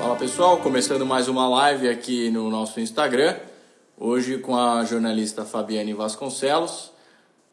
Fala 0.00 0.16
pessoal, 0.16 0.56
começando 0.56 1.04
mais 1.04 1.28
uma 1.28 1.46
live 1.46 1.86
aqui 1.86 2.30
no 2.30 2.48
nosso 2.48 2.80
Instagram, 2.80 3.36
hoje 3.98 4.38
com 4.38 4.56
a 4.56 4.82
jornalista 4.82 5.44
Fabiane 5.44 5.92
Vasconcelos. 5.92 6.90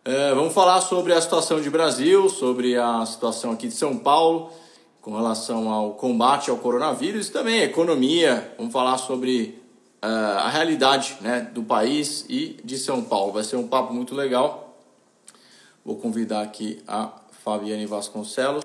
Uh, 0.07 0.33
vamos 0.33 0.53
falar 0.53 0.79
sobre 0.79 1.11
a 1.11 1.19
situação 1.19 1.59
de 1.59 1.69
Brasil, 1.69 2.29
sobre 2.29 2.77
a 2.77 3.05
situação 3.05 3.51
aqui 3.51 3.67
de 3.67 3.73
São 3.73 3.97
Paulo, 3.97 4.49
com 5.01 5.13
relação 5.13 5.69
ao 5.69 5.95
combate 5.95 6.49
ao 6.49 6.55
coronavírus 6.55 7.27
e 7.27 7.31
também 7.33 7.59
a 7.59 7.65
economia. 7.65 8.53
Vamos 8.57 8.71
falar 8.71 8.97
sobre 8.97 9.61
uh, 10.01 10.07
a 10.39 10.49
realidade 10.49 11.17
né, 11.19 11.41
do 11.53 11.63
país 11.63 12.25
e 12.29 12.61
de 12.63 12.77
São 12.77 13.03
Paulo. 13.03 13.33
Vai 13.33 13.43
ser 13.43 13.57
um 13.57 13.67
papo 13.67 13.93
muito 13.93 14.15
legal. 14.15 14.73
Vou 15.83 15.97
convidar 15.97 16.43
aqui 16.43 16.81
a 16.87 17.11
Fabiane 17.43 17.85
Vasconcelos 17.85 18.63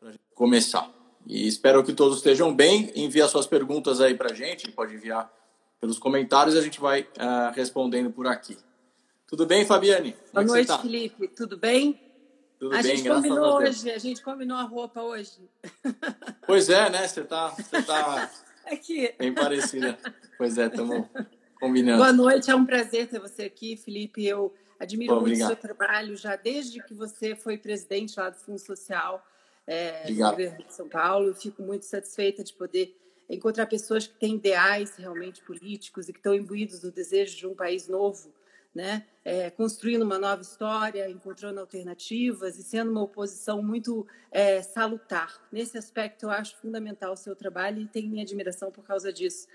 para 0.00 0.12
começar. 0.34 1.01
E 1.26 1.46
espero 1.46 1.84
que 1.84 1.92
todos 1.92 2.18
estejam 2.18 2.54
bem. 2.54 2.90
Envie 2.94 3.22
as 3.22 3.30
suas 3.30 3.46
perguntas 3.46 4.00
aí 4.00 4.14
para 4.14 4.32
a 4.32 4.34
gente, 4.34 4.70
pode 4.70 4.94
enviar 4.94 5.32
pelos 5.80 5.98
comentários 5.98 6.54
e 6.54 6.58
a 6.58 6.62
gente 6.62 6.80
vai 6.80 7.02
uh, 7.02 7.52
respondendo 7.54 8.10
por 8.10 8.26
aqui. 8.26 8.56
Tudo 9.26 9.46
bem, 9.46 9.64
Fabiane? 9.64 10.12
Como 10.12 10.26
é 10.26 10.32
Boa 10.32 10.44
noite, 10.44 10.66
tá? 10.68 10.78
Felipe. 10.78 11.28
Tudo 11.28 11.56
bem? 11.56 12.00
Tudo 12.58 12.76
a 12.76 12.82
bem, 12.82 12.96
gente 12.96 13.08
combinou 13.08 13.44
a 13.44 13.56
hoje, 13.56 13.90
a 13.90 13.98
gente 13.98 14.22
combinou 14.22 14.56
a 14.56 14.62
roupa 14.62 15.02
hoje. 15.02 15.50
Pois 16.46 16.68
é, 16.68 16.90
né? 16.90 17.06
Você 17.06 17.22
tá, 17.22 17.48
você 17.48 17.82
tá 17.82 18.30
aqui. 18.66 19.14
bem 19.16 19.32
parecida. 19.32 19.96
Pois 20.36 20.58
é, 20.58 20.66
estamos 20.66 21.06
combinando. 21.58 21.98
Boa 21.98 22.12
noite, 22.12 22.50
é 22.50 22.54
um 22.54 22.66
prazer 22.66 23.08
ter 23.08 23.20
você 23.20 23.44
aqui, 23.44 23.76
Felipe. 23.76 24.26
Eu 24.26 24.52
admiro 24.78 25.14
Bom, 25.14 25.20
muito 25.22 25.42
o 25.42 25.46
seu 25.46 25.56
trabalho 25.56 26.16
já 26.16 26.36
desde 26.36 26.82
que 26.82 26.92
você 26.92 27.34
foi 27.34 27.56
presidente 27.56 28.18
lá 28.18 28.28
do 28.28 28.36
Fundo 28.36 28.58
Social 28.58 29.24
é, 29.66 30.10
do 30.10 30.16
governo 30.16 30.64
de 30.64 30.74
São 30.74 30.88
Paulo. 30.88 31.28
Eu 31.28 31.34
fico 31.34 31.62
muito 31.62 31.84
satisfeita 31.84 32.42
de 32.42 32.52
poder 32.52 32.96
encontrar 33.28 33.66
pessoas 33.66 34.06
que 34.06 34.14
têm 34.14 34.36
ideais 34.36 34.96
realmente 34.96 35.42
políticos 35.42 36.08
e 36.08 36.12
que 36.12 36.18
estão 36.18 36.34
imbuídos 36.34 36.80
do 36.80 36.90
desejo 36.90 37.36
de 37.36 37.46
um 37.46 37.54
país 37.54 37.88
novo, 37.88 38.32
né? 38.74 39.06
É, 39.24 39.50
construindo 39.50 40.02
uma 40.02 40.18
nova 40.18 40.42
história, 40.42 41.08
encontrando 41.08 41.60
alternativas 41.60 42.58
e 42.58 42.62
sendo 42.62 42.90
uma 42.90 43.02
oposição 43.02 43.62
muito 43.62 44.06
é, 44.30 44.60
salutar. 44.62 45.46
Nesse 45.52 45.78
aspecto, 45.78 46.24
eu 46.24 46.30
acho 46.30 46.56
fundamental 46.56 47.12
o 47.12 47.16
seu 47.16 47.36
trabalho 47.36 47.80
e 47.80 47.86
tenho 47.86 48.10
minha 48.10 48.22
admiração 48.22 48.70
por 48.70 48.84
causa 48.84 49.12
disso. 49.12 49.46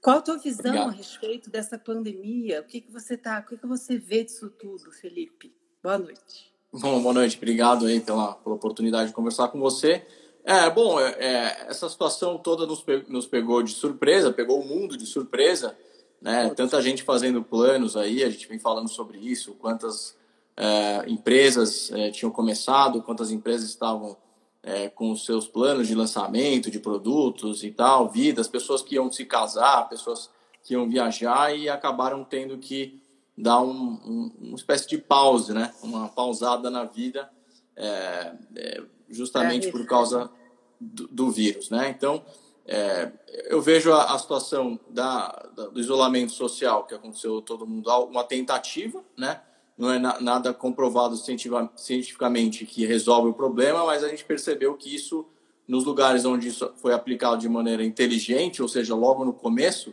Qual 0.00 0.18
a 0.18 0.22
tua 0.22 0.36
visão 0.36 0.66
Obrigado. 0.66 0.88
a 0.90 0.92
respeito 0.92 1.48
dessa 1.48 1.78
pandemia? 1.78 2.60
O 2.60 2.64
que, 2.64 2.80
que 2.80 2.92
você 2.92 3.16
tá, 3.16 3.40
o 3.40 3.48
que, 3.48 3.56
que 3.56 3.66
você 3.66 3.96
vê 3.96 4.24
disso 4.24 4.50
tudo, 4.50 4.90
Felipe? 4.90 5.54
Boa 5.82 5.96
noite. 5.96 6.53
Bom, 6.76 7.00
boa 7.00 7.14
noite, 7.14 7.36
obrigado 7.36 7.86
aí 7.86 8.00
pela, 8.00 8.34
pela 8.34 8.56
oportunidade 8.56 9.10
de 9.10 9.14
conversar 9.14 9.46
com 9.46 9.60
você. 9.60 10.04
É, 10.42 10.68
bom, 10.68 10.98
é, 10.98 11.14
é 11.20 11.66
essa 11.68 11.88
situação 11.88 12.36
toda 12.36 12.66
nos, 12.66 12.82
pe 12.82 13.04
nos 13.06 13.28
pegou 13.28 13.62
de 13.62 13.70
surpresa, 13.70 14.32
pegou 14.32 14.60
o 14.60 14.66
mundo 14.66 14.96
de 14.96 15.06
surpresa, 15.06 15.78
né? 16.20 16.52
Tanta 16.56 16.82
gente 16.82 17.04
fazendo 17.04 17.44
planos 17.44 17.96
aí, 17.96 18.24
a 18.24 18.28
gente 18.28 18.48
vem 18.48 18.58
falando 18.58 18.88
sobre 18.88 19.18
isso, 19.18 19.54
quantas 19.54 20.16
é, 20.56 21.04
empresas 21.06 21.92
é, 21.92 22.10
tinham 22.10 22.32
começado, 22.32 23.00
quantas 23.02 23.30
empresas 23.30 23.68
estavam 23.68 24.16
é, 24.60 24.88
com 24.88 25.12
os 25.12 25.24
seus 25.24 25.46
planos 25.46 25.86
de 25.86 25.94
lançamento 25.94 26.72
de 26.72 26.80
produtos 26.80 27.62
e 27.62 27.70
tal, 27.70 28.08
vidas, 28.08 28.48
pessoas 28.48 28.82
que 28.82 28.96
iam 28.96 29.12
se 29.12 29.24
casar, 29.24 29.88
pessoas 29.88 30.28
que 30.64 30.74
iam 30.74 30.88
viajar 30.88 31.56
e 31.56 31.68
acabaram 31.68 32.24
tendo 32.24 32.58
que 32.58 33.00
dar 33.36 33.60
um, 33.60 34.00
um, 34.04 34.32
uma 34.40 34.56
espécie 34.56 34.88
de 34.88 34.98
pause, 34.98 35.52
né? 35.52 35.72
Uma 35.82 36.08
pausada 36.08 36.70
na 36.70 36.84
vida, 36.84 37.28
é, 37.76 38.32
é, 38.56 38.82
justamente 39.08 39.68
é 39.68 39.70
por 39.70 39.84
causa 39.86 40.30
do, 40.80 41.08
do, 41.08 41.30
vírus, 41.30 41.68
né? 41.68 41.88
Então, 41.88 42.24
é, 42.66 43.10
eu 43.48 43.60
vejo 43.60 43.92
a, 43.92 44.14
a 44.14 44.18
situação 44.18 44.78
da, 44.88 45.28
da, 45.54 45.66
do 45.66 45.80
isolamento 45.80 46.32
social 46.32 46.86
que 46.86 46.94
aconteceu 46.94 47.42
todo 47.42 47.66
mundo, 47.66 47.90
uma 48.04 48.24
tentativa, 48.24 49.04
né? 49.16 49.40
Não 49.76 49.90
é 49.90 49.98
na, 49.98 50.20
nada 50.20 50.54
comprovado 50.54 51.16
cientificamente 51.16 52.64
que 52.64 52.86
resolve 52.86 53.30
o 53.30 53.34
problema, 53.34 53.84
mas 53.84 54.04
a 54.04 54.08
gente 54.08 54.24
percebeu 54.24 54.74
que 54.74 54.94
isso, 54.94 55.26
nos 55.66 55.84
lugares 55.84 56.24
onde 56.24 56.46
isso 56.46 56.72
foi 56.76 56.94
aplicado 56.94 57.38
de 57.38 57.48
maneira 57.48 57.84
inteligente, 57.84 58.62
ou 58.62 58.68
seja, 58.68 58.94
logo 58.94 59.24
no 59.24 59.32
começo, 59.32 59.92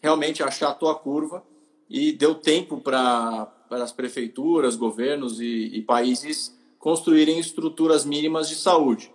realmente 0.00 0.42
achatou 0.42 0.90
a 0.90 0.96
curva 0.96 1.44
e 1.92 2.10
deu 2.10 2.34
tempo 2.34 2.80
para 2.80 3.52
as 3.70 3.92
prefeituras, 3.92 4.76
governos 4.76 5.38
e, 5.38 5.70
e, 5.74 5.82
países 5.82 6.58
construírem 6.78 7.38
estruturas 7.38 8.06
mínimas 8.06 8.48
de 8.48 8.54
saúde. 8.54 9.12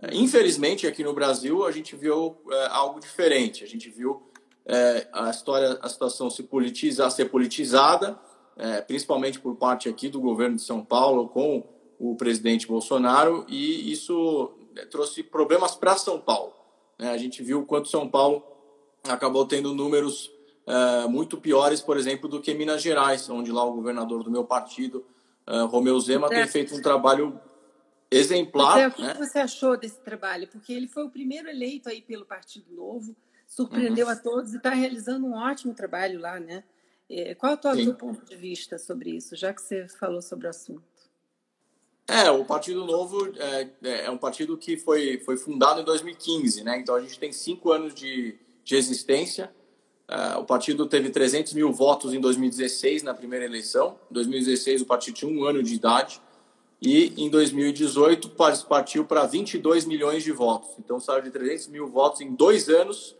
É, 0.00 0.16
infelizmente, 0.16 0.86
aqui 0.86 1.04
no 1.04 1.12
Brasil, 1.12 1.66
a 1.66 1.70
gente 1.70 1.94
viu 1.94 2.34
é, 2.50 2.66
algo 2.68 2.98
diferente. 2.98 3.62
A 3.62 3.66
gente 3.66 3.90
viu 3.90 4.22
é, 4.64 5.06
a 5.12 5.28
história, 5.28 5.78
a 5.82 5.88
situação 5.90 6.30
se 6.30 6.44
politizar, 6.44 7.10
ser 7.10 7.26
politizada, 7.26 8.18
é, 8.56 8.80
principalmente 8.80 9.38
por 9.38 9.54
parte 9.56 9.90
aqui 9.90 10.08
do 10.08 10.18
governo 10.18 10.56
de 10.56 10.62
São 10.62 10.82
Paulo 10.82 11.28
com 11.28 11.62
o 11.98 12.16
presidente 12.16 12.66
Bolsonaro, 12.66 13.44
e 13.50 13.92
isso 13.92 14.50
é, 14.76 14.86
trouxe 14.86 15.22
problemas 15.22 15.74
para 15.74 15.94
São 15.98 16.18
Paulo. 16.18 16.54
Né? 16.98 17.10
A 17.10 17.18
gente 17.18 17.42
viu 17.42 17.66
quanto 17.66 17.88
São 17.88 18.08
Paulo 18.08 18.42
acabou 19.06 19.44
tendo 19.44 19.74
números 19.74 20.33
uh, 20.66 21.08
muito 21.08 21.38
piores, 21.38 21.80
por 21.80 21.96
exemplo, 21.96 22.28
do 22.28 22.40
que 22.40 22.54
Minas 22.54 22.82
Gerais, 22.82 23.28
onde 23.28 23.52
lá 23.52 23.64
o 23.64 23.72
governador 23.72 24.22
do 24.22 24.30
meu 24.30 24.44
partido, 24.44 25.04
uh, 25.46 25.66
Romeu 25.66 25.98
Zema, 26.00 26.28
tem 26.28 26.46
feito 26.46 26.74
um 26.74 26.82
trabalho 26.82 27.38
exemplar. 28.10 28.76
Né? 28.76 28.88
o 28.88 28.92
que 28.92 29.18
você 29.18 29.38
achou 29.38 29.76
desse 29.76 30.00
trabalho? 30.00 30.48
Porque 30.48 30.72
ele 30.72 30.86
foi 30.86 31.04
o 31.04 31.10
primeiro 31.10 31.48
eleito 31.48 31.88
aí 31.88 32.00
pelo 32.00 32.24
Partido 32.24 32.74
Novo, 32.74 33.16
surpreendeu 33.46 34.06
uhum. 34.06 34.12
a 34.12 34.16
todos 34.16 34.52
e 34.52 34.56
está 34.56 34.70
realizando 34.70 35.26
um 35.26 35.34
ótimo 35.34 35.74
trabalho 35.74 36.20
lá, 36.20 36.38
né? 36.38 36.64
É, 37.08 37.34
qual 37.34 37.52
é 37.52 37.54
o 37.54 37.58
teu 37.58 37.94
ponto 37.94 38.24
de 38.24 38.34
vista 38.34 38.78
sobre 38.78 39.10
isso, 39.10 39.36
já 39.36 39.52
que 39.52 39.60
você 39.60 39.86
falou 39.88 40.22
sobre 40.22 40.46
o 40.46 40.50
assunto? 40.50 40.82
É, 42.08 42.30
o 42.30 42.44
Partido 42.44 42.84
Novo 42.84 43.32
é, 43.38 43.70
é, 43.82 44.04
é 44.06 44.10
um 44.10 44.18
partido 44.18 44.56
que 44.58 44.76
foi, 44.76 45.18
foi 45.18 45.36
fundado 45.36 45.80
em 45.80 45.84
2015, 45.84 46.62
né? 46.62 46.78
Então 46.78 46.94
a 46.94 47.00
gente 47.00 47.18
tem 47.18 47.32
cinco 47.32 47.72
anos 47.72 47.94
de, 47.94 48.38
de 48.62 48.76
existência. 48.76 49.54
Uh, 50.08 50.38
o 50.40 50.44
partido 50.44 50.86
teve 50.86 51.08
300 51.08 51.54
mil 51.54 51.72
votos 51.72 52.12
em 52.12 52.20
2016 52.20 53.02
na 53.02 53.14
primeira 53.14 53.44
eleição. 53.44 53.98
Em 54.10 54.14
2016 54.14 54.82
o 54.82 54.86
partido 54.86 55.14
tinha 55.14 55.30
um 55.30 55.44
ano 55.44 55.62
de 55.62 55.74
idade 55.74 56.20
e 56.80 57.14
em 57.16 57.30
2018 57.30 58.30
partiu 58.68 59.06
para 59.06 59.24
22 59.24 59.86
milhões 59.86 60.22
de 60.22 60.30
votos. 60.30 60.70
Então 60.78 61.00
saiu 61.00 61.22
de 61.22 61.30
300 61.30 61.68
mil 61.68 61.88
votos 61.88 62.20
em 62.20 62.34
dois 62.34 62.68
anos, 62.68 63.16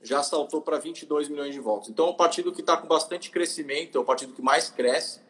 já 0.00 0.22
saltou 0.22 0.60
para 0.60 0.78
22 0.78 1.28
milhões 1.28 1.52
de 1.52 1.58
votos. 1.58 1.88
Então 1.88 2.06
é 2.06 2.10
um 2.10 2.14
partido 2.14 2.52
que 2.52 2.60
está 2.60 2.76
com 2.76 2.86
bastante 2.86 3.28
crescimento, 3.28 3.98
é 3.98 4.00
o 4.00 4.04
partido 4.04 4.32
que 4.32 4.42
mais 4.42 4.70
cresce. 4.70 5.20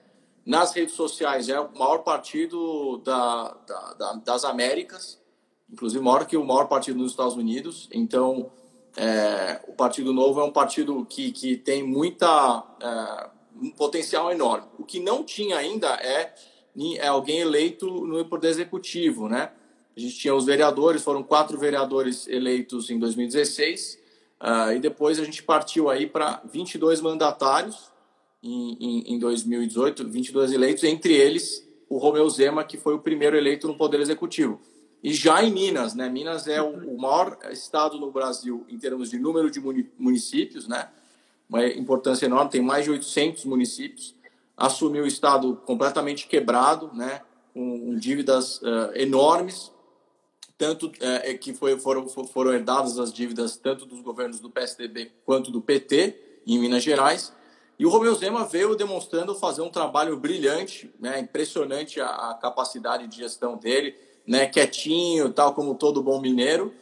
Nas 0.44 0.72
redes 0.74 0.94
sociais 0.94 1.48
é 1.48 1.58
o 1.58 1.72
maior 1.72 1.98
partido 1.98 2.98
da, 2.98 3.56
da, 3.66 3.94
da, 3.94 4.12
das 4.14 4.44
Américas, 4.44 5.18
inclusive 5.70 6.04
maior 6.04 6.26
que 6.26 6.36
o 6.36 6.44
maior 6.44 6.66
partido 6.66 6.98
nos 6.98 7.12
Estados 7.12 7.34
Unidos. 7.34 7.88
Então 7.92 8.50
é, 8.96 9.60
o 9.66 9.72
Partido 9.72 10.12
Novo 10.12 10.40
é 10.40 10.44
um 10.44 10.50
partido 10.50 11.04
que, 11.08 11.32
que 11.32 11.56
tem 11.56 11.82
muita 11.82 12.64
é, 12.80 13.30
um 13.60 13.70
potencial 13.70 14.30
enorme. 14.30 14.66
O 14.78 14.84
que 14.84 15.00
não 15.00 15.24
tinha 15.24 15.56
ainda 15.56 15.88
é, 15.96 16.34
é 16.96 17.06
alguém 17.06 17.40
eleito 17.40 17.86
no 17.86 18.24
poder 18.24 18.48
executivo, 18.48 19.28
né? 19.28 19.50
A 19.96 20.00
gente 20.00 20.16
tinha 20.16 20.34
os 20.34 20.46
vereadores, 20.46 21.02
foram 21.02 21.22
quatro 21.22 21.58
vereadores 21.58 22.26
eleitos 22.26 22.90
em 22.90 22.98
2016, 22.98 23.94
uh, 23.94 23.98
ah, 24.40 24.74
e 24.74 24.80
depois 24.80 25.20
a 25.20 25.24
gente 25.24 25.42
partiu 25.42 25.90
aí 25.90 26.06
para 26.06 26.42
22 26.50 27.02
mandatários 27.02 27.92
em, 28.42 28.76
em, 28.80 29.14
em 29.14 29.18
2018, 29.18 30.08
22 30.08 30.52
eleitos, 30.52 30.84
entre 30.84 31.12
eles 31.12 31.68
o 31.90 31.98
Romeu 31.98 32.28
Zema, 32.30 32.64
que 32.64 32.78
foi 32.78 32.94
o 32.94 32.98
primeiro 32.98 33.36
eleito 33.36 33.68
no 33.68 33.76
poder 33.76 34.00
executivo. 34.00 34.58
E 35.02 35.12
já 35.12 35.42
em 35.42 35.50
Minas, 35.50 35.94
né? 35.94 36.08
Minas 36.08 36.46
é 36.46 36.62
o, 36.62 36.96
maior 36.96 37.36
estado 37.50 37.98
no 37.98 38.12
Brasil 38.12 38.64
em 38.68 38.78
termos 38.78 39.10
de 39.10 39.18
número 39.18 39.50
de 39.50 39.60
municípios, 39.98 40.68
né? 40.68 40.88
Uma 41.48 41.66
importância 41.66 42.26
enorme, 42.26 42.50
tem 42.50 42.62
mais 42.62 42.84
de 42.84 42.92
800 42.92 43.44
municípios. 43.44 44.14
Assumiu 44.56 45.02
o 45.02 45.06
estado 45.06 45.56
completamente 45.66 46.28
quebrado, 46.28 46.90
né? 46.94 47.22
Com, 47.52 47.96
dívidas 47.96 48.62
uh, 48.62 48.92
enormes, 48.94 49.72
tanto 50.56 50.86
uh, 50.86 51.38
que 51.40 51.52
foi, 51.52 51.78
foram, 51.80 52.08
foram 52.08 52.52
herdadas 52.52 52.96
as 52.98 53.12
dívidas 53.12 53.56
tanto 53.56 53.84
dos 53.84 54.00
governos 54.00 54.38
do 54.38 54.48
PSDB 54.48 55.10
quanto 55.26 55.50
do 55.50 55.60
PT 55.60 56.42
em 56.46 56.60
Minas 56.60 56.84
Gerais. 56.84 57.32
E 57.76 57.84
o 57.84 57.88
Romeu 57.88 58.14
Zema 58.14 58.44
veio 58.44 58.76
demonstrando 58.76 59.34
fazer 59.34 59.62
um 59.62 59.70
trabalho 59.70 60.16
brilhante, 60.16 60.94
né? 61.00 61.18
Impressionante 61.18 62.00
a, 62.00 62.06
a 62.06 62.34
capacidade 62.34 63.08
de 63.08 63.16
gestão 63.16 63.56
dele 63.56 64.11
né, 64.26 64.46
quietinho, 64.46 65.32
tal 65.32 65.54
como 65.54 65.74
todo 65.74 66.02
bom 66.02 66.20
mineiro, 66.20 66.72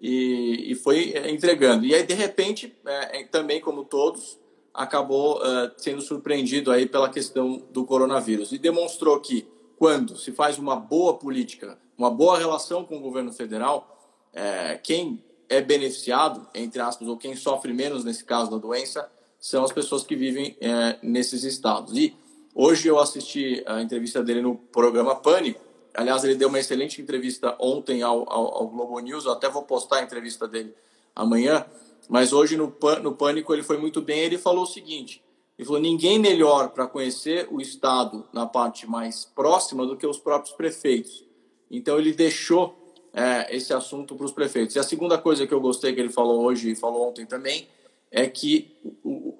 e, 0.00 0.72
e 0.72 0.74
foi 0.74 1.12
é, 1.12 1.30
entregando. 1.30 1.84
E 1.84 1.94
aí, 1.94 2.02
de 2.02 2.14
repente, 2.14 2.74
é, 2.86 3.24
também 3.24 3.60
como 3.60 3.84
todos, 3.84 4.38
acabou 4.72 5.40
sendo 5.76 6.00
surpreendido 6.00 6.70
aí 6.70 6.86
pela 6.86 7.08
questão 7.08 7.60
do 7.72 7.84
coronavírus 7.84 8.52
e 8.52 8.58
demonstrou 8.58 9.18
que 9.18 9.44
quando 9.76 10.16
se 10.16 10.32
faz 10.32 10.58
uma 10.58 10.76
boa 10.76 11.14
política, 11.14 11.78
uma 11.96 12.10
boa 12.10 12.38
relação 12.38 12.84
com 12.84 12.96
o 12.96 13.00
governo 13.00 13.32
federal, 13.32 13.98
é, 14.32 14.76
quem 14.76 15.22
é 15.48 15.60
beneficiado, 15.60 16.46
entre 16.54 16.80
aspas, 16.80 17.08
ou 17.08 17.16
quem 17.16 17.34
sofre 17.34 17.72
menos 17.72 18.04
nesse 18.04 18.24
caso 18.24 18.50
da 18.50 18.58
doença, 18.58 19.10
são 19.40 19.64
as 19.64 19.72
pessoas 19.72 20.02
que 20.02 20.14
vivem 20.14 20.56
é, 20.60 20.98
nesses 21.02 21.44
estados. 21.44 21.96
E 21.96 22.14
hoje 22.54 22.88
eu 22.88 22.98
assisti 22.98 23.62
a 23.66 23.80
entrevista 23.80 24.22
dele 24.22 24.42
no 24.42 24.56
programa 24.56 25.14
Pânico. 25.14 25.60
Aliás, 25.98 26.22
ele 26.22 26.36
deu 26.36 26.48
uma 26.48 26.60
excelente 26.60 27.02
entrevista 27.02 27.56
ontem 27.58 28.02
ao, 28.02 28.20
ao, 28.32 28.54
ao 28.54 28.68
Globo 28.68 29.00
News. 29.00 29.24
Eu 29.24 29.32
até 29.32 29.48
vou 29.48 29.64
postar 29.64 29.96
a 29.96 30.02
entrevista 30.02 30.46
dele 30.46 30.72
amanhã. 31.12 31.66
Mas 32.08 32.32
hoje 32.32 32.56
no, 32.56 32.72
no 33.02 33.16
Pânico 33.16 33.52
ele 33.52 33.64
foi 33.64 33.78
muito 33.78 34.00
bem. 34.00 34.20
Ele 34.20 34.38
falou 34.38 34.62
o 34.62 34.66
seguinte: 34.66 35.20
ele 35.58 35.66
falou, 35.66 35.82
ninguém 35.82 36.16
melhor 36.16 36.68
para 36.68 36.86
conhecer 36.86 37.48
o 37.50 37.60
Estado 37.60 38.24
na 38.32 38.46
parte 38.46 38.86
mais 38.86 39.24
próxima 39.24 39.84
do 39.84 39.96
que 39.96 40.06
os 40.06 40.20
próprios 40.20 40.54
prefeitos. 40.54 41.24
Então 41.68 41.98
ele 41.98 42.12
deixou 42.12 42.78
é, 43.12 43.56
esse 43.56 43.72
assunto 43.72 44.14
para 44.14 44.24
os 44.24 44.30
prefeitos. 44.30 44.76
E 44.76 44.78
a 44.78 44.84
segunda 44.84 45.18
coisa 45.18 45.48
que 45.48 45.52
eu 45.52 45.60
gostei 45.60 45.92
que 45.92 46.00
ele 46.00 46.12
falou 46.12 46.44
hoje 46.44 46.70
e 46.70 46.76
falou 46.76 47.08
ontem 47.08 47.26
também 47.26 47.66
é 48.08 48.28
que 48.28 48.70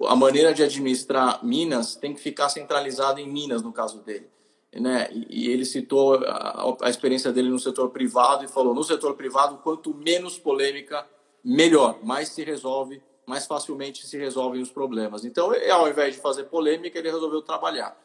a 0.05 0.15
maneira 0.17 0.53
de 0.53 0.61
administrar 0.61 1.39
Minas 1.41 1.95
tem 1.95 2.13
que 2.13 2.19
ficar 2.19 2.49
centralizada 2.49 3.21
em 3.21 3.31
Minas, 3.31 3.61
no 3.61 3.71
caso 3.71 3.99
dele. 3.99 4.27
Né? 4.73 5.09
E 5.11 5.49
ele 5.49 5.65
citou 5.65 6.15
a, 6.15 6.77
a 6.83 6.89
experiência 6.89 7.31
dele 7.31 7.49
no 7.49 7.59
setor 7.59 7.89
privado 7.89 8.45
e 8.45 8.47
falou: 8.47 8.73
no 8.73 8.83
setor 8.83 9.15
privado, 9.15 9.57
quanto 9.57 9.93
menos 9.93 10.37
polêmica, 10.37 11.07
melhor, 11.43 12.03
mais 12.03 12.29
se 12.29 12.43
resolve, 12.43 13.01
mais 13.25 13.47
facilmente 13.47 14.05
se 14.05 14.17
resolvem 14.17 14.61
os 14.61 14.71
problemas. 14.71 15.25
Então, 15.25 15.51
ao 15.71 15.89
invés 15.89 16.15
de 16.15 16.21
fazer 16.21 16.43
polêmica, 16.45 16.99
ele 16.99 17.11
resolveu 17.11 17.41
trabalhar. 17.41 17.97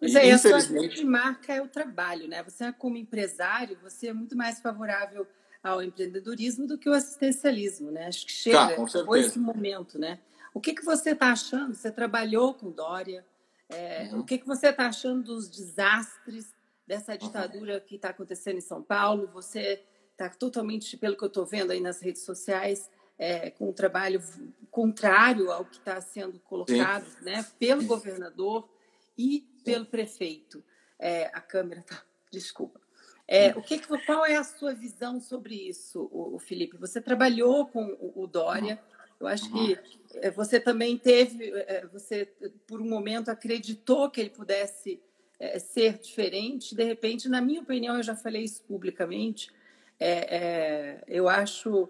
Mas 0.00 0.16
aí, 0.16 0.30
infelizmente... 0.30 0.94
a 0.94 0.96
sua 0.96 1.10
marca 1.10 1.54
é 1.54 1.60
o 1.60 1.68
trabalho, 1.68 2.26
né? 2.26 2.42
Você, 2.42 2.72
como 2.72 2.96
empresário, 2.96 3.78
você 3.82 4.08
é 4.08 4.12
muito 4.12 4.36
mais 4.36 4.60
favorável 4.60 5.26
ao 5.62 5.82
empreendedorismo 5.82 6.66
do 6.66 6.78
que 6.78 6.88
o 6.88 6.92
assistencialismo, 6.92 7.90
né? 7.90 8.06
Acho 8.06 8.24
que 8.24 8.32
chega, 8.32 8.74
tá, 8.76 9.18
esse 9.18 9.38
momento, 9.38 9.98
né? 9.98 10.18
O 10.54 10.60
que, 10.60 10.72
que 10.72 10.84
você 10.84 11.10
está 11.10 11.32
achando? 11.32 11.74
Você 11.74 11.90
trabalhou 11.90 12.54
com 12.54 12.70
Dória, 12.70 13.24
é, 13.70 14.08
uhum. 14.12 14.20
o 14.20 14.24
que, 14.24 14.38
que 14.38 14.46
você 14.46 14.68
está 14.68 14.86
achando 14.86 15.22
dos 15.22 15.48
desastres 15.48 16.52
dessa 16.86 17.16
ditadura 17.16 17.74
uhum. 17.74 17.80
que 17.80 17.96
está 17.96 18.10
acontecendo 18.10 18.58
em 18.58 18.62
São 18.62 18.82
Paulo? 18.82 19.28
Você 19.32 19.84
está 20.12 20.28
totalmente, 20.28 20.96
pelo 20.96 21.16
que 21.16 21.24
eu 21.24 21.28
estou 21.28 21.46
vendo 21.46 21.70
aí 21.70 21.80
nas 21.80 22.00
redes 22.00 22.22
sociais, 22.22 22.90
é, 23.18 23.50
com 23.50 23.68
um 23.68 23.72
trabalho 23.72 24.22
contrário 24.70 25.50
ao 25.52 25.64
que 25.64 25.76
está 25.76 26.00
sendo 26.00 26.38
colocado 26.40 27.06
né, 27.22 27.44
pelo 27.58 27.84
governador 27.84 28.68
e 29.16 29.46
pelo 29.64 29.86
prefeito. 29.86 30.64
É, 30.98 31.26
a 31.32 31.40
câmera 31.40 31.82
tá. 31.82 32.02
Desculpa. 32.30 32.80
É, 33.26 33.50
o 33.50 33.62
que, 33.62 33.78
qual 34.04 34.26
é 34.26 34.36
a 34.36 34.42
sua 34.42 34.74
visão 34.74 35.20
sobre 35.20 35.54
isso, 35.54 36.08
o, 36.12 36.36
Felipe? 36.40 36.76
Você 36.78 37.00
trabalhou 37.00 37.66
com 37.66 37.84
o, 38.00 38.24
o 38.24 38.26
Dória. 38.26 38.82
Eu 39.20 39.26
acho 39.26 39.50
que 39.52 39.78
é, 40.14 40.30
você 40.30 40.58
também 40.58 40.96
teve, 40.96 41.50
é, 41.50 41.86
você 41.92 42.26
por 42.66 42.80
um 42.80 42.88
momento 42.88 43.30
acreditou 43.30 44.10
que 44.10 44.20
ele 44.20 44.30
pudesse 44.30 45.00
é, 45.38 45.58
ser 45.58 45.98
diferente. 45.98 46.74
De 46.74 46.84
repente, 46.84 47.28
na 47.28 47.40
minha 47.40 47.60
opinião, 47.60 47.96
eu 47.96 48.02
já 48.02 48.16
falei 48.16 48.44
isso 48.44 48.62
publicamente. 48.64 49.50
É, 49.98 50.36
é, 50.36 51.04
eu 51.06 51.28
acho 51.28 51.88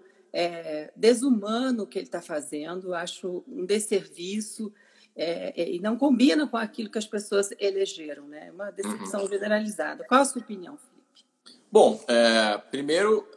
desumano 0.95 1.83
o 1.83 1.87
que 1.87 1.99
ele 1.99 2.05
está 2.05 2.21
fazendo. 2.21 2.93
Acho 2.93 3.43
um 3.47 3.65
desserviço 3.65 4.71
é, 5.15 5.61
é, 5.61 5.69
e 5.69 5.79
não 5.79 5.97
combina 5.97 6.47
com 6.47 6.55
aquilo 6.55 6.89
que 6.89 6.97
as 6.97 7.05
pessoas 7.05 7.49
elegeram, 7.59 8.27
né? 8.27 8.47
É 8.47 8.51
uma 8.51 8.71
decepção 8.71 9.21
uhum. 9.21 9.27
generalizada. 9.27 10.05
Qual 10.05 10.21
a 10.21 10.25
sua 10.25 10.41
opinião, 10.41 10.77
Felipe? 10.77 11.25
Bom, 11.69 12.03
é, 12.07 12.57
primeiro, 12.57 13.27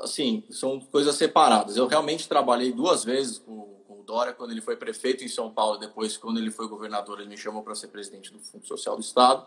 assim, 0.00 0.44
são 0.50 0.80
coisas 0.80 1.14
separadas. 1.16 1.76
Eu 1.76 1.86
realmente 1.86 2.28
trabalhei 2.28 2.72
duas 2.72 3.04
vezes 3.04 3.38
com, 3.38 3.80
com 3.86 4.00
o 4.00 4.02
Dória 4.02 4.32
quando 4.32 4.50
ele 4.50 4.60
foi 4.60 4.76
prefeito 4.76 5.24
em 5.24 5.28
São 5.28 5.50
Paulo, 5.50 5.78
depois 5.78 6.16
quando 6.16 6.38
ele 6.38 6.50
foi 6.50 6.68
governador, 6.68 7.20
ele 7.20 7.28
me 7.28 7.36
chamou 7.36 7.62
para 7.62 7.74
ser 7.74 7.88
presidente 7.88 8.32
do 8.32 8.38
Fundo 8.38 8.66
Social 8.66 8.96
do 8.96 9.02
Estado. 9.02 9.46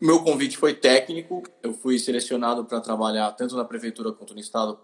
Meu 0.00 0.22
convite 0.22 0.56
foi 0.56 0.74
técnico, 0.74 1.42
eu 1.62 1.74
fui 1.74 1.98
selecionado 1.98 2.64
para 2.64 2.80
trabalhar 2.80 3.30
tanto 3.32 3.56
na 3.56 3.64
prefeitura 3.64 4.12
quanto 4.12 4.34
no 4.34 4.40
estado 4.40 4.78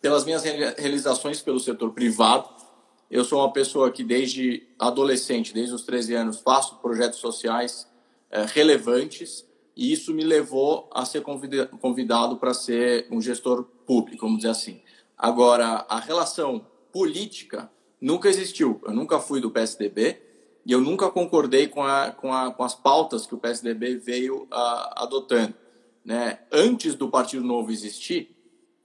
pelas 0.00 0.24
minhas 0.24 0.42
realizações 0.42 1.40
pelo 1.40 1.60
setor 1.60 1.92
privado 1.92 2.48
eu 3.10 3.24
sou 3.24 3.38
uma 3.38 3.52
pessoa 3.52 3.90
que 3.90 4.02
desde 4.02 4.66
adolescente, 4.78 5.54
desde 5.54 5.74
os 5.74 5.82
13 5.82 6.14
anos, 6.14 6.40
faço 6.40 6.76
projetos 6.76 7.20
sociais 7.20 7.86
é, 8.30 8.44
relevantes 8.44 9.46
e 9.76 9.92
isso 9.92 10.12
me 10.12 10.24
levou 10.24 10.90
a 10.92 11.04
ser 11.04 11.22
convidado 11.22 12.36
para 12.36 12.52
ser 12.52 13.06
um 13.10 13.20
gestor 13.20 13.68
público, 13.86 14.26
vamos 14.26 14.38
dizer 14.38 14.50
assim. 14.50 14.80
Agora, 15.16 15.86
a 15.88 15.98
relação 15.98 16.66
política 16.92 17.70
nunca 18.00 18.28
existiu. 18.28 18.80
Eu 18.84 18.92
nunca 18.92 19.18
fui 19.18 19.40
do 19.40 19.50
PSDB 19.50 20.20
e 20.64 20.72
eu 20.72 20.80
nunca 20.80 21.10
concordei 21.10 21.68
com, 21.68 21.82
a, 21.82 22.10
com, 22.10 22.32
a, 22.32 22.52
com 22.52 22.64
as 22.64 22.74
pautas 22.74 23.26
que 23.26 23.34
o 23.34 23.38
PSDB 23.38 23.96
veio 23.96 24.46
a, 24.50 25.04
adotando. 25.04 25.54
Né? 26.04 26.40
Antes 26.52 26.94
do 26.94 27.08
Partido 27.08 27.44
Novo 27.44 27.70
existir, 27.70 28.36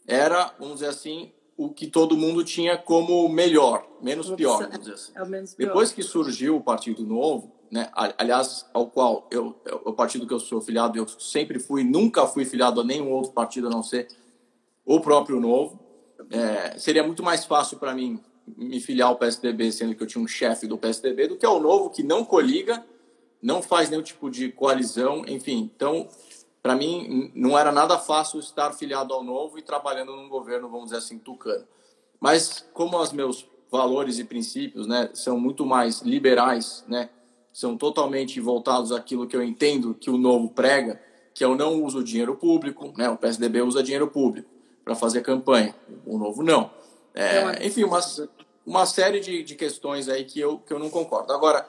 era, 0.08 0.54
vamos 0.60 0.76
dizer 0.76 0.88
assim, 0.88 1.32
o 1.58 1.70
que 1.70 1.88
todo 1.88 2.18
mundo 2.18 2.44
tinha 2.44 2.78
como 2.78 3.28
melhor, 3.30 3.86
menos 4.02 4.30
pior, 4.32 4.64
vamos 4.64 4.80
dizer 4.80 4.94
assim. 4.94 5.12
É 5.16 5.26
menos 5.26 5.54
pior. 5.54 5.68
Depois 5.68 5.92
que 5.92 6.02
surgiu 6.02 6.58
o 6.58 6.62
Partido 6.62 7.06
Novo, 7.06 7.52
né, 7.70 7.90
aliás, 7.94 8.66
ao 8.74 8.88
qual 8.88 9.28
eu, 9.32 9.56
o 9.86 9.94
partido 9.94 10.28
que 10.28 10.34
eu 10.34 10.40
sou 10.40 10.60
filiado, 10.60 10.98
eu 10.98 11.08
sempre 11.08 11.60
fui, 11.60 11.84
nunca 11.84 12.26
fui 12.28 12.44
filiado 12.46 12.82
a 12.82 12.84
nenhum 12.84 13.12
outro 13.12 13.32
partido 13.32 13.68
a 13.68 13.70
não 13.70 13.82
ser 13.82 14.08
o 14.86 15.00
próprio 15.00 15.40
Novo. 15.40 15.80
É, 16.30 16.78
seria 16.78 17.04
muito 17.04 17.24
mais 17.24 17.46
fácil 17.46 17.78
para 17.78 17.94
mim 17.94 18.20
me 18.58 18.80
filiar 18.80 19.10
ao 19.10 19.18
PSDB, 19.18 19.72
sendo 19.72 19.96
que 19.96 20.04
eu 20.04 20.08
tinha 20.08 20.24
um 20.24 20.28
chefe 20.28 20.68
do 20.68 20.78
PSDB, 20.78 21.28
do 21.28 21.38
que 21.38 21.46
ao 21.46 21.60
Novo, 21.60 21.90
que 21.90 22.04
não 22.04 22.26
coliga, 22.26 22.84
não 23.42 23.62
faz 23.62 23.90
nenhum 23.90 24.04
tipo 24.04 24.30
de 24.30 24.52
coalizão, 24.52 25.24
enfim. 25.28 25.72
Então, 25.76 26.08
para 26.62 26.76
mim 26.76 27.32
não 27.36 27.58
era 27.58 27.72
nada 27.72 27.98
fácil 27.98 28.40
estar 28.40 28.72
filiado 28.74 29.14
ao 29.14 29.24
Novo 29.24 29.58
e 29.58 29.62
trabalhando 29.62 30.16
num 30.16 30.30
governo, 30.30 30.70
vamos 30.70 30.86
dizer 30.86 30.98
assim, 30.98 31.18
tucano. 31.18 31.66
Mas 32.20 32.66
como 32.74 33.00
os 33.00 33.12
meus 33.12 33.48
valores 33.72 34.20
e 34.20 34.24
princípios, 34.24 34.86
né, 34.86 35.10
são 35.14 35.40
muito 35.40 35.66
mais 35.66 36.02
liberais, 36.02 36.84
né, 36.88 37.10
são 37.54 37.78
totalmente 37.78 38.40
voltados 38.40 38.92
àquilo 38.92 39.28
que 39.28 39.36
eu 39.36 39.42
entendo 39.42 39.94
que 39.94 40.10
o 40.10 40.18
Novo 40.18 40.50
prega, 40.50 41.02
que 41.34 41.44
eu 41.44 41.56
não 41.56 41.84
uso 41.84 42.04
dinheiro 42.04 42.36
público, 42.36 42.94
né, 42.98 43.10
o 43.10 43.18
PSDB 43.18 43.62
usa 43.62 43.82
dinheiro 43.82 44.08
público 44.08 44.61
para 44.92 44.96
fazer 44.96 45.22
campanha, 45.22 45.74
o 46.06 46.18
Novo 46.18 46.44
não. 46.44 46.70
É, 47.14 47.66
enfim, 47.66 47.84
uma, 47.84 48.00
uma 48.66 48.86
série 48.86 49.20
de, 49.20 49.44
de 49.44 49.56
questões 49.56 50.10
aí 50.10 50.26
que 50.26 50.40
eu, 50.40 50.60
que 50.60 50.74
eu 50.74 50.80
não 50.80 50.90
concordo. 50.90 51.32
Agora, 51.32 51.68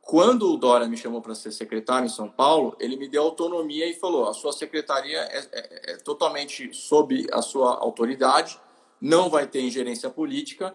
quando 0.00 0.52
o 0.52 0.56
Dória 0.56 0.88
me 0.88 0.96
chamou 0.96 1.20
para 1.20 1.34
ser 1.34 1.52
secretário 1.52 2.06
em 2.06 2.08
São 2.08 2.28
Paulo, 2.28 2.76
ele 2.78 2.96
me 2.96 3.08
deu 3.08 3.22
autonomia 3.22 3.88
e 3.88 3.94
falou: 3.94 4.28
a 4.28 4.34
sua 4.34 4.52
secretaria 4.52 5.18
é, 5.18 5.48
é, 5.52 5.92
é 5.92 5.96
totalmente 5.96 6.72
sob 6.72 7.26
a 7.32 7.42
sua 7.42 7.76
autoridade, 7.78 8.58
não 9.00 9.28
vai 9.28 9.46
ter 9.46 9.60
ingerência 9.60 10.08
política. 10.08 10.74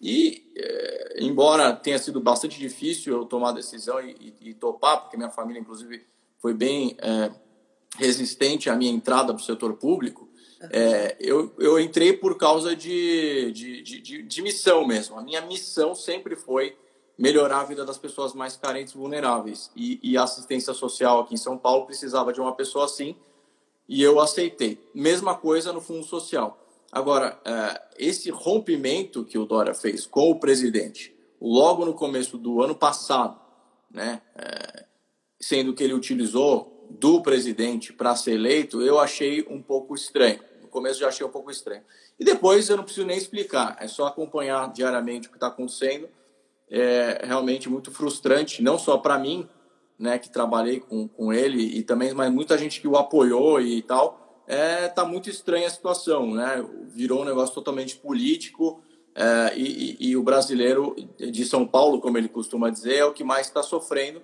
E, 0.00 0.52
é, 0.56 1.16
embora 1.20 1.72
tenha 1.74 1.98
sido 1.98 2.20
bastante 2.20 2.58
difícil 2.58 3.16
eu 3.16 3.24
tomar 3.24 3.50
a 3.50 3.52
decisão 3.52 4.00
e, 4.00 4.34
e, 4.40 4.50
e 4.50 4.54
topar, 4.54 5.02
porque 5.02 5.16
minha 5.16 5.30
família, 5.30 5.60
inclusive, 5.60 6.04
foi 6.40 6.52
bem 6.52 6.96
é, 6.98 7.30
resistente 7.96 8.68
à 8.68 8.74
minha 8.74 8.90
entrada 8.90 9.32
para 9.32 9.40
o 9.40 9.44
setor 9.44 9.74
público, 9.74 10.31
é, 10.70 11.16
eu, 11.18 11.52
eu 11.58 11.80
entrei 11.80 12.12
por 12.12 12.36
causa 12.36 12.76
de, 12.76 13.50
de, 13.52 13.82
de, 13.82 14.22
de 14.22 14.42
missão 14.42 14.86
mesmo. 14.86 15.18
A 15.18 15.22
minha 15.22 15.40
missão 15.40 15.94
sempre 15.94 16.36
foi 16.36 16.76
melhorar 17.18 17.60
a 17.60 17.64
vida 17.64 17.84
das 17.84 17.98
pessoas 17.98 18.32
mais 18.32 18.56
carentes 18.56 18.94
e 18.94 18.96
vulneráveis. 18.96 19.70
E, 19.76 20.16
a 20.16 20.24
assistência 20.24 20.72
social 20.74 21.20
aqui 21.20 21.34
em 21.34 21.38
São 21.38 21.58
Paulo 21.58 21.86
precisava 21.86 22.32
de 22.32 22.40
uma 22.40 22.54
pessoa 22.54 22.84
assim, 22.84 23.16
e 23.88 24.02
eu 24.02 24.20
aceitei. 24.20 24.78
Mesma 24.94 25.34
coisa 25.34 25.72
no 25.72 25.80
Fundo 25.80 26.04
Social. 26.04 26.58
Agora, 26.90 27.40
é, 27.44 27.82
esse 27.98 28.30
rompimento 28.30 29.24
que 29.24 29.38
o 29.38 29.46
Dória 29.46 29.74
fez 29.74 30.06
com 30.06 30.30
o 30.30 30.38
presidente, 30.38 31.14
logo 31.40 31.84
no 31.84 31.94
começo 31.94 32.36
do 32.36 32.62
ano 32.62 32.74
passado, 32.74 33.40
né, 33.90 34.20
é, 34.36 34.84
sendo 35.40 35.74
que 35.74 35.82
ele 35.82 35.94
utilizou 35.94 36.86
do 36.90 37.22
presidente 37.22 37.92
para 37.92 38.14
ser 38.14 38.32
eleito, 38.32 38.82
eu 38.82 38.98
achei 38.98 39.46
um 39.48 39.62
pouco 39.62 39.94
estranho. 39.94 40.40
Começo 40.72 40.98
já 40.98 41.06
achei 41.06 41.24
um 41.24 41.30
pouco 41.30 41.52
estranho. 41.52 41.82
E 42.18 42.24
depois 42.24 42.68
eu 42.68 42.76
não 42.76 42.82
preciso 42.82 43.06
nem 43.06 43.16
explicar, 43.16 43.76
é 43.78 43.86
só 43.86 44.06
acompanhar 44.06 44.72
diariamente 44.72 45.28
o 45.28 45.30
que 45.30 45.36
está 45.36 45.46
acontecendo 45.46 46.08
é 46.74 47.20
realmente 47.26 47.68
muito 47.68 47.90
frustrante, 47.90 48.62
não 48.62 48.78
só 48.78 48.96
para 48.96 49.18
mim, 49.18 49.46
né, 49.98 50.18
que 50.18 50.30
trabalhei 50.30 50.80
com, 50.80 51.06
com 51.06 51.30
ele, 51.30 51.62
e 51.62 51.82
também, 51.82 52.14
mas 52.14 52.32
muita 52.32 52.56
gente 52.56 52.80
que 52.80 52.88
o 52.88 52.96
apoiou 52.96 53.60
e 53.60 53.82
tal. 53.82 54.42
É, 54.46 54.88
tá 54.88 55.04
muito 55.04 55.28
estranha 55.28 55.66
a 55.66 55.70
situação, 55.70 56.34
né? 56.34 56.66
Virou 56.88 57.20
um 57.20 57.24
negócio 57.24 57.54
totalmente 57.54 57.96
político 57.96 58.82
é, 59.14 59.52
e, 59.54 59.96
e, 60.00 60.08
e, 60.08 60.16
o 60.16 60.22
brasileiro 60.22 60.96
de 61.18 61.44
São 61.44 61.66
Paulo, 61.66 62.00
como 62.00 62.18
ele 62.18 62.28
costuma 62.28 62.68
dizer, 62.68 62.96
é 62.96 63.04
o 63.04 63.12
que 63.12 63.22
mais 63.22 63.46
está 63.46 63.62
sofrendo 63.62 64.20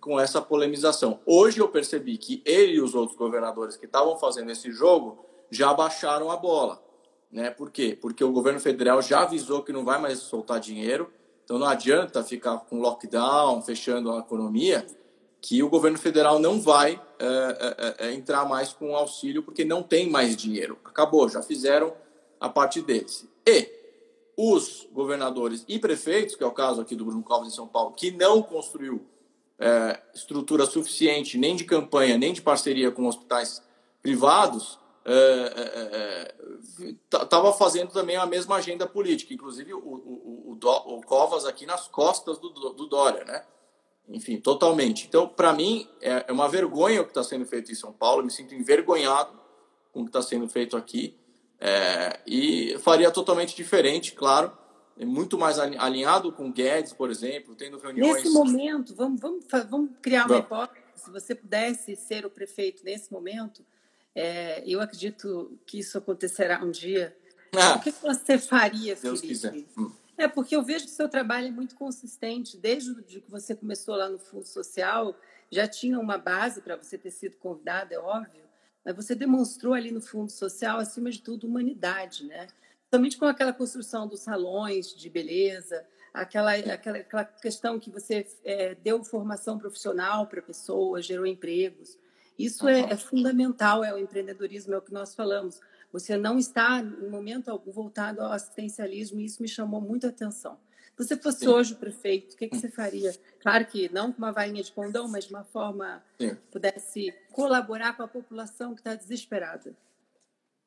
com 0.00 0.18
essa 0.18 0.40
polemização. 0.40 1.20
Hoje 1.24 1.60
eu 1.60 1.68
percebi 1.68 2.16
que 2.16 2.42
ele 2.44 2.76
e 2.76 2.80
os 2.80 2.94
outros 2.94 3.16
governadores 3.16 3.76
que 3.76 3.86
estavam 3.86 4.18
fazendo 4.18 4.50
esse 4.50 4.72
jogo 4.72 5.24
já 5.50 5.72
baixaram 5.74 6.30
a 6.30 6.36
bola. 6.36 6.82
Né? 7.30 7.50
Por 7.50 7.70
quê? 7.70 7.96
Porque 8.00 8.24
o 8.24 8.32
governo 8.32 8.60
federal 8.60 9.00
já 9.02 9.22
avisou 9.22 9.62
que 9.62 9.72
não 9.72 9.84
vai 9.84 10.00
mais 10.00 10.18
soltar 10.18 10.60
dinheiro, 10.60 11.12
então 11.44 11.58
não 11.58 11.66
adianta 11.66 12.22
ficar 12.22 12.58
com 12.58 12.80
lockdown, 12.80 13.62
fechando 13.62 14.12
a 14.12 14.18
economia, 14.18 14.86
que 15.40 15.62
o 15.62 15.68
governo 15.68 15.98
federal 15.98 16.38
não 16.38 16.60
vai 16.60 17.00
é, 17.18 17.96
é, 17.98 18.12
entrar 18.12 18.44
mais 18.44 18.72
com 18.72 18.94
auxílio 18.94 19.42
porque 19.42 19.64
não 19.64 19.82
tem 19.82 20.08
mais 20.08 20.36
dinheiro. 20.36 20.78
Acabou, 20.84 21.28
já 21.28 21.42
fizeram 21.42 21.92
a 22.38 22.48
parte 22.48 22.80
deles. 22.82 23.26
E 23.46 23.80
os 24.36 24.88
governadores 24.92 25.64
e 25.68 25.78
prefeitos, 25.78 26.34
que 26.34 26.42
é 26.42 26.46
o 26.46 26.52
caso 26.52 26.80
aqui 26.80 26.96
do 26.96 27.04
Bruno 27.04 27.22
Covas 27.22 27.48
em 27.48 27.54
São 27.54 27.66
Paulo, 27.66 27.92
que 27.92 28.10
não 28.10 28.42
construiu 28.42 29.06
é, 29.58 30.00
estrutura 30.14 30.64
suficiente 30.64 31.36
nem 31.36 31.54
de 31.54 31.64
campanha, 31.64 32.16
nem 32.16 32.32
de 32.32 32.40
parceria 32.40 32.90
com 32.90 33.06
hospitais 33.06 33.62
privados, 34.02 34.78
estava 37.10 37.48
é, 37.48 37.50
é, 37.50 37.54
é 37.54 37.58
fazendo 37.58 37.92
também 37.92 38.16
a 38.16 38.26
mesma 38.26 38.56
agenda 38.56 38.86
política, 38.86 39.32
inclusive 39.32 39.72
o, 39.72 39.78
o, 39.78 40.58
o, 40.62 40.96
o 40.96 41.00
Covas 41.02 41.44
aqui 41.44 41.64
nas 41.66 41.88
costas 41.88 42.38
do, 42.38 42.50
do 42.50 42.86
Dória, 42.86 43.24
né? 43.24 43.44
Enfim, 44.08 44.38
totalmente. 44.38 45.06
Então, 45.06 45.28
para 45.28 45.52
mim, 45.52 45.88
é, 46.00 46.30
uma 46.32 46.48
vergonha 46.48 47.00
o 47.00 47.04
que 47.04 47.10
está 47.10 47.22
sendo 47.22 47.46
feito 47.46 47.70
em 47.70 47.76
São 47.76 47.92
Paulo, 47.92 48.20
eu 48.20 48.24
me 48.24 48.30
sinto 48.30 48.54
envergonhado 48.54 49.38
com 49.92 50.00
o 50.00 50.04
que 50.04 50.08
está 50.08 50.20
sendo 50.20 50.48
feito 50.48 50.76
aqui. 50.76 51.16
É, 51.60 52.18
e 52.26 52.76
faria 52.78 53.10
totalmente 53.10 53.54
diferente, 53.54 54.12
claro, 54.12 54.50
muito 54.98 55.38
mais 55.38 55.58
alinhado 55.58 56.32
com 56.32 56.50
Guedes, 56.50 56.92
por 56.92 57.10
exemplo, 57.10 57.54
tendo 57.54 57.78
reuniões. 57.78 58.16
Nesse 58.16 58.30
momento, 58.30 58.94
vamos, 58.94 59.20
vamos, 59.20 59.44
vamos 59.70 59.90
criar 60.02 60.26
uma 60.26 60.38
hipótese. 60.38 60.80
Se 60.96 61.10
você 61.10 61.34
pudesse 61.34 61.96
ser 61.96 62.26
o 62.26 62.30
prefeito 62.30 62.84
nesse 62.84 63.12
momento, 63.12 63.64
é, 64.14 64.62
eu 64.66 64.80
acredito 64.80 65.58
que 65.66 65.78
isso 65.78 65.96
acontecerá 65.98 66.62
um 66.62 66.70
dia. 66.70 67.16
Ah, 67.54 67.76
o 67.76 67.80
que 67.80 67.90
você 67.90 68.38
faria, 68.38 68.94
Deus 68.94 69.20
Felipe? 69.20 69.26
Quiser. 69.26 69.54
Hum. 69.76 69.92
É, 70.16 70.28
porque 70.28 70.54
eu 70.54 70.62
vejo 70.62 70.84
que 70.84 70.90
o 70.90 70.94
seu 70.94 71.08
trabalho 71.08 71.48
é 71.48 71.50
muito 71.50 71.74
consistente. 71.74 72.56
Desde 72.58 72.90
o 72.90 73.02
dia 73.02 73.20
que 73.20 73.30
você 73.30 73.54
começou 73.54 73.96
lá 73.96 74.08
no 74.08 74.18
Fundo 74.18 74.46
Social, 74.46 75.16
já 75.50 75.66
tinha 75.66 75.98
uma 75.98 76.18
base 76.18 76.60
para 76.60 76.76
você 76.76 76.98
ter 76.98 77.10
sido 77.10 77.36
convidado, 77.38 77.94
é 77.94 77.98
óbvio, 77.98 78.42
mas 78.84 78.94
você 78.94 79.14
demonstrou 79.14 79.74
ali 79.74 79.90
no 79.90 80.00
Fundo 80.00 80.30
Social, 80.30 80.78
acima 80.78 81.10
de 81.10 81.22
tudo, 81.22 81.46
humanidade, 81.46 82.24
né? 82.24 82.48
Somente 82.92 83.16
com 83.16 83.24
aquela 83.24 83.52
construção 83.52 84.06
dos 84.06 84.20
salões 84.20 84.94
de 84.94 85.08
beleza, 85.08 85.86
aquela, 86.12 86.54
aquela, 86.54 86.98
aquela 86.98 87.24
questão 87.24 87.78
que 87.78 87.90
você 87.90 88.26
é, 88.44 88.74
deu 88.74 89.02
formação 89.04 89.58
profissional 89.58 90.26
para 90.26 90.42
pessoas, 90.42 91.06
gerou 91.06 91.26
empregos. 91.26 91.98
Isso 92.44 92.68
é, 92.68 92.80
é, 92.80 92.96
fundamental, 92.96 93.84
é 93.84 93.92
o 93.92 93.98
empreendedorismo, 93.98 94.74
é 94.74 94.78
o 94.78 94.82
que 94.82 94.92
nós 94.92 95.14
falamos. 95.14 95.60
Você 95.92 96.16
não 96.16 96.38
está, 96.38 96.80
em 96.80 97.08
momento 97.08 97.50
algum, 97.50 97.70
voltado 97.70 98.22
ao 98.22 98.32
assistencialismo, 98.32 99.20
e 99.20 99.26
isso 99.26 99.42
me 99.42 99.48
chamou 99.48 99.80
muita 99.80 100.08
atenção. 100.08 100.58
Se 100.96 101.06
você 101.06 101.16
fosse 101.16 101.40
Sim. 101.40 101.48
hoje 101.48 101.72
o 101.74 101.76
prefeito, 101.76 102.34
o 102.34 102.36
que, 102.36 102.48
que 102.48 102.56
você 102.56 102.70
faria? 102.70 103.14
Claro 103.40 103.66
que 103.66 103.92
não 103.92 104.12
com 104.12 104.18
uma 104.18 104.32
varinha 104.32 104.62
de 104.62 104.72
condão, 104.72 105.08
mas 105.08 105.24
de 105.24 105.30
uma 105.30 105.44
forma 105.44 106.02
Sim. 106.18 106.30
que 106.30 106.36
pudesse 106.50 107.14
colaborar 107.32 107.96
com 107.96 108.02
a 108.02 108.08
população 108.08 108.74
que 108.74 108.80
está 108.80 108.94
desesperada. 108.94 109.74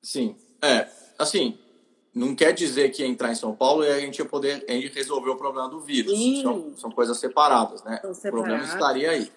Sim, 0.02 0.36
é, 0.62 0.90
assim, 1.18 1.58
não 2.14 2.36
quer 2.36 2.54
dizer 2.54 2.90
que 2.90 3.04
entrar 3.04 3.32
em 3.32 3.36
São 3.36 3.56
Paulo 3.56 3.84
e 3.84 3.90
a 3.90 4.00
gente 4.00 4.20
ia 4.20 4.26
poder 4.26 4.66
a 4.70 4.74
resolver 4.94 5.30
o 5.30 5.36
problema 5.36 5.70
do 5.70 5.80
vírus. 5.80 6.14
São, 6.42 6.78
são, 6.78 6.92
coisas 6.92 7.18
separadas, 7.18 7.84
né? 7.84 8.02
O 8.04 8.32
problema 8.32 8.64
estaria 8.64 9.10
aí. 9.10 9.32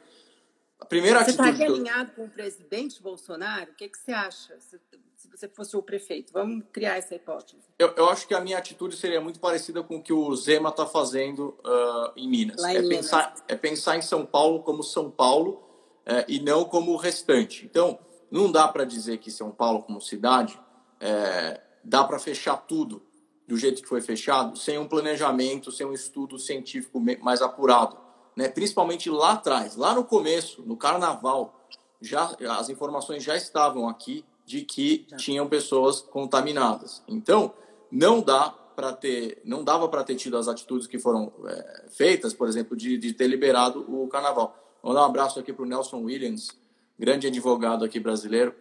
A 0.78 0.85
primeira 0.85 1.25
você 1.25 1.30
estaria 1.30 1.66
alinhado 1.66 2.12
com 2.12 2.25
o 2.25 2.28
presidente 2.28 3.02
Bolsonaro? 3.02 3.71
O 3.73 3.75
que, 3.75 3.88
que 3.88 3.99
você 3.99 4.12
acha? 4.12 4.59
Se, 4.61 4.78
se, 5.16 5.28
você 5.28 5.49
fosse 5.49 5.76
o 5.76 5.83
prefeito, 5.83 6.33
vamos 6.33 6.64
criar 6.71 6.97
essa 6.97 7.14
hipótese. 7.14 7.62
Eu, 7.78 7.88
eu, 7.97 8.09
acho 8.11 8.28
que 8.28 8.35
a 8.35 8.40
minha 8.40 8.59
atitude 8.59 8.97
seria 8.97 9.21
muito 9.21 9.40
parecida 9.40 9.83
com 9.83 9.97
o 9.97 10.02
que 10.02 10.12
o 10.12 10.35
Zema 10.37 10.68
está 10.68 10.87
fazendo 10.87 11.59
uh, 11.64 12.12
em 12.16 12.28
Minas. 12.28 12.61
Lá 12.61 12.73
é, 12.73 12.78
em 12.78 12.88
pensar, 12.88 13.28
Minas. 13.28 13.45
é 13.49 13.56
pensar 13.56 13.97
em 13.97 14.02
São 14.02 14.25
Paulo 14.25 14.62
como 14.62 14.83
São 14.83 15.11
Paulo 15.11 15.62
uh, 16.06 16.25
e 16.28 16.40
não 16.40 16.64
como 16.64 16.92
o 16.92 16.97
restante. 16.97 17.64
Então, 17.64 17.99
não 18.30 18.52
dá 18.52 18.68
para 18.68 18.85
dizer 18.85 19.18
que 19.18 19.30
São 19.30 19.50
Paulo, 19.50 19.83
como 19.83 20.00
cidade, 20.00 20.59
uh, 21.00 21.61
dá 21.83 22.04
para 22.04 22.18
fechar 22.18 22.56
tudo 22.59 23.02
do 23.49 23.56
jeito 23.56 23.80
que 23.80 23.88
foi 23.88 24.00
fechado, 24.00 24.59
sem 24.59 24.76
um 24.76 24.87
planejamento, 24.87 25.73
sem 25.73 25.87
um 25.87 25.92
estudo 25.92 26.38
científico 26.38 27.00
mais 27.21 27.40
apurado 27.40 28.05
né? 28.37 28.49
principalmente 28.49 29.09
lá 29.09 29.33
atrás, 29.33 29.76
lá 29.76 29.95
no 29.95 30.05
começo, 30.05 30.62
no 30.62 30.76
carnaval, 30.76 31.66
já 32.00 32.37
as 32.50 32.69
informações 32.69 33.25
já 33.25 33.35
estavam 33.35 33.88
aqui 33.88 34.25
de 34.45 34.61
que 34.61 35.07
tinham 35.16 35.49
pessoas 35.49 36.02
contaminadas. 36.02 37.02
Então, 37.09 37.55
não 37.90 38.21
dá 38.21 38.50
para 38.50 38.93
ter, 38.93 39.40
não 39.45 39.64
dava 39.64 39.88
para 39.88 40.05
ter 40.05 40.14
tido 40.16 40.37
as 40.37 40.47
atitudes 40.47 40.87
que 40.87 40.99
foram 40.99 41.33
é, 41.47 41.85
feitas, 41.88 42.35
por 42.35 42.47
exemplo, 42.47 42.76
de, 42.76 42.99
de, 42.99 43.14
ter 43.14 43.26
liberado 43.26 43.81
o 43.88 44.07
carnaval. 44.07 44.55
Vou 44.83 44.93
dar 44.93 45.02
um 45.02 45.07
abraço 45.07 45.40
aqui 45.40 45.52
para 45.52 45.64
o 45.64 45.66
Nelson 45.66 46.02
Williams, 46.02 46.50
grande 46.99 47.26
advogado 47.26 47.85
aqui 47.85 47.99
brasileiro. 47.99 48.55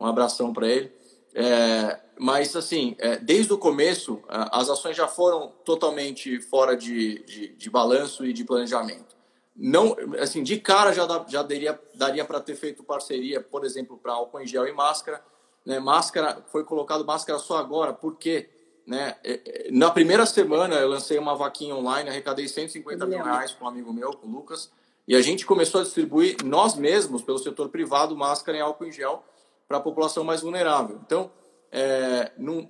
Um 0.00 0.06
abração 0.06 0.52
para 0.52 0.66
ele. 0.66 0.90
É, 1.34 2.00
mas, 2.18 2.56
assim, 2.56 2.96
é, 2.98 3.16
desde 3.18 3.52
o 3.52 3.58
começo, 3.58 4.22
as 4.26 4.70
ações 4.70 4.96
já 4.96 5.06
foram 5.06 5.52
totalmente 5.64 6.40
fora 6.40 6.74
de, 6.76 7.22
de, 7.24 7.48
de 7.48 7.70
balanço 7.70 8.24
e 8.24 8.32
de 8.32 8.44
planejamento 8.44 9.17
não 9.58 9.96
assim 10.20 10.42
de 10.44 10.60
cara 10.60 10.92
já, 10.92 11.04
dá, 11.04 11.26
já 11.28 11.42
daria 11.42 11.78
daria 11.92 12.24
para 12.24 12.40
ter 12.40 12.54
feito 12.54 12.84
parceria 12.84 13.40
por 13.40 13.64
exemplo 13.64 13.98
para 13.98 14.12
álcool 14.12 14.40
em 14.40 14.46
gel 14.46 14.68
e 14.68 14.72
máscara 14.72 15.20
né? 15.66 15.80
Máscara 15.80 16.44
foi 16.46 16.62
colocado 16.62 17.04
máscara 17.04 17.40
só 17.40 17.58
agora 17.58 17.92
porque 17.92 18.48
né? 18.86 19.16
É, 19.24 19.66
é, 19.66 19.70
na 19.72 19.90
primeira 19.90 20.24
semana 20.24 20.76
eu 20.76 20.88
lancei 20.88 21.18
uma 21.18 21.34
vaquinha 21.34 21.74
online 21.74 22.08
arrecadei 22.08 22.46
150 22.46 23.04
mil 23.04 23.20
reais 23.20 23.52
com 23.52 23.64
um 23.64 23.68
amigo 23.68 23.92
meu 23.92 24.12
com 24.12 24.28
o 24.28 24.30
Lucas 24.30 24.70
e 25.08 25.16
a 25.16 25.20
gente 25.20 25.44
começou 25.44 25.80
a 25.80 25.84
distribuir 25.84 26.36
nós 26.44 26.76
mesmos 26.76 27.22
pelo 27.22 27.38
setor 27.38 27.68
privado 27.68 28.16
máscara 28.16 28.58
e 28.58 28.60
álcool 28.60 28.84
em 28.84 28.92
gel 28.92 29.24
para 29.66 29.78
a 29.78 29.80
população 29.80 30.22
mais 30.22 30.42
vulnerável. 30.42 31.00
Então 31.04 31.32
é, 31.72 32.30
não, 32.38 32.66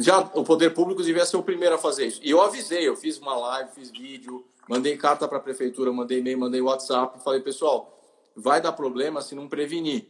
já 0.00 0.18
o 0.18 0.42
poder 0.42 0.74
público 0.74 1.02
devia 1.02 1.24
ser 1.24 1.36
o 1.36 1.42
primeiro 1.42 1.76
a 1.76 1.78
fazer 1.78 2.06
isso. 2.06 2.20
E 2.24 2.30
eu 2.30 2.42
avisei 2.42 2.88
eu 2.88 2.96
fiz 2.96 3.18
uma 3.18 3.36
live 3.36 3.70
fiz 3.70 3.90
vídeo 3.90 4.44
Mandei 4.68 4.96
carta 4.96 5.28
para 5.28 5.38
a 5.38 5.40
prefeitura, 5.40 5.92
mandei 5.92 6.18
e-mail, 6.18 6.38
mandei 6.38 6.60
WhatsApp, 6.60 7.22
falei, 7.22 7.40
pessoal, 7.40 8.00
vai 8.34 8.60
dar 8.60 8.72
problema 8.72 9.20
se 9.20 9.34
não 9.34 9.48
prevenir. 9.48 10.08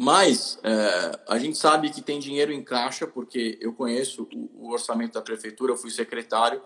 Mas 0.00 0.60
é, 0.62 1.18
a 1.26 1.38
gente 1.38 1.58
sabe 1.58 1.90
que 1.90 2.00
tem 2.00 2.20
dinheiro 2.20 2.52
em 2.52 2.62
caixa, 2.62 3.04
porque 3.04 3.58
eu 3.60 3.72
conheço 3.72 4.28
o, 4.32 4.68
o 4.68 4.72
orçamento 4.72 5.14
da 5.14 5.20
prefeitura, 5.20 5.72
eu 5.72 5.76
fui 5.76 5.90
secretário. 5.90 6.62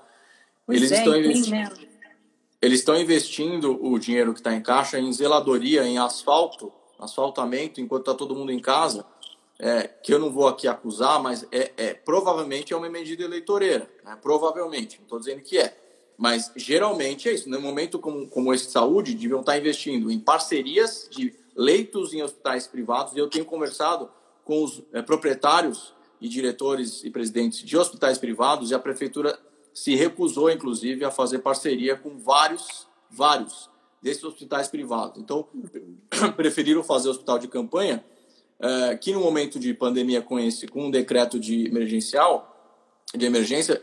Pois 0.67 0.79
eles, 0.79 0.93
é, 0.93 0.99
estão 0.99 1.17
investindo, 1.17 1.89
eles 2.61 2.79
estão 2.81 3.01
investindo 3.01 3.85
o 3.85 3.99
dinheiro 3.99 4.35
que 4.35 4.41
está 4.41 4.55
em 4.55 4.61
caixa 4.61 4.99
em 4.99 5.11
zeladoria, 5.13 5.83
em 5.85 5.97
asfalto, 5.97 6.71
asfaltamento, 6.99 7.81
enquanto 7.81 8.03
está 8.03 8.15
todo 8.15 8.37
mundo 8.37 8.53
em 8.53 8.61
casa. 8.61 9.07
É, 9.59 9.85
que 9.87 10.13
eu 10.13 10.19
não 10.19 10.31
vou 10.31 10.47
aqui 10.49 10.69
acusar, 10.69 11.23
mas 11.23 11.47
é, 11.53 11.73
é 11.77 11.95
provavelmente 11.95 12.75
é 12.75 12.77
uma 12.77 12.89
medida 12.91 13.23
eleitoreira. 13.23 13.89
Né? 14.05 14.19
Provavelmente, 14.21 14.99
não 14.99 15.05
estou 15.05 15.19
dizendo 15.19 15.41
que 15.41 15.57
é. 15.57 15.82
Mas 16.17 16.53
geralmente 16.57 17.29
é 17.29 17.33
isso. 17.33 17.49
No 17.49 17.61
momento 17.61 17.99
como, 17.99 18.27
como 18.29 18.53
esse 18.53 18.67
de 18.67 18.73
saúde, 18.73 19.15
deviam 19.15 19.41
estar 19.41 19.59
investindo 19.59 20.11
em 20.11 20.19
parcerias 20.19 21.09
de 21.11 21.35
leitos 21.57 22.13
em 22.13 22.23
hospitais 22.23 22.67
privados. 22.67 23.15
E 23.15 23.19
eu 23.19 23.29
tenho 23.29 23.45
conversado 23.45 24.11
com 24.45 24.63
os 24.63 24.83
é, 24.93 25.03
proprietários 25.03 25.95
e 26.21 26.29
diretores 26.29 27.03
e 27.05 27.11
presidentes 27.11 27.61
de 27.61 27.77
hospitais 27.77 28.19
privados 28.19 28.71
e 28.71 28.75
a 28.75 28.79
prefeitura 28.79 29.39
se 29.75 29.95
recusou, 29.95 30.51
inclusive, 30.51 31.05
a 31.05 31.11
fazer 31.11 31.39
parceria 31.39 31.97
com 31.97 32.19
vários, 32.19 32.87
vários 33.11 33.71
desses 34.01 34.23
hospitais 34.23 34.69
privados. 34.69 35.21
Então, 35.21 35.49
preferiram 36.37 36.83
fazer 36.83 37.09
hospital 37.09 37.39
de 37.39 37.49
campanha, 37.49 38.05
é, 38.61 38.97
que 38.97 39.13
no 39.13 39.21
momento 39.21 39.59
de 39.59 39.73
pandemia 39.73 40.21
com 40.21 40.39
esse, 40.39 40.67
com 40.67 40.87
um 40.87 40.91
decreto 40.91 41.41
de 41.41 41.67
emergencial, 41.67 42.52
de 43.15 43.27
emergência, 43.27 43.81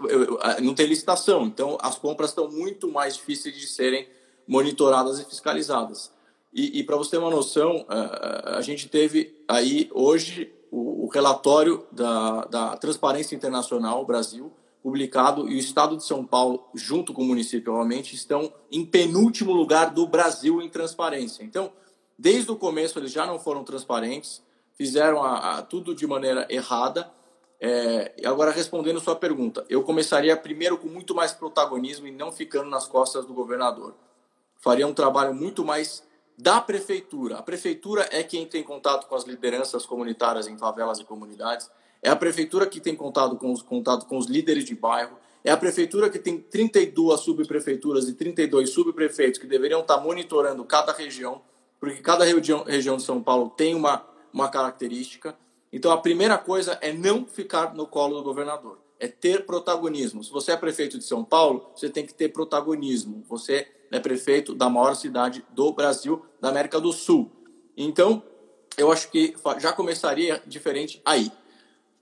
não 0.61 0.73
tem 0.73 0.87
licitação. 0.87 1.45
Então, 1.45 1.77
as 1.81 1.97
compras 1.97 2.31
estão 2.31 2.49
muito 2.49 2.91
mais 2.91 3.15
difíceis 3.15 3.55
de 3.55 3.67
serem 3.67 4.07
monitoradas 4.47 5.19
e 5.19 5.25
fiscalizadas. 5.25 6.11
E, 6.53 6.79
e 6.79 6.83
para 6.83 6.97
você 6.97 7.11
ter 7.11 7.17
uma 7.17 7.29
noção, 7.29 7.85
a 7.87 8.61
gente 8.61 8.89
teve 8.89 9.43
aí 9.47 9.89
hoje 9.93 10.51
o, 10.71 11.07
relatório 11.11 11.85
da, 11.91 12.45
da 12.45 12.77
Transparência 12.77 13.35
Internacional 13.35 14.05
Brasil, 14.05 14.51
publicado, 14.81 15.49
e 15.49 15.55
o 15.55 15.59
Estado 15.59 15.97
de 15.97 16.03
São 16.03 16.25
Paulo, 16.25 16.63
junto 16.73 17.13
com 17.13 17.21
o 17.21 17.25
município, 17.25 17.73
obviamente, 17.73 18.15
estão 18.15 18.51
em 18.71 18.85
penúltimo 18.85 19.51
lugar 19.51 19.91
do 19.91 20.07
Brasil 20.07 20.61
em 20.61 20.69
transparência. 20.69 21.43
Então, 21.43 21.71
desde 22.17 22.49
o 22.51 22.55
começo, 22.55 22.97
eles 22.97 23.11
já 23.11 23.25
não 23.25 23.39
foram 23.39 23.63
transparentes, 23.63 24.41
fizeram 24.75 25.21
a, 25.21 25.57
a 25.57 25.61
tudo 25.61 25.93
de 25.93 26.07
maneira 26.07 26.47
errada, 26.49 27.11
é, 27.61 28.15
agora, 28.25 28.51
respondendo 28.51 29.01
sua 29.01 29.15
pergunta, 29.15 29.65
eu 29.69 29.83
começaria 29.83 30.35
primeiro 30.37 30.77
com 30.77 30.87
muito 30.87 31.13
mais 31.13 31.33
protagonismo 31.33 32.07
e 32.07 32.11
não 32.11 32.31
ficando 32.31 32.69
nas 32.69 32.87
costas 32.87 33.25
do 33.25 33.33
governador. 33.33 33.95
Faria 34.57 34.87
um 34.87 34.93
trabalho 34.93 35.33
muito 35.33 35.65
mais 35.65 36.03
da 36.37 36.61
prefeitura. 36.61 37.37
A 37.37 37.43
prefeitura 37.43 38.07
é 38.11 38.23
quem 38.23 38.45
tem 38.45 38.63
contato 38.63 39.07
com 39.07 39.15
as 39.15 39.25
lideranças 39.25 39.85
comunitárias 39.85 40.47
em 40.47 40.57
favelas 40.57 40.99
e 40.99 41.03
comunidades, 41.03 41.69
É 42.01 42.09
a 42.09 42.15
prefeitura 42.15 42.65
que 42.65 42.79
tem 42.79 42.95
contato 42.95 43.35
com 43.35 43.51
os, 43.51 43.61
contato 43.61 44.05
com 44.05 44.17
os 44.17 44.25
líderes 44.25 44.63
de 44.63 44.73
bairro, 44.73 45.17
é 45.43 45.51
a 45.51 45.57
prefeitura 45.57 46.09
que 46.09 46.17
tem 46.17 46.39
32 46.39 47.19
subprefeituras 47.19 48.07
e 48.07 48.13
32 48.13 48.69
subprefeitos 48.69 49.37
que 49.37 49.45
deveriam 49.45 49.81
estar 49.81 49.97
monitorando 49.97 50.63
cada 50.63 50.93
região, 50.93 51.41
porque 51.77 52.01
cada 52.01 52.23
região, 52.23 52.63
região 52.63 52.95
de 52.95 53.03
São 53.03 53.21
Paulo 53.21 53.49
tem 53.49 53.75
uma, 53.75 54.05
uma 54.31 54.47
característica. 54.47 55.35
Então, 55.71 55.91
a 55.91 55.97
primeira 55.97 56.37
coisa 56.37 56.77
é 56.81 56.91
não 56.91 57.25
ficar 57.25 57.73
no 57.73 57.85
colo 57.85 58.17
do 58.17 58.23
governador, 58.23 58.79
é 58.99 59.07
ter 59.07 59.45
protagonismo. 59.45 60.23
Se 60.23 60.31
você 60.31 60.51
é 60.51 60.57
prefeito 60.57 60.97
de 60.97 61.03
São 61.03 61.23
Paulo, 61.23 61.71
você 61.75 61.89
tem 61.89 62.05
que 62.05 62.13
ter 62.13 62.29
protagonismo. 62.29 63.23
Você 63.29 63.67
é 63.91 63.99
prefeito 63.99 64.53
da 64.55 64.69
maior 64.69 64.95
cidade 64.95 65.45
do 65.51 65.71
Brasil, 65.71 66.25
da 66.41 66.49
América 66.49 66.79
do 66.79 66.91
Sul. 66.91 67.31
Então, 67.77 68.23
eu 68.77 68.91
acho 68.91 69.09
que 69.09 69.35
já 69.59 69.73
começaria 69.73 70.41
diferente 70.45 71.01
aí. 71.05 71.31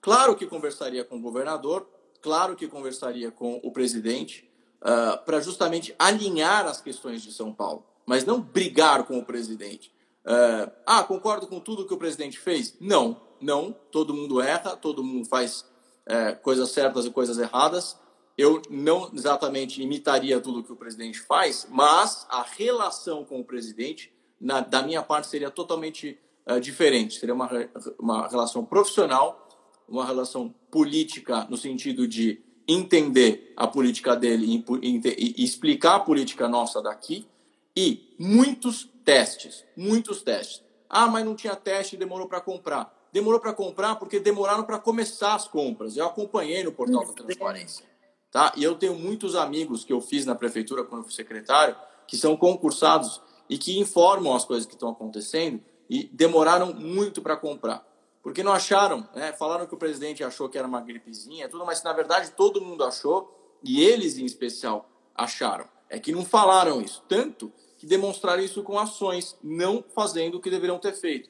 Claro 0.02 0.36
que 0.36 0.46
conversaria 0.46 1.04
com 1.04 1.18
o 1.18 1.22
governador, 1.22 1.88
claro 2.22 2.56
que 2.56 2.68
conversaria 2.68 3.32
com 3.32 3.60
o 3.64 3.72
presidente, 3.72 4.50
uh, 4.82 5.24
para 5.26 5.40
justamente 5.40 5.94
alinhar 5.98 6.66
as 6.66 6.82
questões 6.82 7.22
de 7.22 7.32
São 7.32 7.54
Paulo, 7.54 7.86
mas 8.06 8.26
não 8.26 8.40
brigar 8.40 9.04
com 9.04 9.18
o 9.18 9.26
presidente. 9.26 9.92
Uh, 10.28 10.70
ah, 10.86 11.04
concordo 11.06 11.48
com 11.48 11.58
tudo 11.58 11.88
que 11.88 11.94
o 11.94 11.98
presidente 11.98 12.38
fez? 12.38 12.76
Não, 12.82 13.22
não. 13.40 13.74
Todo 13.90 14.14
mundo 14.14 14.42
erra, 14.42 14.76
todo 14.76 15.02
mundo 15.02 15.26
faz 15.26 15.62
uh, 16.06 16.38
coisas 16.42 16.70
certas 16.72 17.06
e 17.06 17.10
coisas 17.10 17.38
erradas. 17.38 17.98
Eu 18.38 18.62
não 18.70 19.10
exatamente 19.14 19.82
imitaria 19.82 20.42
tudo 20.42 20.64
que 20.64 20.72
o 20.72 20.76
presidente 20.76 21.18
faz, 21.22 21.66
mas 21.72 22.28
a 22.30 22.44
relação 22.44 23.24
com 23.24 23.40
o 23.40 23.44
presidente, 23.44 24.14
na, 24.40 24.60
da 24.60 24.84
minha 24.84 25.02
parte, 25.02 25.28
seria 25.28 25.50
totalmente 25.50 26.20
uh, 26.46 26.60
diferente. 26.60 27.18
Seria 27.18 27.34
uma, 27.34 27.50
uma 27.98 28.28
relação 28.28 28.66
profissional, 28.66 29.48
uma 29.88 30.06
relação 30.06 30.54
política 30.70 31.48
no 31.50 31.56
sentido 31.56 32.06
de 32.06 32.42
entender 32.68 33.54
a 33.56 33.66
política 33.66 34.14
dele 34.14 34.46
e, 34.46 35.00
e, 35.00 35.36
e 35.38 35.44
explicar 35.46 35.96
a 35.96 36.00
política 36.02 36.50
nossa 36.50 36.82
daqui 36.82 37.26
e 37.74 38.14
muitos 38.20 38.90
testes, 39.08 39.64
muitos 39.74 40.22
testes. 40.22 40.62
Ah, 40.90 41.08
mas 41.08 41.24
não 41.24 41.34
tinha 41.34 41.56
teste 41.56 41.96
e 41.96 41.98
demorou 41.98 42.28
para 42.28 42.42
comprar. 42.42 42.94
Demorou 43.14 43.40
para 43.40 43.54
comprar 43.54 43.96
porque 43.96 44.20
demoraram 44.20 44.66
para 44.66 44.78
começar 44.78 45.34
as 45.34 45.48
compras. 45.48 45.96
Eu 45.96 46.06
acompanhei 46.06 46.62
no 46.62 46.74
portal 46.74 47.06
da 47.06 47.14
transparência. 47.14 47.86
Tá? 48.30 48.52
E 48.58 48.64
eu 48.66 48.76
tenho 48.76 48.96
muitos 48.96 49.34
amigos 49.34 49.86
que 49.86 49.94
eu 49.94 50.02
fiz 50.02 50.26
na 50.26 50.36
prefeitura 50.36 50.84
quando 50.84 51.04
fui 51.04 51.14
secretário, 51.14 51.74
que 52.06 52.18
são 52.18 52.36
concursados 52.36 53.22
e 53.50 53.58
que 53.58 53.80
informam 53.80 54.36
as 54.36 54.44
coisas 54.44 54.66
que 54.66 54.74
estão 54.74 54.90
acontecendo 54.90 55.64
e 55.90 56.10
demoraram 56.12 56.74
muito 56.74 57.22
para 57.22 57.38
comprar. 57.38 57.88
Porque 58.22 58.44
não 58.44 58.52
acharam, 58.52 59.08
né? 59.16 59.32
falaram 59.32 59.66
que 59.66 59.74
o 59.74 59.78
presidente 59.78 60.22
achou 60.22 60.50
que 60.50 60.58
era 60.58 60.68
uma 60.68 60.82
gripezinha, 60.82 61.48
tudo, 61.48 61.66
mas 61.66 61.82
na 61.82 61.94
verdade 61.94 62.32
todo 62.32 62.60
mundo 62.60 62.84
achou, 62.84 63.58
e 63.64 63.82
eles 63.82 64.18
em 64.18 64.26
especial 64.26 64.90
acharam. 65.16 65.66
É 65.90 65.98
que 65.98 66.12
não 66.12 66.26
falaram 66.26 66.82
isso. 66.82 67.02
Tanto 67.08 67.54
que 67.88 67.90
demonstraram 67.90 68.44
isso 68.44 68.62
com 68.62 68.78
ações, 68.78 69.38
não 69.42 69.84
fazendo 69.96 70.36
o 70.36 70.42
que 70.42 70.50
deveriam 70.50 70.78
ter 70.78 70.94
feito. 70.94 71.30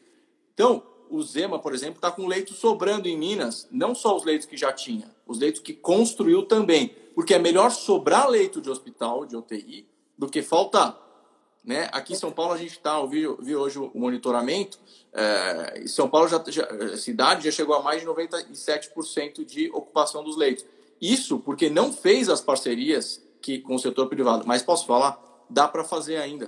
Então, 0.53 0.81
o 1.09 1.21
Zema, 1.21 1.59
por 1.59 1.73
exemplo, 1.73 1.97
está 1.97 2.11
com 2.11 2.25
leitos 2.25 2.57
sobrando 2.57 3.07
em 3.07 3.15
Minas, 3.15 3.67
não 3.71 3.93
só 3.93 4.17
os 4.17 4.25
leitos 4.25 4.47
que 4.47 4.57
já 4.57 4.73
tinha, 4.73 5.15
os 5.25 5.39
leitos 5.39 5.61
que 5.61 5.73
construiu 5.73 6.43
também. 6.43 6.95
Porque 7.13 7.33
é 7.33 7.39
melhor 7.39 7.71
sobrar 7.71 8.27
leito 8.27 8.59
de 8.59 8.69
hospital, 8.69 9.25
de 9.25 9.35
UTI, 9.35 9.87
do 10.17 10.27
que 10.27 10.41
faltar. 10.41 10.99
Né? 11.63 11.89
Aqui 11.91 12.13
em 12.13 12.15
São 12.15 12.31
Paulo 12.31 12.53
a 12.53 12.57
gente 12.57 12.71
está, 12.71 12.97
eu 12.97 13.07
vi, 13.07 13.27
vi, 13.39 13.55
hoje 13.55 13.77
o 13.77 13.91
monitoramento, 13.93 14.79
é, 15.13 15.83
São 15.87 16.09
Paulo 16.09 16.27
já, 16.27 16.43
já, 16.47 16.65
a 16.65 16.97
cidade 16.97 17.45
já 17.45 17.51
chegou 17.51 17.75
a 17.75 17.81
mais 17.81 18.01
de 18.01 18.07
97% 18.07 19.45
de 19.45 19.69
ocupação 19.71 20.23
dos 20.23 20.37
leitos. 20.37 20.65
Isso 20.99 21.39
porque 21.39 21.69
não 21.69 21.93
fez 21.93 22.29
as 22.29 22.41
parcerias 22.41 23.21
que, 23.41 23.59
com 23.59 23.75
o 23.75 23.79
setor 23.79 24.07
privado. 24.07 24.45
Mas 24.47 24.61
posso 24.61 24.85
falar, 24.85 25.26
dá 25.49 25.67
para 25.67 25.83
fazer 25.83 26.17
ainda. 26.17 26.47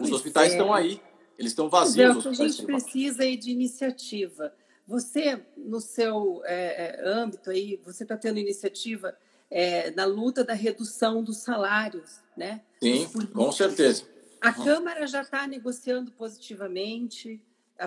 Os 0.00 0.08
pois 0.08 0.12
hospitais 0.12 0.50
é. 0.50 0.52
estão 0.52 0.72
aí, 0.72 1.00
eles 1.38 1.52
estão 1.52 1.68
vazios. 1.68 2.24
É, 2.24 2.28
a 2.28 2.32
gente 2.32 2.64
precisa 2.64 3.22
aí 3.22 3.36
de 3.36 3.50
iniciativa. 3.50 4.52
Você, 4.86 5.40
no 5.56 5.80
seu 5.80 6.42
é, 6.44 7.00
é 7.00 7.08
âmbito 7.08 7.50
aí, 7.50 7.80
você 7.84 8.02
está 8.02 8.16
tendo 8.16 8.38
iniciativa 8.38 9.16
é, 9.50 9.90
na 9.92 10.04
luta 10.04 10.44
da 10.44 10.54
redução 10.54 11.22
dos 11.22 11.38
salários, 11.38 12.20
né? 12.36 12.62
Sim, 12.82 13.08
com 13.32 13.52
certeza. 13.52 14.04
A 14.40 14.48
uhum. 14.48 14.64
Câmara 14.64 15.06
já 15.06 15.22
está 15.22 15.46
negociando 15.46 16.10
positivamente. 16.12 17.42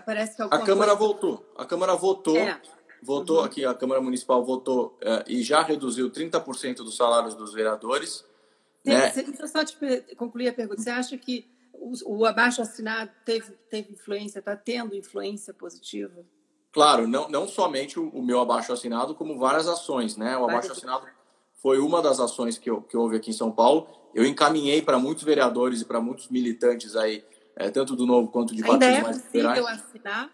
Parece 0.06 0.36
que 0.36 0.42
a 0.42 0.48
Câmara 0.48 0.92
coisa... 0.92 0.96
voltou. 0.96 1.54
A 1.58 1.66
Câmara 1.66 1.96
votou. 1.96 2.38
É. 2.38 2.60
Votou 3.02 3.40
uhum. 3.40 3.44
aqui, 3.44 3.66
a 3.66 3.74
Câmara 3.74 4.02
Municipal 4.02 4.44
votou 4.46 4.98
uh, 5.02 5.24
e 5.28 5.44
já 5.44 5.62
reduziu 5.62 6.10
30% 6.10 6.78
dos 6.78 6.96
salários 6.96 7.36
dos 7.36 7.54
vereadores. 7.54 8.24
Né? 8.86 9.12
Deixa 9.12 9.42
eu 9.44 9.48
só 9.48 9.64
te 9.64 9.78
concluir 10.16 10.50
a 10.50 10.54
pergunta. 10.54 10.82
Você 10.82 10.90
acha 10.90 11.18
que 11.18 11.48
o, 11.74 12.18
o 12.18 12.26
abaixo 12.26 12.62
assinado 12.62 13.12
teve, 13.26 13.52
teve 13.70 13.94
influência, 13.94 14.40
está 14.40 14.56
tendo 14.56 14.96
influência 14.96 15.54
positiva? 15.54 16.26
Claro, 16.72 17.08
não, 17.08 17.30
não 17.30 17.48
somente 17.48 18.00
o, 18.00 18.10
o 18.10 18.24
meu 18.24 18.40
abaixo 18.40 18.74
assinado, 18.74 19.14
como 19.14 19.38
várias 19.38 19.68
ações, 19.68 20.18
né? 20.18 20.36
O 20.38 20.46
abaixo 20.46 20.72
assinado 20.72 21.06
foi 21.62 21.80
uma 21.80 22.02
das 22.02 22.20
ações 22.20 22.58
que, 22.58 22.70
que 22.82 22.98
houve 22.98 23.16
aqui 23.16 23.30
em 23.30 23.34
São 23.34 23.52
Paulo. 23.52 23.88
Eu 24.14 24.26
encaminhei 24.26 24.82
para 24.82 24.98
muitos 24.98 25.24
vereadores 25.24 25.82
e 25.82 25.86
para 25.86 26.02
muitos 26.02 26.30
militantes 26.30 26.96
aí, 26.96 27.24
é, 27.56 27.70
tanto 27.70 27.96
do 27.96 28.06
Novo 28.06 28.30
quanto 28.30 28.56
de 28.56 28.62
partidos 28.62 28.88
Ainda 28.88 29.10
é 29.10 29.14
possível 29.14 29.68
assinar? 29.68 30.32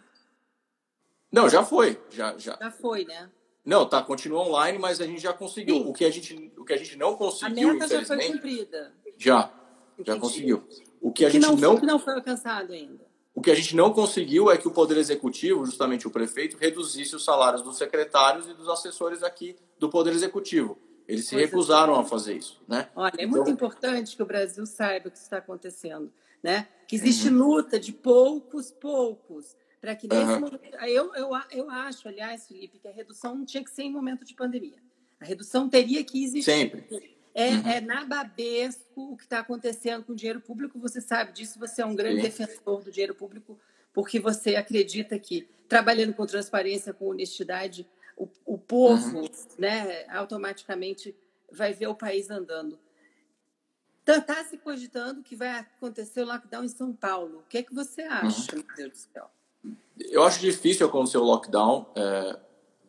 Não, 1.31 1.47
já 1.47 1.63
foi. 1.63 2.01
Já, 2.09 2.38
já. 2.38 2.57
já 2.59 2.71
foi, 2.71 3.05
né? 3.05 3.29
Não, 3.65 3.87
tá, 3.87 4.01
continua 4.01 4.41
online, 4.41 4.77
mas 4.77 5.01
a 5.01 5.05
gente 5.05 5.21
já 5.21 5.33
conseguiu. 5.33 5.87
O 5.87 5.93
que 5.93 6.05
a 6.05 6.11
gente, 6.11 6.51
o 6.57 6.65
que 6.65 6.73
a 6.73 6.77
gente 6.77 6.97
não 6.97 7.15
conseguiu, 7.15 7.69
a 7.69 7.73
meta 7.73 7.87
já 7.87 8.05
foi 8.05 8.31
cumprida. 8.31 8.93
Já, 9.17 9.51
já 10.05 10.17
conseguiu. 10.17 10.63
O 11.01 11.11
que 11.11 11.25
a 11.25 11.29
gente 11.29 11.41
não, 11.41 11.55
não, 11.55 11.77
que 11.77 11.85
não 11.85 11.99
foi 11.99 12.13
alcançado 12.13 12.73
ainda. 12.73 13.07
O 13.33 13.41
que 13.41 13.51
a 13.51 13.55
gente 13.55 13.75
não 13.75 13.93
conseguiu 13.93 14.51
é 14.51 14.57
que 14.57 14.67
o 14.67 14.71
Poder 14.71 14.97
Executivo, 14.97 15.65
justamente 15.65 16.07
o 16.07 16.11
prefeito, 16.11 16.57
reduzisse 16.57 17.15
os 17.15 17.23
salários 17.23 17.61
dos 17.61 17.77
secretários 17.77 18.47
e 18.49 18.53
dos 18.53 18.67
assessores 18.67 19.23
aqui 19.23 19.55
do 19.77 19.89
Poder 19.89 20.11
Executivo. 20.11 20.77
Eles 21.07 21.27
se 21.27 21.35
recusaram 21.35 21.95
a 21.95 22.03
fazer 22.03 22.35
isso, 22.35 22.61
né? 22.67 22.89
Olha, 22.95 23.13
é 23.17 23.23
então... 23.23 23.29
muito 23.29 23.49
importante 23.49 24.15
que 24.15 24.21
o 24.21 24.25
Brasil 24.25 24.65
saiba 24.65 25.07
o 25.07 25.11
que 25.11 25.17
está 25.17 25.37
acontecendo, 25.37 26.11
né? 26.43 26.67
Que 26.87 26.95
existe 26.95 27.29
uhum. 27.29 27.37
luta 27.37 27.79
de 27.79 27.91
poucos, 27.91 28.71
poucos, 28.71 29.55
para 29.79 29.95
que 29.95 30.07
nesse 30.07 30.31
uhum. 30.31 30.39
momento... 30.39 30.75
Eu, 30.85 31.13
eu, 31.15 31.29
eu 31.51 31.69
acho, 31.69 32.07
aliás, 32.07 32.47
Felipe, 32.47 32.79
que 32.79 32.87
a 32.87 32.91
redução 32.91 33.35
não 33.35 33.45
tinha 33.45 33.63
que 33.63 33.71
ser 33.71 33.83
em 33.83 33.91
momento 33.91 34.25
de 34.25 34.33
pandemia. 34.33 34.77
A 35.19 35.25
redução 35.25 35.69
teria 35.69 36.03
que 36.03 36.23
existir. 36.23 36.51
Sempre. 36.51 37.17
É, 37.33 37.49
uhum. 37.49 37.67
é 37.67 37.81
nababesco 37.81 39.13
o 39.13 39.17
que 39.17 39.23
está 39.23 39.39
acontecendo 39.39 40.03
com 40.03 40.13
o 40.13 40.15
dinheiro 40.15 40.41
público. 40.41 40.79
Você 40.79 40.99
sabe 40.99 41.31
disso, 41.31 41.59
você 41.59 41.81
é 41.81 41.85
um 41.85 41.95
grande 41.95 42.17
Sim. 42.17 42.23
defensor 42.23 42.83
do 42.83 42.91
dinheiro 42.91 43.15
público, 43.15 43.59
porque 43.93 44.19
você 44.19 44.55
acredita 44.55 45.17
que, 45.17 45.47
trabalhando 45.67 46.13
com 46.13 46.25
transparência, 46.25 46.93
com 46.93 47.07
honestidade, 47.07 47.87
o, 48.17 48.27
o 48.45 48.57
povo 48.57 49.19
uhum. 49.19 49.29
né, 49.57 50.05
automaticamente 50.09 51.15
vai 51.51 51.73
ver 51.73 51.87
o 51.87 51.95
país 51.95 52.29
andando. 52.29 52.79
Está 53.99 54.21
tá 54.21 54.43
se 54.43 54.57
cogitando 54.57 55.21
que 55.21 55.35
vai 55.35 55.59
acontecer 55.59 56.21
o 56.21 56.25
lockdown 56.25 56.63
em 56.63 56.69
São 56.69 56.91
Paulo. 56.91 57.39
O 57.39 57.43
que 57.43 57.59
é 57.59 57.63
que 57.63 57.73
você 57.73 58.01
acha, 58.01 58.55
uhum. 58.55 58.63
meu 58.67 58.75
Deus 58.75 58.91
do 58.91 58.97
céu? 58.97 59.29
Eu 59.99 60.23
acho 60.23 60.39
difícil 60.39 60.87
acontecer 60.87 61.17
o 61.17 61.23
lockdown, 61.23 61.85
é, 61.95 62.39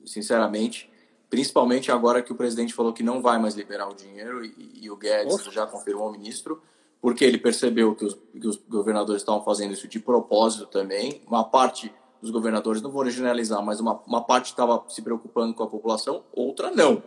sinceramente 0.04 0.90
principalmente 1.30 1.92
agora 1.92 2.20
que 2.20 2.33
o 2.33 2.35
presidente 2.35 2.74
falou 2.74 2.92
que 2.92 3.04
não 3.04 3.22
vai 3.22 3.38
mais 3.38 3.54
liberar 3.54 3.88
o 3.88 3.94
dinheiro 3.94 4.44
e, 4.44 4.80
e 4.83 4.90
o 4.90 4.96
Guedes 4.96 5.33
Nossa. 5.33 5.50
já 5.52 5.64
confirmou 5.64 6.09
ao 6.09 6.12
ministro, 6.12 6.61
porque 7.00 7.24
ele 7.24 7.38
percebeu 7.38 7.94
que 7.94 8.04
os, 8.04 8.14
que 8.14 8.46
os 8.46 8.56
governadores 8.56 9.22
estavam 9.22 9.42
fazendo 9.44 9.72
isso 9.72 9.87
de 9.87 10.00
propósito 10.00 10.66
também. 10.66 11.22
Uma 11.26 11.44
parte 11.44 11.94
dos 12.20 12.30
governadores, 12.30 12.83
não 12.83 12.90
vou 12.90 13.09
generalizar, 13.09 13.64
mas 13.64 13.80
uma, 13.80 14.02
uma 14.06 14.22
parte 14.22 14.46
estava 14.46 14.85
se 14.88 15.00
preocupando 15.00 15.54
com 15.54 15.62
a 15.62 15.68
população, 15.68 16.24
outra 16.33 16.70
não. 16.70 17.02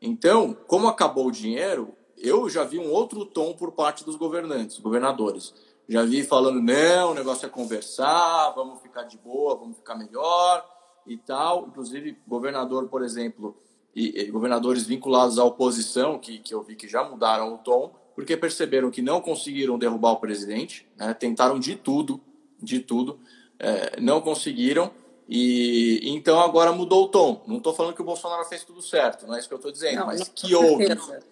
Então, 0.00 0.56
como 0.68 0.86
acabou 0.86 1.26
o 1.26 1.32
dinheiro, 1.32 1.94
eu 2.16 2.48
já 2.48 2.62
vi 2.62 2.78
um 2.78 2.92
outro 2.92 3.24
tom 3.24 3.54
por 3.54 3.72
parte 3.72 4.04
dos 4.04 4.14
governantes, 4.14 4.78
governadores. 4.78 5.52
Já 5.88 6.04
vi 6.04 6.22
falando, 6.22 6.60
não, 6.60 7.10
o 7.10 7.14
negócio 7.14 7.46
é 7.46 7.48
conversar, 7.48 8.50
vamos 8.50 8.80
ficar 8.80 9.02
de 9.02 9.18
boa, 9.18 9.56
vamos 9.56 9.76
ficar 9.76 9.94
melhor 9.94 10.64
e 11.06 11.16
tal. 11.16 11.66
Inclusive, 11.66 12.16
governador, 12.26 12.88
por 12.88 13.02
exemplo, 13.02 13.56
e, 13.94 14.22
e, 14.22 14.30
governadores 14.30 14.86
vinculados 14.86 15.38
à 15.38 15.44
oposição, 15.44 16.18
que, 16.18 16.38
que 16.38 16.54
eu 16.54 16.62
vi 16.62 16.76
que 16.76 16.88
já 16.88 17.04
mudaram 17.04 17.54
o 17.54 17.58
tom, 17.58 17.94
porque 18.14 18.36
perceberam 18.36 18.90
que 18.90 19.02
não 19.02 19.20
conseguiram 19.20 19.78
derrubar 19.78 20.12
o 20.12 20.16
presidente, 20.16 20.86
né? 20.96 21.12
tentaram 21.14 21.58
de 21.58 21.76
tudo, 21.76 22.20
de 22.60 22.80
tudo, 22.80 23.18
é, 23.58 24.00
não 24.00 24.20
conseguiram, 24.20 24.90
e 25.28 26.00
então 26.04 26.40
agora 26.40 26.72
mudou 26.72 27.04
o 27.04 27.08
tom. 27.08 27.42
Não 27.46 27.56
estou 27.58 27.74
falando 27.74 27.94
que 27.94 28.02
o 28.02 28.04
Bolsonaro 28.04 28.44
fez 28.44 28.64
tudo 28.64 28.82
certo, 28.82 29.26
não 29.26 29.34
é 29.34 29.38
isso 29.38 29.48
que 29.48 29.54
eu 29.54 29.56
estou 29.56 29.72
dizendo, 29.72 30.00
não, 30.00 30.06
mas 30.06 30.28
que 30.28 30.54
houve 30.54 30.86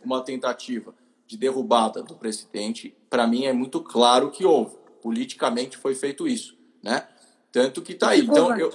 uma 0.05 0.23
tentativa 0.23 0.95
de 1.31 1.37
derrubada 1.37 2.03
do 2.03 2.17
presidente, 2.17 2.93
para 3.09 3.25
mim 3.25 3.45
é 3.45 3.53
muito 3.53 3.81
claro 3.81 4.33
que 4.33 4.45
houve. 4.45 4.77
Politicamente 5.01 5.77
foi 5.77 5.95
feito 5.95 6.27
isso, 6.27 6.59
né? 6.83 7.07
Tanto 7.53 7.81
que 7.83 7.93
está 7.93 8.11
aí. 8.11 8.23
Então, 8.23 8.59
eu, 8.59 8.73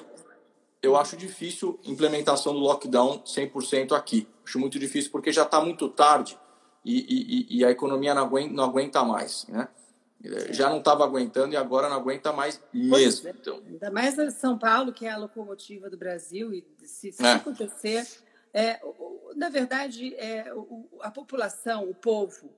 eu 0.81 0.95
acho 0.95 1.17
difícil 1.17 1.77
implementação 1.83 2.53
do 2.53 2.59
lockdown 2.59 3.21
100% 3.25 3.91
aqui. 3.91 4.25
Acho 4.45 4.57
muito 4.57 4.79
difícil 4.79 5.11
porque 5.11 5.33
já 5.33 5.43
está 5.43 5.59
muito 5.59 5.89
tarde 5.89 6.39
e, 6.85 7.49
e, 7.49 7.57
e, 7.57 7.65
a 7.65 7.71
economia 7.71 8.13
não 8.13 8.23
aguenta, 8.23 8.53
não 8.53 8.63
aguenta 8.63 9.03
mais, 9.03 9.45
né? 9.49 9.67
Já 10.51 10.69
não 10.69 10.77
estava 10.77 11.03
aguentando 11.03 11.53
e 11.53 11.57
agora 11.57 11.89
não 11.89 11.97
aguenta 11.97 12.31
mais 12.31 12.63
mesmo. 12.73 13.27
É. 13.27 13.31
Então. 13.31 13.61
Ainda 13.67 13.91
mais 13.91 14.15
São 14.35 14.57
Paulo, 14.57 14.93
que 14.93 15.05
é 15.05 15.11
a 15.11 15.17
locomotiva 15.17 15.89
do 15.89 15.97
Brasil, 15.97 16.53
e 16.53 16.65
se, 16.85 17.11
se 17.11 17.23
é. 17.23 17.33
acontecer. 17.33 18.07
É, 18.55 18.79
na 19.35 19.49
verdade, 19.49 20.15
é, 20.15 20.45
a 21.01 21.11
população, 21.11 21.89
o 21.89 21.93
povo, 21.93 22.49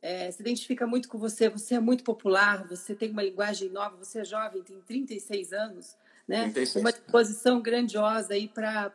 é, 0.00 0.30
se 0.30 0.40
identifica 0.40 0.86
muito 0.86 1.10
com 1.10 1.18
você, 1.18 1.46
você 1.50 1.74
é 1.74 1.80
muito 1.80 2.02
popular, 2.02 2.66
você 2.66 2.94
tem 2.94 3.10
uma 3.10 3.22
linguagem 3.22 3.68
nova, 3.68 3.94
você 3.94 4.20
é 4.20 4.24
jovem, 4.24 4.62
tem 4.62 4.80
36 4.80 5.52
anos, 5.52 5.94
né? 6.26 6.44
36. 6.44 6.76
uma 6.82 6.90
disposição 6.90 7.60
grandiosa 7.60 8.32
aí 8.32 8.48
para 8.48 8.90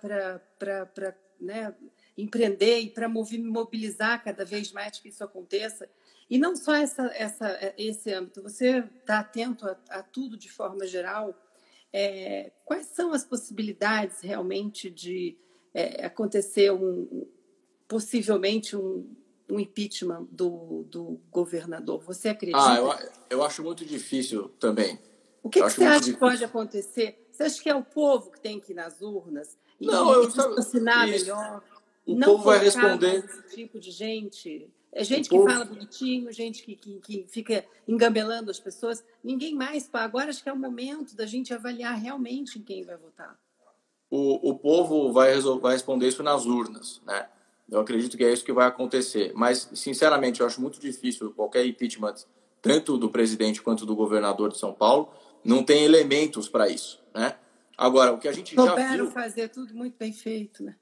né, 1.39 1.75
empreender 2.17 2.79
e 2.79 2.89
para 2.89 3.07
mobilizar 3.07 4.23
cada 4.23 4.43
vez 4.43 4.71
mais 4.71 4.99
que 4.99 5.09
isso 5.09 5.23
aconteça. 5.23 5.87
E 6.27 6.39
não 6.39 6.55
só 6.55 6.73
essa, 6.73 7.03
essa, 7.13 7.73
esse 7.77 8.11
âmbito, 8.11 8.41
você 8.41 8.83
está 8.99 9.19
atento 9.19 9.67
a, 9.67 9.77
a, 9.91 10.01
tudo 10.01 10.35
de 10.35 10.51
forma 10.51 10.87
geral. 10.87 11.39
É, 11.93 12.51
quais 12.65 12.87
são 12.87 13.13
as 13.13 13.23
possibilidades 13.23 14.21
realmente 14.21 14.89
de 14.89 15.37
é, 15.73 16.06
acontecer 16.06 16.71
um, 16.71 17.25
possivelmente 17.88 18.75
um, 18.75 19.08
um 19.49 19.60
impeachment 19.60 20.27
do, 20.32 20.84
do 20.89 21.19
governador? 21.32 22.01
Você 22.03 22.30
acredita? 22.30 22.60
Ah, 22.60 22.75
eu, 22.75 23.38
eu 23.38 23.43
acho 23.43 23.63
muito 23.63 23.86
difícil 23.86 24.49
também. 24.60 24.99
O 25.43 25.49
que, 25.49 25.62
que 25.62 25.69
você 25.69 25.86
acha 25.86 26.12
que 26.12 26.17
pode 26.17 26.43
acontecer? 26.43 27.27
Você 27.32 27.43
acha 27.43 27.62
que 27.62 27.69
é 27.69 27.75
o 27.75 27.84
povo 27.84 28.32
que 28.32 28.39
tem 28.39 28.60
que 28.60 28.71
ir 28.71 28.75
nas 28.75 29.01
urnas 29.01 29.58
e, 29.80 29.86
não, 29.86 30.12
eu, 30.12 30.23
assinar 30.58 31.08
melhor? 31.08 31.63
O 32.06 32.15
não 32.15 32.27
povo 32.27 32.43
vai 32.45 32.60
responder. 32.60 33.23
Esse 33.23 33.56
tipo 33.56 33.80
de 33.80 33.91
gente. 33.91 34.69
É 34.91 35.03
gente 35.03 35.30
que 35.30 35.38
fala 35.38 35.65
bonitinho, 35.65 36.32
gente 36.32 36.63
que, 36.63 36.75
que, 36.75 36.99
que, 36.99 37.25
fica 37.27 37.63
engambelando 37.88 38.49
as 38.49 38.60
pessoas. 38.60 39.03
Ninguém 39.23 39.53
mais. 39.53 39.88
Agora 39.93 40.30
acho 40.30 40.41
que 40.41 40.49
é 40.49 40.53
o 40.53 40.58
momento 40.58 41.15
da 41.15 41.25
gente 41.25 41.53
avaliar 41.53 41.95
realmente 41.95 42.58
em 42.58 42.63
quem 42.63 42.84
vai 42.84 42.97
votar. 42.97 43.38
O, 44.09 44.51
o 44.51 44.57
povo 44.57 45.11
vai, 45.11 45.33
resolver, 45.33 45.61
vai 45.61 45.73
responder 45.73 46.07
isso 46.07 46.23
nas 46.23 46.45
urnas, 46.45 47.01
né? 47.05 47.27
Eu 47.69 47.81
acredito 47.81 48.15
que 48.15 48.23
é 48.23 48.31
isso 48.31 48.45
que 48.45 48.53
vai 48.53 48.65
acontecer. 48.65 49.33
Mas, 49.35 49.69
sinceramente, 49.73 50.39
eu 50.39 50.47
acho 50.47 50.61
muito 50.61 50.79
difícil 50.79 51.33
qualquer 51.33 51.65
impeachment, 51.65 52.15
tanto 52.61 52.97
do 52.97 53.09
presidente 53.09 53.61
quanto 53.61 53.85
do 53.85 53.95
governador 53.95 54.49
de 54.49 54.57
São 54.57 54.73
Paulo, 54.73 55.09
não 55.43 55.63
tem 55.63 55.83
elementos 55.83 56.47
para 56.47 56.69
isso, 56.69 57.01
né? 57.13 57.35
Agora, 57.77 58.11
o 58.11 58.17
que 58.17 58.27
a 58.27 58.31
gente 58.31 58.55
Souberam 58.55 58.77
já 58.77 58.95
viu... 58.95 59.11
fazer 59.11 59.49
tudo 59.49 59.73
muito 59.75 59.95
bem 59.97 60.11
feito, 60.11 60.63
né? 60.63 60.75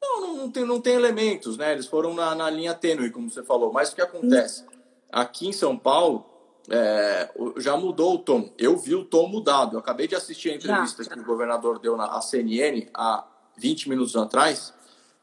Não, 0.00 0.20
não, 0.20 0.36
não, 0.36 0.50
tem, 0.50 0.64
não 0.64 0.80
tem 0.80 0.94
elementos, 0.94 1.56
né? 1.56 1.72
Eles 1.72 1.86
foram 1.86 2.14
na, 2.14 2.34
na 2.34 2.48
linha 2.48 2.74
tênue, 2.74 3.10
como 3.10 3.28
você 3.30 3.42
falou. 3.42 3.72
Mas 3.72 3.90
o 3.92 3.94
que 3.94 4.02
acontece? 4.02 4.64
Aqui 5.10 5.48
em 5.48 5.52
São 5.52 5.76
Paulo, 5.76 6.24
é, 6.68 7.30
já 7.58 7.76
mudou 7.76 8.14
o 8.14 8.18
tom. 8.18 8.52
Eu 8.58 8.76
vi 8.76 8.94
o 8.94 9.04
tom 9.04 9.28
mudado. 9.28 9.76
Eu 9.76 9.80
acabei 9.80 10.06
de 10.06 10.14
assistir 10.14 10.50
a 10.50 10.54
entrevista 10.54 11.02
já, 11.02 11.10
já. 11.10 11.16
que 11.16 11.22
o 11.22 11.26
governador 11.26 11.78
deu 11.78 11.96
na 11.96 12.20
CNN 12.20 12.88
há 12.94 13.26
20 13.56 13.88
minutos 13.88 14.16
atrás. 14.16 14.72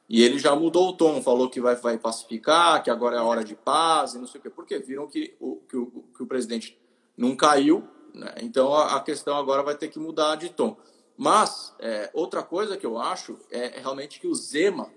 E 0.08 0.22
ele 0.22 0.38
já 0.38 0.56
mudou 0.56 0.90
o 0.90 0.94
tom, 0.94 1.22
falou 1.22 1.50
que 1.50 1.62
vai, 1.62 1.76
vai 1.76 1.98
pacificar, 1.98 2.84
que 2.84 2.90
agora 2.90 3.16
é 3.16 3.20
a 3.20 3.24
hora 3.24 3.44
de 3.44 3.56
paz 3.56 4.14
e 4.14 4.20
não 4.20 4.28
sei 4.28 4.40
o 4.40 4.42
quê. 4.44 4.50
Porque 4.50 4.78
viram 4.80 5.08
que 5.08 5.36
o, 5.40 5.56
que 5.68 5.78
o, 5.78 5.86
que 6.16 6.24
o 6.24 6.28
presidente 6.28 6.78
não 7.18 7.36
caiu, 7.36 7.88
né? 8.14 8.34
então 8.42 8.74
a, 8.74 8.98
a, 8.98 9.00
questão 9.00 9.38
agora 9.38 9.64
vai 9.64 9.76
ter 9.76 9.88
que 9.88 10.00
mudar 10.00 10.36
de 10.36 10.50
tom. 10.50 10.76
Mas 11.18 11.74
é, 11.80 12.10
outra 12.14 12.44
coisa 12.44 12.76
que 12.76 12.86
eu 12.86 12.98
acho 12.98 13.38
é, 13.50 13.78
é 13.78 13.80
realmente 13.80 14.20
que 14.20 14.28
o 14.28 14.36
Zema, 14.36 14.90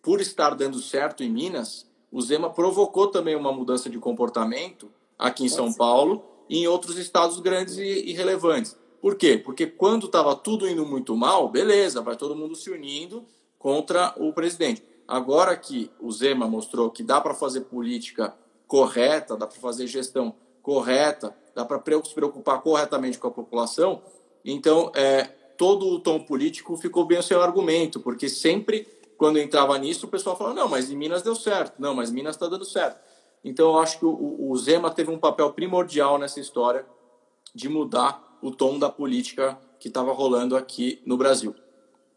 por 0.00 0.20
estar 0.20 0.54
dando 0.54 0.78
certo 0.78 1.24
em 1.24 1.30
Minas, 1.30 1.90
o 2.10 2.22
Zema 2.22 2.48
provocou 2.48 3.08
também 3.08 3.34
uma 3.34 3.52
mudança 3.52 3.90
de 3.90 3.98
comportamento 3.98 4.92
aqui 5.18 5.44
em 5.44 5.48
São 5.48 5.72
Paulo 5.72 6.24
e 6.48 6.58
em 6.58 6.66
outros 6.66 6.98
estados 6.98 7.40
grandes 7.40 7.76
e, 7.76 7.82
e 7.82 8.12
relevantes. 8.12 8.76
Por 9.00 9.16
quê? 9.16 9.36
Porque 9.36 9.66
quando 9.66 10.06
estava 10.06 10.34
tudo 10.36 10.68
indo 10.68 10.86
muito 10.86 11.16
mal, 11.16 11.48
beleza, 11.48 12.00
vai 12.00 12.16
todo 12.16 12.36
mundo 12.36 12.54
se 12.54 12.70
unindo 12.70 13.24
contra 13.58 14.14
o 14.16 14.32
presidente. 14.32 14.82
Agora 15.06 15.56
que 15.56 15.90
o 16.00 16.10
Zema 16.10 16.46
mostrou 16.46 16.90
que 16.90 17.02
dá 17.02 17.20
para 17.20 17.34
fazer 17.34 17.62
política 17.62 18.34
correta, 18.66 19.36
dá 19.36 19.46
para 19.46 19.60
fazer 19.60 19.86
gestão 19.86 20.34
correta, 20.62 21.36
dá 21.54 21.64
para 21.64 21.82
se 22.04 22.14
preocupar 22.14 22.62
corretamente 22.62 23.18
com 23.18 23.28
a 23.28 23.30
população, 23.30 24.00
então 24.44 24.90
é, 24.94 25.24
todo 25.58 25.86
o 25.88 26.00
tom 26.00 26.20
político 26.20 26.76
ficou 26.76 27.04
bem 27.04 27.18
o 27.18 27.22
seu 27.22 27.42
argumento, 27.42 28.00
porque 28.00 28.28
sempre 28.28 28.86
quando 29.18 29.38
entrava 29.38 29.76
nisso 29.78 30.06
o 30.06 30.08
pessoal 30.08 30.36
falava, 30.36 30.56
não, 30.56 30.68
mas 30.68 30.90
em 30.90 30.96
Minas 30.96 31.22
deu 31.22 31.34
certo, 31.34 31.74
não, 31.78 31.94
mas 31.94 32.10
Minas 32.10 32.34
está 32.36 32.48
dando 32.48 32.64
certo. 32.64 33.00
Então 33.44 33.70
eu 33.70 33.78
acho 33.78 33.98
que 33.98 34.04
o, 34.04 34.50
o 34.50 34.56
Zema 34.56 34.90
teve 34.90 35.10
um 35.10 35.18
papel 35.18 35.52
primordial 35.52 36.18
nessa 36.18 36.40
história 36.40 36.86
de 37.54 37.68
mudar 37.68 38.38
o 38.40 38.50
tom 38.50 38.78
da 38.78 38.88
política 38.88 39.58
que 39.78 39.88
estava 39.88 40.12
rolando 40.12 40.56
aqui 40.56 41.02
no 41.04 41.16
Brasil. 41.16 41.54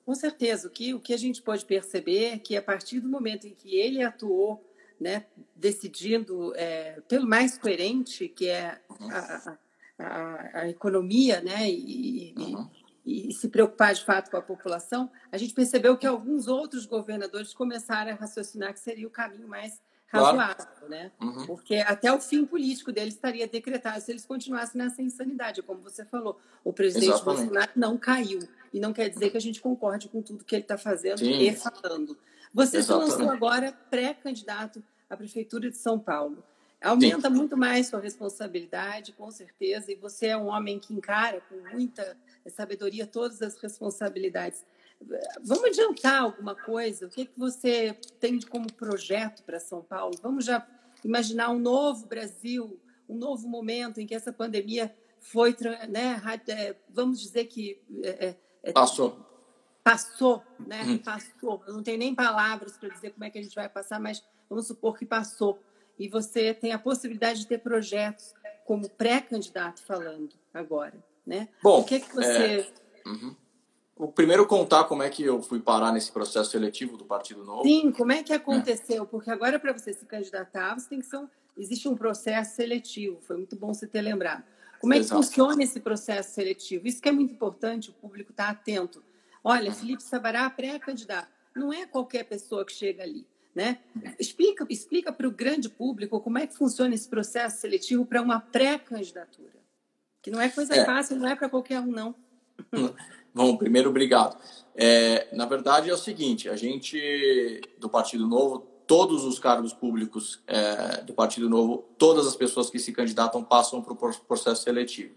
Com 0.05 0.13
certeza. 0.13 0.67
O 0.67 0.71
que, 0.71 0.93
o 0.93 0.99
que 0.99 1.13
a 1.13 1.17
gente 1.17 1.41
pode 1.41 1.65
perceber 1.65 2.25
é 2.25 2.37
que 2.37 2.55
a 2.55 2.61
partir 2.61 2.99
do 2.99 3.09
momento 3.09 3.47
em 3.47 3.55
que 3.55 3.75
ele 3.75 4.03
atuou, 4.03 4.63
né, 5.01 5.25
decidindo 5.55 6.53
é, 6.55 7.01
pelo 7.07 7.27
mais 7.27 7.57
coerente, 7.57 8.27
que 8.29 8.47
é 8.47 8.79
a, 9.09 9.57
a, 9.97 10.59
a 10.61 10.69
economia, 10.69 11.41
né, 11.41 11.69
e, 11.69 12.35
uhum. 12.37 12.69
e, 13.03 13.29
e, 13.29 13.33
se 13.33 13.49
preocupar 13.49 13.95
de 13.95 14.05
fato 14.05 14.29
com 14.29 14.37
a 14.37 14.41
população, 14.41 15.11
a 15.31 15.37
gente 15.37 15.53
percebeu 15.53 15.97
que 15.97 16.05
alguns 16.05 16.47
outros 16.47 16.85
governadores 16.85 17.53
começaram 17.53 18.11
a 18.11 18.15
raciocinar 18.15 18.73
que 18.73 18.79
seria 18.79 19.07
o 19.07 19.11
caminho 19.11 19.47
mais 19.47 19.81
razoável, 20.23 20.65
claro. 20.65 20.89
né? 20.89 21.11
Uhum. 21.21 21.45
Porque 21.45 21.75
até 21.75 22.11
o 22.11 22.19
fim 22.19 22.45
político 22.45 22.91
deles 22.91 23.13
estaria 23.13 23.47
decretado 23.47 24.01
se 24.01 24.11
eles 24.11 24.25
continuassem 24.25 24.81
nessa 24.81 25.01
insanidade, 25.01 25.61
como 25.61 25.81
você 25.81 26.05
falou. 26.05 26.39
O 26.63 26.73
presidente 26.73 27.13
Exatamente. 27.13 27.39
Bolsonaro 27.39 27.71
não 27.75 27.97
caiu. 27.97 28.39
E 28.73 28.79
não 28.79 28.91
quer 28.91 29.09
dizer 29.09 29.29
que 29.29 29.37
a 29.37 29.41
gente 29.41 29.61
concorde 29.61 30.09
com 30.09 30.21
tudo 30.21 30.43
que 30.43 30.55
ele 30.55 30.63
está 30.63 30.77
fazendo 30.77 31.19
Sim. 31.19 31.39
e 31.39 31.55
falando. 31.55 32.17
Você 32.53 32.77
Exatamente. 32.77 33.11
se 33.11 33.17
lançou 33.17 33.31
agora 33.31 33.71
pré-candidato 33.89 34.83
à 35.09 35.15
Prefeitura 35.15 35.69
de 35.69 35.77
São 35.77 35.97
Paulo. 35.97 36.43
Aumenta 36.81 37.29
Sim. 37.29 37.35
muito 37.35 37.57
mais 37.57 37.87
sua 37.87 37.99
responsabilidade, 37.99 39.13
com 39.13 39.31
certeza, 39.31 39.91
e 39.91 39.95
você 39.95 40.27
é 40.27 40.37
um 40.37 40.47
homem 40.47 40.77
que 40.77 40.93
encara 40.93 41.41
com 41.49 41.55
muita 41.73 42.15
sabedoria 42.47 43.07
todas 43.07 43.41
as 43.41 43.57
responsabilidades. 43.57 44.63
Vamos 45.43 45.65
adiantar 45.65 46.23
alguma 46.23 46.55
coisa? 46.55 47.05
O 47.05 47.09
que, 47.09 47.21
é 47.21 47.25
que 47.25 47.37
você 47.37 47.93
tem 48.19 48.39
como 48.41 48.71
projeto 48.71 49.43
para 49.43 49.59
São 49.59 49.81
Paulo? 49.81 50.17
Vamos 50.21 50.45
já 50.45 50.65
imaginar 51.03 51.49
um 51.51 51.59
novo 51.59 52.07
Brasil, 52.07 52.79
um 53.07 53.15
novo 53.15 53.47
momento 53.47 53.99
em 53.99 54.07
que 54.07 54.15
essa 54.15 54.33
pandemia 54.33 54.95
foi, 55.19 55.55
né, 55.89 56.21
é, 56.47 56.75
vamos 56.89 57.19
dizer 57.19 57.45
que 57.45 57.81
é, 58.03 58.27
é, 58.27 58.35
é, 58.63 58.71
passou, 58.71 59.17
passou, 59.83 60.43
né, 60.59 60.83
hum. 60.83 60.97
passou. 60.97 61.63
Eu 61.67 61.73
não 61.73 61.83
tenho 61.83 61.97
nem 61.97 62.13
palavras 62.13 62.77
para 62.77 62.89
dizer 62.89 63.11
como 63.11 63.23
é 63.23 63.29
que 63.29 63.37
a 63.37 63.41
gente 63.41 63.55
vai 63.55 63.69
passar, 63.69 63.99
mas 63.99 64.23
vamos 64.49 64.67
supor 64.67 64.97
que 64.97 65.05
passou. 65.05 65.59
E 65.97 66.07
você 66.09 66.53
tem 66.53 66.73
a 66.73 66.79
possibilidade 66.79 67.41
de 67.41 67.47
ter 67.47 67.59
projetos 67.59 68.33
como 68.65 68.89
pré-candidato 68.89 69.81
falando 69.83 70.35
agora, 70.53 71.03
né? 71.25 71.47
Bom, 71.63 71.81
o 71.81 71.83
que, 71.83 71.95
é 71.95 71.99
que 71.99 72.13
você 72.13 72.67
é... 73.05 73.09
uhum 73.09 73.35
o 73.97 74.07
primeiro 74.09 74.45
contar 74.45 74.83
como 74.85 75.03
é 75.03 75.09
que 75.09 75.23
eu 75.23 75.41
fui 75.41 75.59
parar 75.59 75.91
nesse 75.91 76.11
processo 76.11 76.51
seletivo 76.51 76.97
do 76.97 77.05
Partido 77.05 77.43
Novo. 77.45 77.63
Sim, 77.63 77.91
como 77.91 78.11
é 78.11 78.21
que 78.21 78.33
aconteceu? 78.33 79.03
É. 79.03 79.05
Porque 79.05 79.31
agora 79.31 79.57
para 79.57 79.71
você 79.71 79.93
se 79.93 80.05
candidatar, 80.05 80.77
você 80.77 80.89
tem 80.89 80.99
que 80.99 81.05
ser 81.05 81.17
um, 81.17 81.27
existe 81.57 81.87
um 81.87 81.95
processo 81.95 82.55
seletivo. 82.55 83.19
Foi 83.21 83.37
muito 83.37 83.55
bom 83.55 83.73
você 83.73 83.87
ter 83.87 84.01
lembrado. 84.01 84.43
Como 84.81 84.93
é 84.93 84.97
que 84.97 85.03
Exato. 85.03 85.23
funciona 85.23 85.63
esse 85.63 85.79
processo 85.79 86.33
seletivo? 86.33 86.87
Isso 86.87 87.01
que 87.01 87.07
é 87.07 87.11
muito 87.11 87.33
importante, 87.33 87.89
o 87.89 87.93
público 87.93 88.31
está 88.31 88.49
atento. 88.49 89.01
Olha, 89.43 89.71
Felipe 89.71 90.03
Sabará, 90.03 90.49
pré-candidato. 90.49 91.29
Não 91.55 91.71
é 91.71 91.85
qualquer 91.85 92.25
pessoa 92.25 92.65
que 92.65 92.73
chega 92.73 93.03
ali. 93.03 93.25
Né? 93.55 93.79
Explica, 94.19 94.65
explica 94.69 95.13
para 95.13 95.25
o 95.25 95.31
grande 95.31 95.69
público 95.69 96.19
como 96.19 96.37
é 96.37 96.45
que 96.45 96.53
funciona 96.53 96.93
esse 96.93 97.07
processo 97.07 97.61
seletivo 97.61 98.05
para 98.05 98.21
uma 98.21 98.41
pré-candidatura. 98.41 99.55
Que 100.21 100.29
não 100.29 100.41
é 100.41 100.49
coisa 100.49 100.75
é. 100.75 100.83
fácil, 100.83 101.15
não 101.15 101.29
é 101.29 101.35
para 101.35 101.47
qualquer 101.47 101.79
um, 101.79 101.85
não. 101.85 102.13
Bom, 103.33 103.57
primeiro, 103.57 103.89
obrigado. 103.89 104.37
É, 104.75 105.27
na 105.33 105.45
verdade, 105.45 105.89
é 105.89 105.93
o 105.93 105.97
seguinte: 105.97 106.49
a 106.49 106.55
gente, 106.55 107.61
do 107.79 107.89
Partido 107.89 108.27
Novo, 108.27 108.65
todos 108.87 109.23
os 109.23 109.39
cargos 109.39 109.73
públicos 109.73 110.39
é, 110.47 111.01
do 111.01 111.13
Partido 111.13 111.49
Novo, 111.49 111.85
todas 111.97 112.27
as 112.27 112.35
pessoas 112.35 112.69
que 112.69 112.79
se 112.79 112.91
candidatam 112.91 113.43
passam 113.43 113.81
para 113.81 113.93
o 113.93 113.95
processo 113.95 114.63
seletivo. 114.63 115.13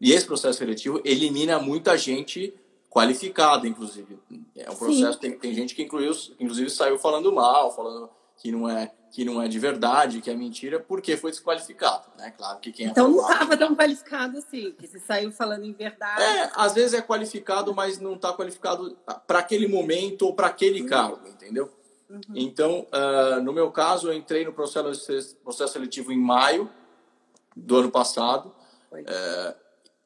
E 0.00 0.12
esse 0.12 0.26
processo 0.26 0.58
seletivo 0.58 1.00
elimina 1.04 1.58
muita 1.58 1.96
gente 1.98 2.54
qualificada, 2.88 3.66
inclusive. 3.66 4.18
É 4.56 4.70
um 4.70 4.76
processo, 4.76 5.18
tem, 5.18 5.38
tem 5.38 5.52
gente 5.52 5.74
que 5.74 5.82
inclusive, 5.82 6.36
inclusive 6.38 6.70
saiu 6.70 6.98
falando 6.98 7.32
mal, 7.32 7.74
falando 7.74 8.08
que 8.36 8.52
não 8.52 8.68
é 8.68 8.92
que 9.10 9.24
não 9.24 9.40
é 9.42 9.48
de 9.48 9.58
verdade, 9.58 10.20
que 10.20 10.30
é 10.30 10.34
mentira, 10.34 10.78
porque 10.78 11.16
foi 11.16 11.30
desqualificado, 11.30 12.06
né? 12.16 12.32
Claro 12.36 12.58
que 12.60 12.70
quem 12.70 12.86
é 12.86 12.90
Então 12.90 13.08
não 13.10 13.20
estava 13.20 13.56
tão 13.56 13.74
qualificado 13.74 14.38
assim, 14.38 14.72
que 14.78 14.86
se 14.86 15.00
saiu 15.00 15.32
falando 15.32 15.64
em 15.64 15.72
verdade. 15.72 16.22
É, 16.22 16.50
às 16.54 16.74
vezes 16.74 16.94
é 16.94 17.02
qualificado, 17.02 17.74
mas 17.74 17.98
não 17.98 18.14
está 18.14 18.32
qualificado 18.32 18.96
para 19.26 19.38
aquele 19.38 19.66
momento 19.66 20.22
ou 20.22 20.34
para 20.34 20.48
aquele 20.48 20.82
uhum. 20.82 20.88
cargo, 20.88 21.28
entendeu? 21.28 21.70
Uhum. 22.08 22.20
Então, 22.34 22.86
uh, 22.92 23.42
no 23.42 23.52
meu 23.52 23.70
caso, 23.70 24.08
eu 24.08 24.14
entrei 24.14 24.44
no 24.44 24.52
processo, 24.52 25.36
processo 25.42 25.72
seletivo 25.74 26.12
em 26.12 26.18
maio 26.18 26.70
do 27.54 27.76
ano 27.76 27.90
passado 27.90 28.54
uh, 28.92 29.54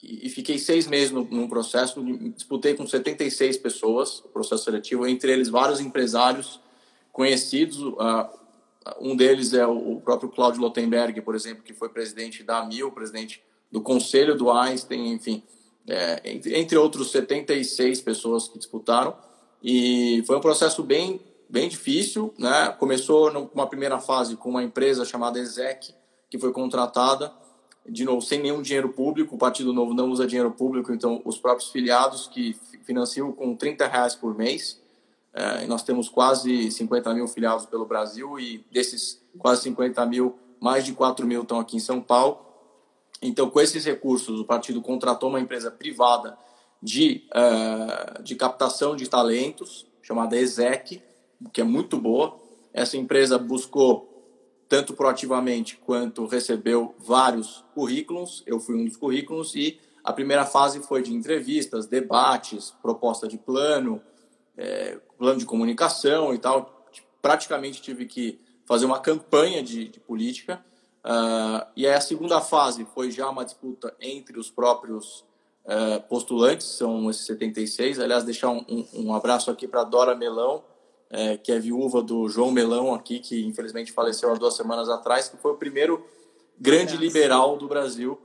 e, 0.03 0.27
e, 0.27 0.31
fiquei 0.31 0.59
seis 0.59 0.87
meses 0.87 1.13
no, 1.13 1.25
no 1.25 1.49
processo, 1.49 2.03
disputei 2.35 2.75
com 2.75 2.87
76 2.87 3.57
pessoas 3.59 4.19
o 4.21 4.29
processo 4.29 4.65
seletivo, 4.65 5.07
entre 5.07 5.31
eles 5.31 5.49
vários 5.49 5.81
empresários 5.81 6.61
conhecidos, 7.13 7.79
uh, 7.79 8.42
um 9.01 9.17
deles 9.17 9.53
é 9.53 9.67
o 9.67 10.01
próprio 10.01 10.29
Claudio 10.29 10.61
Lotenberg, 10.61 11.21
por 11.23 11.35
exemplo, 11.35 11.63
que 11.63 11.73
foi 11.73 11.89
presidente 11.89 12.43
da 12.43 12.59
AMIL, 12.59 12.91
presidente 12.91 13.43
do 13.71 13.81
Conselho 13.81 14.37
do 14.37 14.51
Einstein, 14.51 15.13
enfim, 15.13 15.43
é, 15.89 16.21
entre 16.25 16.77
outros 16.77 17.11
76 17.11 18.01
pessoas 18.01 18.49
que 18.49 18.59
disputaram. 18.59 19.17
E 19.63 20.23
foi 20.27 20.37
um 20.37 20.41
processo 20.41 20.83
bem, 20.83 21.21
bem 21.49 21.69
difícil. 21.69 22.35
Né? 22.37 22.75
Começou 22.79 23.33
numa 23.33 23.67
primeira 23.67 23.99
fase 23.99 24.37
com 24.37 24.51
uma 24.51 24.63
empresa 24.63 25.05
chamada 25.05 25.39
Exec, 25.39 25.95
que 26.29 26.39
foi 26.39 26.53
contratada, 26.53 27.33
de 27.89 28.05
novo, 28.05 28.21
sem 28.21 28.41
nenhum 28.41 28.63
dinheiro 28.63 28.89
público. 28.91 29.35
O 29.35 29.39
Partido 29.39 29.73
Novo 29.73 29.95
não 29.95 30.11
usa 30.11 30.27
dinheiro 30.27 30.51
público, 30.51 30.93
então 30.93 31.21
os 31.25 31.39
próprios 31.39 31.71
filiados 31.71 32.27
que 32.27 32.57
financiam 32.85 33.33
com 33.33 33.55
30 33.57 33.87
reais 33.87 34.15
por 34.15 34.37
mês. 34.37 34.82
É, 35.35 35.67
nós 35.67 35.83
temos 35.83 36.09
quase 36.09 36.71
50 36.71 37.15
mil 37.15 37.27
filiados 37.27 37.65
pelo 37.65 37.87
Brasil 37.87 38.39
e 38.39 38.65
desses 38.71 39.23
quase 39.39 39.63
50 39.63 40.05
mil, 40.07 40.39
mais 40.61 40.85
de 40.85 40.93
4 40.93 41.27
mil 41.27 41.43
estão 41.43 41.59
aqui 41.59 41.77
em 41.77 41.81
São 41.81 42.01
Paulo. 42.01 42.39
Então, 43.21 43.49
com 43.49 43.61
esses 43.61 43.85
recursos, 43.85 44.41
o 44.41 44.45
partido 44.45 44.83
contratou 44.83 45.29
uma 45.29 45.41
empresa 45.41 45.71
privada 45.71 46.37
de, 46.83 47.25
uh, 47.31 48.23
de 48.23 48.35
captação 48.35 48.97
de 48.97 49.09
talentos, 49.09 49.87
chamada 50.03 50.37
ESEC, 50.37 51.01
que 51.53 51.61
é 51.61 51.65
muito 51.65 51.97
boa. 51.97 52.37
Essa 52.73 52.97
empresa 52.97 53.39
buscou, 53.39 54.09
tanto 54.69 54.93
proativamente 54.93 55.77
quanto 55.77 56.27
recebeu 56.27 56.95
vários 56.99 57.65
currículos. 57.75 58.43
Eu 58.45 58.59
fui 58.59 58.75
um 58.75 58.85
dos 58.85 58.97
currículos 58.97 59.55
e 59.55 59.79
a 60.03 60.13
primeira 60.13 60.45
fase 60.45 60.83
foi 60.83 61.03
de 61.03 61.15
entrevistas, 61.15 61.87
debates, 61.87 62.75
proposta 62.83 63.29
de 63.29 63.39
plano, 63.39 64.03
é, 64.57 64.99
plano 65.19 65.39
de 65.39 65.47
comunicação 65.47 66.35
e 66.35 66.39
tal. 66.39 66.87
Praticamente 67.21 67.81
tive 67.81 68.07
que 68.07 68.41
fazer 68.65 68.85
uma 68.85 69.01
campanha 69.01 69.63
de, 69.63 69.89
de 69.89 70.01
política. 70.01 70.65
Uh, 71.05 71.67
e 71.75 71.87
aí 71.87 71.95
a 71.95 72.01
segunda 72.01 72.41
fase 72.41 72.87
foi 72.95 73.11
já 73.11 73.29
uma 73.29 73.45
disputa 73.45 73.95
entre 74.01 74.39
os 74.39 74.51
próprios 74.51 75.25
uh, 75.65 76.01
postulantes, 76.09 76.67
são 76.67 77.11
esses 77.11 77.27
76. 77.27 77.99
Aliás, 77.99 78.25
deixar 78.25 78.51
um, 78.51 78.65
um, 78.69 78.87
um 78.95 79.15
abraço 79.15 79.51
aqui 79.51 79.67
para 79.67 79.83
Dora 79.85 80.15
Melão, 80.15 80.63
é, 81.11 81.37
que 81.37 81.53
é 81.53 81.59
viúva 81.59 82.03
do 82.03 82.29
João 82.29 82.51
Melão 82.51 82.95
aqui, 82.95 83.19
que 83.19 83.45
infelizmente 83.45 83.93
faleceu 83.93 84.31
há 84.33 84.35
duas 84.35 84.57
semanas 84.57 84.89
atrás, 84.89 85.29
que 85.29 85.37
foi 85.37 85.53
o 85.53 85.57
primeiro 85.57 86.07
grande 86.59 86.93
Graças. 86.93 87.01
liberal 87.01 87.57
do 87.59 87.69
Brasil. 87.69 88.19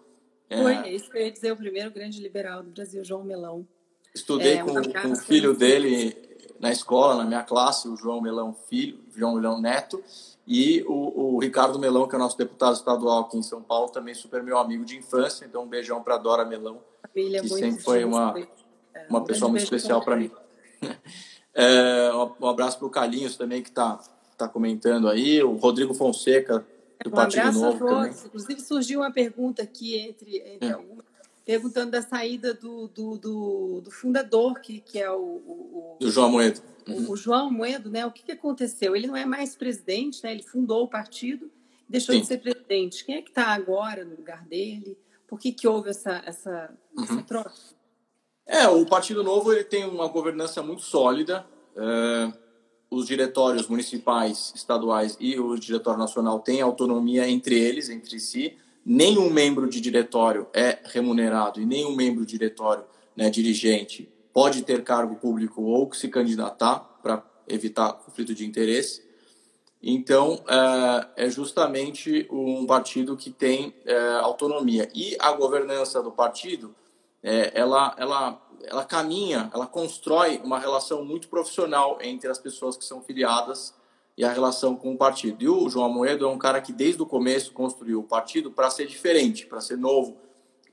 Foi, 0.49 0.73
é 0.73 0.93
isso 0.93 1.09
que 1.11 1.17
eu 1.17 1.21
ia 1.21 1.31
dizer, 1.31 1.51
o 1.51 1.57
primeiro 1.57 1.91
grande 1.91 2.21
liberal 2.21 2.63
do 2.63 2.71
Brasil, 2.71 3.03
João 3.03 3.23
Melão. 3.23 3.67
Estudei 4.13 4.55
é, 4.55 4.63
com, 4.63 4.73
com 4.73 5.11
o 5.11 5.15
filho 5.15 5.55
dele 5.55 6.15
na 6.59 6.71
escola, 6.71 7.15
na 7.15 7.25
minha 7.25 7.43
classe, 7.43 7.87
o 7.87 7.95
João 7.95 8.21
Melão 8.21 8.55
Filho, 8.67 8.99
João 9.15 9.35
Melão 9.35 9.61
Neto, 9.61 10.03
e 10.45 10.83
o, 10.87 11.35
o, 11.35 11.39
Ricardo 11.39 11.77
Melão, 11.77 12.07
que 12.07 12.15
é 12.15 12.17
o 12.17 12.21
nosso 12.21 12.37
deputado 12.37 12.75
estadual 12.75 13.23
aqui 13.23 13.37
em 13.37 13.43
São 13.43 13.61
Paulo, 13.61 13.89
também 13.89 14.13
super 14.13 14.41
meu 14.41 14.57
amigo 14.57 14.85
de 14.85 14.97
infância. 14.97 15.45
Então, 15.45 15.63
um 15.63 15.67
beijão 15.67 16.01
para 16.01 16.17
Dora 16.17 16.45
Melão, 16.45 16.81
Família 17.01 17.41
que 17.41 17.49
sempre 17.49 17.83
foi 17.83 18.05
uma, 18.05 18.33
é, 18.93 19.07
uma 19.09 19.23
pessoa 19.23 19.49
muito 19.49 19.63
especial 19.63 20.01
para 20.01 20.15
mim. 20.15 20.31
é, 21.53 22.11
um 22.39 22.47
abraço 22.47 22.77
para 22.77 22.87
o 22.87 22.89
Carlinhos 22.89 23.35
também, 23.35 23.61
que 23.61 23.69
está 23.69 23.99
tá 24.37 24.47
comentando 24.47 25.09
aí, 25.09 25.43
o 25.43 25.55
Rodrigo 25.55 25.93
Fonseca, 25.93 26.65
do 27.03 27.09
um 27.09 27.13
Partido 27.13 27.51
Novo. 27.51 27.85
Também. 27.85 28.11
Inclusive, 28.25 28.61
surgiu 28.61 29.01
uma 29.01 29.11
pergunta 29.11 29.61
aqui 29.61 29.97
entre, 29.97 30.37
entre 30.37 30.69
é. 30.69 30.71
algumas 30.71 31.05
perguntando 31.47 31.91
da 31.91 32.01
saída 32.01 32.53
do, 32.53 32.89
do, 32.89 33.17
do, 33.17 33.81
do 33.81 33.89
fundador, 33.89 34.59
que, 34.59 34.81
que 34.81 34.99
é 34.99 35.09
o, 35.09 35.21
o, 35.21 35.97
Do 35.97 36.11
João 36.11 36.29
Moedo. 36.29 36.61
Uhum. 36.85 37.09
O, 37.09 37.15
João 37.15 37.49
Moedo, 37.49 37.89
né? 37.89 38.05
O 38.05 38.11
que, 38.11 38.21
que 38.21 38.33
aconteceu? 38.33 38.93
Ele 38.93 39.07
não 39.07 39.15
é 39.15 39.25
mais 39.25 39.55
presidente, 39.55 40.21
né? 40.21 40.33
Ele 40.33 40.43
fundou 40.43 40.83
o 40.83 40.89
partido, 40.89 41.49
deixou 41.87 42.13
Sim. 42.13 42.19
de 42.19 42.27
ser 42.27 42.39
presidente. 42.39 43.05
Quem 43.05 43.15
é 43.15 43.21
que 43.21 43.29
está 43.29 43.45
agora 43.45 44.03
no 44.03 44.17
lugar 44.17 44.43
dele? 44.45 44.97
Por 45.25 45.39
que, 45.39 45.53
que 45.53 45.65
houve 45.65 45.89
essa, 45.89 46.21
essa, 46.25 46.69
uhum. 46.93 47.03
essa 47.05 47.21
troca? 47.21 47.53
É, 48.45 48.67
o 48.67 48.85
Partido 48.85 49.23
Novo 49.23 49.53
ele 49.53 49.63
tem 49.63 49.85
uma 49.85 50.09
governança 50.09 50.61
muito 50.61 50.81
sólida. 50.81 51.47
É, 51.77 52.33
os 52.91 53.07
diretórios 53.07 53.69
municipais, 53.69 54.51
estaduais 54.53 55.15
e 55.17 55.39
o 55.39 55.57
diretório 55.57 55.99
nacional 55.99 56.41
têm 56.41 56.59
autonomia 56.59 57.25
entre 57.25 57.57
eles, 57.57 57.89
entre 57.89 58.19
si 58.19 58.57
nenhum 58.89 59.29
membro 59.29 59.67
de 59.69 59.81
diretório 59.81 60.47
é 60.53 60.79
remunerado 60.85 61.59
e 61.59 61.65
nenhum 61.65 61.93
membro 61.93 62.25
de 62.25 62.31
diretório, 62.31 62.85
né, 63.13 63.29
dirigente, 63.29 64.09
pode 64.31 64.61
ter 64.61 64.81
cargo 64.81 65.15
público 65.17 65.61
ou 65.61 65.91
se 65.93 66.07
candidatar 66.07 66.79
para 67.03 67.21
evitar 67.49 67.91
conflito 67.91 68.33
de 68.33 68.45
interesse. 68.45 69.05
Então, 69.83 70.41
é, 70.47 71.25
é 71.25 71.29
justamente 71.29 72.27
um 72.31 72.65
partido 72.65 73.17
que 73.17 73.29
tem 73.29 73.75
é, 73.85 73.97
autonomia. 74.21 74.89
E 74.95 75.17
a 75.19 75.33
governança 75.33 76.01
do 76.01 76.11
partido, 76.11 76.73
é, 77.21 77.51
ela, 77.53 77.93
ela, 77.97 78.41
ela 78.63 78.85
caminha, 78.85 79.51
ela 79.53 79.67
constrói 79.67 80.39
uma 80.45 80.59
relação 80.59 81.03
muito 81.03 81.27
profissional 81.27 81.97
entre 82.01 82.29
as 82.29 82.39
pessoas 82.39 82.77
que 82.77 82.85
são 82.85 83.01
filiadas 83.01 83.73
e 84.17 84.25
a 84.25 84.33
relação 84.33 84.75
com 84.75 84.93
o 84.93 84.97
partido. 84.97 85.43
E 85.43 85.47
o 85.47 85.69
João 85.69 85.85
Amoedo 85.85 86.25
é 86.25 86.27
um 86.27 86.37
cara 86.37 86.59
que 86.59 86.73
desde 86.73 87.01
o 87.01 87.05
começo 87.05 87.53
construiu 87.53 87.99
o 87.99 88.03
partido 88.03 88.51
para 88.51 88.69
ser 88.69 88.87
diferente, 88.87 89.45
para 89.45 89.61
ser 89.61 89.77
novo, 89.77 90.17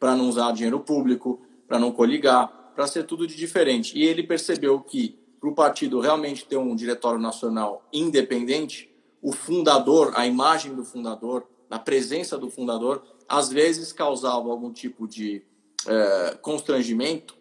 para 0.01 0.17
não 0.17 0.29
usar 0.29 0.51
dinheiro 0.53 0.81
público, 0.81 1.43
para 1.69 1.79
não 1.79 1.93
coligar, 1.93 2.73
para 2.75 2.87
ser 2.87 3.05
tudo 3.05 3.27
de 3.27 3.37
diferente. 3.37 3.99
E 3.99 4.05
ele 4.05 4.23
percebeu 4.23 4.81
que 4.81 5.19
para 5.39 5.51
o 5.51 5.55
partido 5.55 6.01
realmente 6.01 6.47
ter 6.47 6.57
um 6.57 6.75
diretório 6.75 7.21
nacional 7.21 7.87
independente, 7.93 8.91
o 9.21 9.31
fundador, 9.31 10.13
a 10.17 10.27
imagem 10.27 10.75
do 10.75 10.85
fundador, 10.85 11.47
a 11.71 11.79
presença 11.79 12.39
do 12.39 12.49
fundador, 12.49 13.03
às 13.29 13.51
vezes 13.51 13.93
causava 13.93 14.51
algum 14.51 14.73
tipo 14.73 15.07
de 15.07 15.43
é, 15.87 16.39
constrangimento 16.41 17.37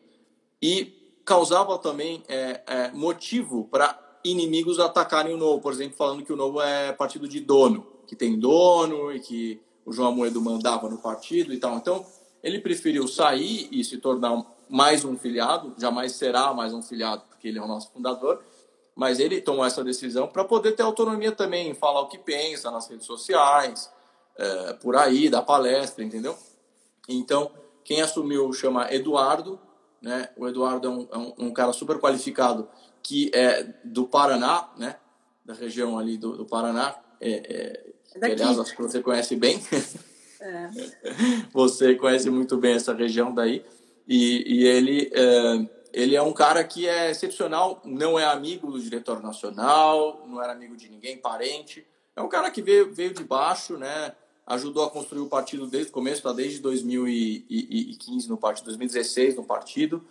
e 0.61 0.93
causava 1.23 1.77
também 1.77 2.23
é, 2.27 2.61
é, 2.67 2.91
motivo 2.91 3.67
para 3.71 4.02
inimigos 4.23 4.79
atacarem 4.79 5.33
o 5.33 5.38
Novo, 5.38 5.62
por 5.62 5.73
exemplo, 5.73 5.97
falando 5.97 6.23
que 6.23 6.31
o 6.31 6.36
Novo 6.36 6.62
é 6.62 6.91
partido 6.93 7.27
de 7.27 7.39
dono, 7.39 7.86
que 8.07 8.15
tem 8.15 8.39
dono 8.39 9.12
e 9.12 9.19
que 9.19 9.62
o 9.86 9.91
João 9.91 10.09
Amoedo 10.09 10.41
mandava 10.41 10.89
no 10.89 10.97
partido 10.97 11.53
e 11.53 11.57
tal. 11.57 11.75
Então, 11.77 12.05
ele 12.41 12.59
preferiu 12.59 13.07
sair 13.07 13.67
e 13.71 13.83
se 13.83 13.97
tornar 13.97 14.45
mais 14.69 15.03
um 15.05 15.17
filiado, 15.17 15.73
jamais 15.77 16.13
será 16.13 16.53
mais 16.53 16.73
um 16.73 16.81
filiado, 16.81 17.23
porque 17.29 17.47
ele 17.47 17.59
é 17.59 17.62
o 17.62 17.67
nosso 17.67 17.91
fundador, 17.91 18.41
mas 18.95 19.19
ele 19.19 19.41
tomou 19.41 19.65
essa 19.65 19.83
decisão 19.83 20.27
para 20.27 20.43
poder 20.43 20.73
ter 20.73 20.83
autonomia 20.83 21.31
também, 21.31 21.73
falar 21.73 22.01
o 22.01 22.07
que 22.07 22.17
pensa 22.17 22.71
nas 22.71 22.88
redes 22.88 23.05
sociais, 23.05 23.91
é, 24.38 24.73
por 24.73 24.95
aí, 24.95 25.29
dar 25.29 25.41
palestra, 25.41 26.03
entendeu? 26.03 26.36
Então, 27.07 27.51
quem 27.83 28.01
assumiu 28.01 28.51
chama 28.53 28.91
Eduardo, 28.93 29.59
né? 30.01 30.29
O 30.38 30.47
Eduardo 30.47 30.88
é 30.88 30.91
um, 30.91 31.07
é 31.12 31.17
um, 31.17 31.47
um 31.47 31.53
cara 31.53 31.71
super 31.71 31.97
qualificado 31.97 32.67
que 33.03 33.29
é 33.35 33.63
do 33.83 34.07
Paraná, 34.07 34.69
né? 34.77 34.95
Da 35.45 35.53
região 35.53 35.99
ali 35.99 36.17
do, 36.17 36.37
do 36.37 36.45
Paraná. 36.45 36.95
É, 37.19 37.31
é, 37.31 37.93
é 38.15 38.25
aliás, 38.31 38.57
acho 38.57 38.75
que 38.75 38.81
você 38.81 39.01
conhece 39.01 39.35
bem. 39.35 39.61
É. 40.39 40.69
Você 41.53 41.95
conhece 41.95 42.29
muito 42.29 42.57
bem 42.57 42.73
essa 42.73 42.93
região 42.93 43.33
daí. 43.33 43.63
E, 44.05 44.43
e 44.45 44.67
ele, 44.67 45.09
é, 45.13 45.69
ele 45.93 46.15
é 46.17 46.21
um 46.21 46.33
cara 46.33 46.61
que 46.65 46.85
é 46.85 47.09
excepcional, 47.11 47.81
não 47.85 48.19
é 48.19 48.25
amigo 48.25 48.69
do 48.69 48.81
diretor 48.81 49.23
nacional, 49.23 50.25
não 50.27 50.43
era 50.43 50.51
amigo 50.51 50.75
de 50.75 50.89
ninguém, 50.89 51.17
parente. 51.17 51.85
É 52.13 52.21
um 52.21 52.27
cara 52.27 52.51
que 52.51 52.61
veio, 52.61 52.93
veio 52.93 53.13
de 53.13 53.23
baixo, 53.23 53.77
né? 53.77 54.13
Ajudou 54.45 54.83
a 54.83 54.89
construir 54.89 55.21
o 55.21 55.29
partido 55.29 55.65
desde 55.65 55.89
o 55.89 55.93
começo, 55.93 56.17
está 56.17 56.33
desde 56.33 56.59
2015 56.59 58.27
no 58.27 58.37
partido, 58.37 58.65
2016 58.65 59.35
no 59.35 59.45
partido. 59.45 60.03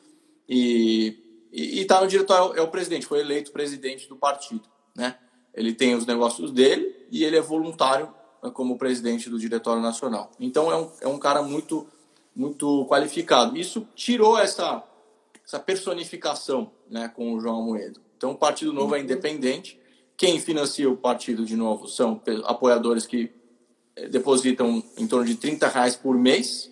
E 0.48 1.32
e 1.53 1.81
está 1.81 2.01
no 2.01 2.09
diretório, 2.09 2.59
é 2.59 2.62
o 2.62 2.69
presidente, 2.69 3.07
foi 3.07 3.21
eleito 3.21 3.53
presidente 3.53 4.09
do 4.09 4.17
partido, 4.17 4.62
né? 4.97 5.19
Ele 5.53 5.75
tem 5.75 5.95
os 5.95 6.07
negócios 6.07 6.51
dele 6.51 7.07
e 7.11 7.25
ele 7.25 7.37
é 7.37 7.41
voluntário 7.43 8.12
né, 8.43 8.51
como 8.51 8.79
presidente 8.79 9.29
do 9.29 9.38
diretório 9.38 9.83
nacional. 9.83 10.33
Então 10.41 10.73
é 10.73 10.77
um, 10.77 10.91
é 11.03 11.07
um 11.09 11.19
cara 11.19 11.43
muito 11.43 11.87
muito 12.35 12.87
qualificado. 12.87 13.59
Isso 13.59 13.87
tirou 13.95 14.38
essa 14.38 14.83
essa 15.45 15.59
personificação, 15.59 16.71
né, 16.88 17.09
com 17.09 17.35
o 17.35 17.41
João 17.41 17.62
Moedo. 17.62 18.01
Então 18.17 18.31
o 18.31 18.37
Partido 18.37 18.73
Novo 18.73 18.95
é 18.95 18.99
uhum. 18.99 19.05
independente 19.05 19.79
Quem 20.17 20.41
financia 20.41 20.88
o 20.88 20.97
partido, 20.97 21.45
de 21.45 21.57
novo, 21.57 21.88
são 21.88 22.23
apoiadores 22.45 23.07
que 23.07 23.31
eh, 23.97 24.09
depositam 24.09 24.83
em 24.97 25.07
torno 25.07 25.27
de 25.27 25.35
30 25.35 25.69
reais 25.69 25.97
por 25.97 26.17
mês, 26.17 26.71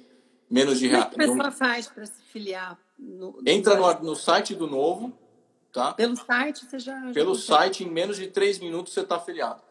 menos 0.48 0.78
de 0.78 0.86
reais. 0.86 1.06
Como 1.10 1.22
é 1.22 1.26
que 1.26 1.32
a 1.32 1.34
pessoa 1.34 1.50
faz 1.50 1.88
para 1.88 2.06
se 2.06 2.22
filiar? 2.32 2.78
No, 3.00 3.40
Entra 3.46 3.76
no, 3.76 4.10
no, 4.10 4.14
site 4.14 4.54
do 4.54 4.66
Novo, 4.66 5.12
tá? 5.72 5.94
Pelo 5.94 6.16
site 6.16 6.66
você 6.66 6.78
já... 6.78 7.10
Pelo 7.12 7.34
já 7.34 7.40
site, 7.40 7.84
em 7.84 7.90
menos 7.90 8.16
de 8.16 8.26
três 8.28 8.58
minutos 8.58 8.92
você 8.92 9.00
está 9.00 9.16
afiliado. 9.16 9.62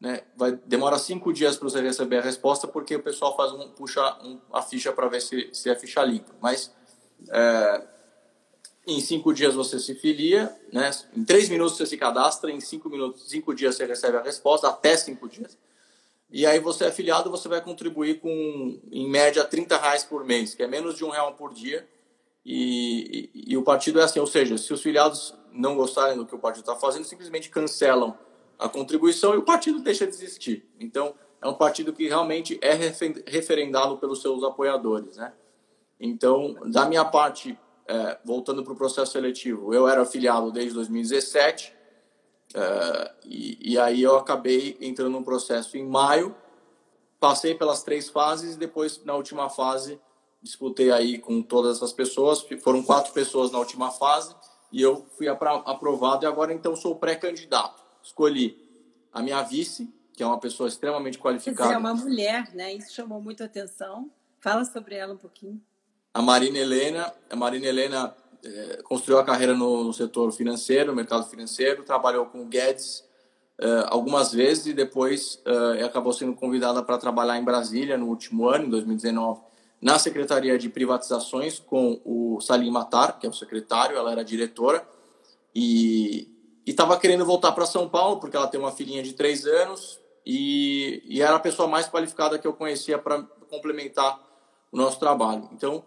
Né? 0.00 0.22
Vai, 0.34 0.52
demora 0.64 0.98
cinco 0.98 1.30
dias 1.30 1.58
para 1.58 1.68
você 1.68 1.80
receber 1.82 2.18
a 2.18 2.22
resposta, 2.22 2.66
porque 2.66 2.96
o 2.96 3.02
pessoal 3.02 3.36
faz 3.36 3.52
um, 3.52 3.68
puxa 3.68 4.00
um, 4.24 4.40
a 4.50 4.62
ficha 4.62 4.92
para 4.92 5.08
ver 5.08 5.20
se, 5.20 5.50
se 5.52 5.68
é 5.68 5.76
ficha 5.76 6.02
limpa. 6.02 6.34
Mas 6.40 6.74
é, 7.28 7.86
em 8.86 8.98
cinco 8.98 9.34
dias 9.34 9.54
você 9.54 9.78
se 9.78 9.94
filia, 9.94 10.56
né? 10.72 10.90
em 11.14 11.22
três 11.22 11.50
minutos 11.50 11.76
você 11.76 11.84
se 11.84 11.98
cadastra, 11.98 12.50
em 12.50 12.60
cinco, 12.60 12.88
minutos, 12.88 13.28
cinco 13.28 13.54
dias 13.54 13.76
você 13.76 13.84
recebe 13.84 14.16
a 14.16 14.22
resposta, 14.22 14.68
até 14.68 14.96
cinco 14.96 15.28
dias. 15.28 15.58
E 16.32 16.46
aí 16.46 16.60
você 16.60 16.84
é 16.84 16.88
afiliado, 16.88 17.30
você 17.30 17.48
vai 17.48 17.60
contribuir 17.60 18.20
com, 18.20 18.80
em 18.90 19.08
média, 19.08 19.44
30 19.44 19.76
reais 19.76 20.04
por 20.04 20.24
mês, 20.24 20.54
que 20.54 20.62
é 20.62 20.66
menos 20.66 20.96
de 20.96 21.04
um 21.04 21.10
real 21.10 21.34
por 21.34 21.52
dia. 21.52 21.86
E, 22.44 23.30
e, 23.34 23.52
e 23.52 23.56
o 23.56 23.62
partido 23.62 24.00
é 24.00 24.04
assim, 24.04 24.18
ou 24.18 24.26
seja, 24.26 24.56
se 24.56 24.72
os 24.72 24.82
filiados 24.82 25.34
não 25.52 25.76
gostarem 25.76 26.16
do 26.16 26.26
que 26.26 26.34
o 26.34 26.38
partido 26.38 26.62
está 26.62 26.76
fazendo, 26.76 27.04
simplesmente 27.04 27.50
cancelam 27.50 28.16
a 28.58 28.68
contribuição 28.68 29.34
e 29.34 29.38
o 29.38 29.42
partido 29.42 29.80
deixa 29.80 30.06
de 30.06 30.14
existir. 30.14 30.68
Então, 30.78 31.14
é 31.42 31.48
um 31.48 31.54
partido 31.54 31.92
que 31.92 32.06
realmente 32.06 32.58
é 32.62 32.74
referendado 33.26 33.96
pelos 33.96 34.20
seus 34.20 34.44
apoiadores, 34.44 35.16
né? 35.16 35.32
Então, 35.98 36.54
da 36.66 36.86
minha 36.86 37.04
parte, 37.04 37.58
é, 37.86 38.18
voltando 38.24 38.62
para 38.62 38.72
o 38.72 38.76
processo 38.76 39.12
seletivo, 39.12 39.74
eu 39.74 39.88
era 39.88 40.02
afiliado 40.02 40.50
desde 40.52 40.74
2017 40.74 41.74
é, 42.54 43.14
e, 43.24 43.72
e, 43.72 43.78
aí 43.78 44.02
eu 44.02 44.16
acabei 44.16 44.76
entrando 44.80 45.10
no 45.10 45.24
processo 45.24 45.76
em 45.76 45.86
maio, 45.86 46.34
passei 47.18 47.54
pelas 47.54 47.82
três 47.82 48.08
fases 48.08 48.54
e 48.54 48.58
depois, 48.58 49.04
na 49.04 49.14
última 49.14 49.48
fase, 49.48 50.00
disputei 50.42 50.90
aí 50.90 51.18
com 51.18 51.42
todas 51.42 51.76
essas 51.76 51.92
pessoas, 51.92 52.44
foram 52.62 52.82
quatro 52.82 53.12
pessoas 53.12 53.50
na 53.50 53.58
última 53.58 53.90
fase 53.90 54.34
e 54.72 54.80
eu 54.80 55.06
fui 55.16 55.28
aprovado 55.28 56.24
e 56.24 56.26
agora 56.26 56.52
então 56.52 56.74
sou 56.74 56.96
pré-candidato 56.96 57.80
escolhi 58.02 58.58
a 59.12 59.22
minha 59.22 59.42
vice, 59.42 59.92
que 60.12 60.22
é 60.22 60.26
uma 60.26 60.38
pessoa 60.38 60.68
extremamente 60.68 61.18
qualificada. 61.18 61.72
É 61.72 61.78
uma 61.78 61.94
mulher, 61.94 62.54
né? 62.54 62.72
Isso 62.74 62.92
chamou 62.92 63.20
muita 63.20 63.44
atenção. 63.44 64.10
Fala 64.40 64.64
sobre 64.64 64.94
ela 64.94 65.14
um 65.14 65.18
pouquinho. 65.18 65.60
A 66.12 66.22
Marina 66.22 66.58
Helena, 66.58 67.12
a 67.28 67.36
Marina 67.36 67.66
Helena 67.66 68.14
é, 68.44 68.82
construiu 68.82 69.18
a 69.18 69.24
carreira 69.24 69.54
no, 69.54 69.84
no, 69.84 69.92
setor 69.92 70.32
financeiro, 70.32 70.90
no 70.90 70.96
mercado 70.96 71.28
financeiro, 71.28 71.84
trabalhou 71.84 72.26
com 72.26 72.42
o 72.42 72.46
Guedes 72.46 73.04
é, 73.58 73.84
algumas 73.88 74.32
vezes 74.32 74.66
e 74.66 74.72
depois 74.72 75.40
é, 75.44 75.84
acabou 75.84 76.12
sendo 76.12 76.34
convidada 76.34 76.82
para 76.82 76.98
trabalhar 76.98 77.38
em 77.38 77.44
Brasília 77.44 77.96
no 77.96 78.06
último 78.06 78.48
ano, 78.48 78.66
em 78.66 78.70
2019, 78.70 79.40
na 79.80 79.98
Secretaria 79.98 80.58
de 80.58 80.68
Privatizações 80.68 81.58
com 81.58 82.00
o 82.04 82.40
Salim 82.40 82.70
Matar, 82.70 83.18
que 83.18 83.26
é 83.26 83.30
o 83.30 83.32
secretário, 83.32 83.96
ela 83.96 84.12
era 84.12 84.24
diretora, 84.24 84.86
e 85.54 86.28
estava 86.66 86.98
querendo 86.98 87.24
voltar 87.24 87.52
para 87.52 87.66
São 87.66 87.88
Paulo, 87.88 88.18
porque 88.18 88.36
ela 88.36 88.46
tem 88.46 88.60
uma 88.60 88.72
filhinha 88.72 89.02
de 89.02 89.14
três 89.14 89.46
anos 89.46 89.98
e, 90.24 91.02
e 91.06 91.22
era 91.22 91.36
a 91.36 91.40
pessoa 91.40 91.66
mais 91.66 91.88
qualificada 91.88 92.38
que 92.38 92.46
eu 92.46 92.52
conhecia 92.52 92.98
para 92.98 93.22
complementar 93.48 94.20
o 94.70 94.76
nosso 94.76 94.98
trabalho. 94.98 95.48
Então, 95.52 95.82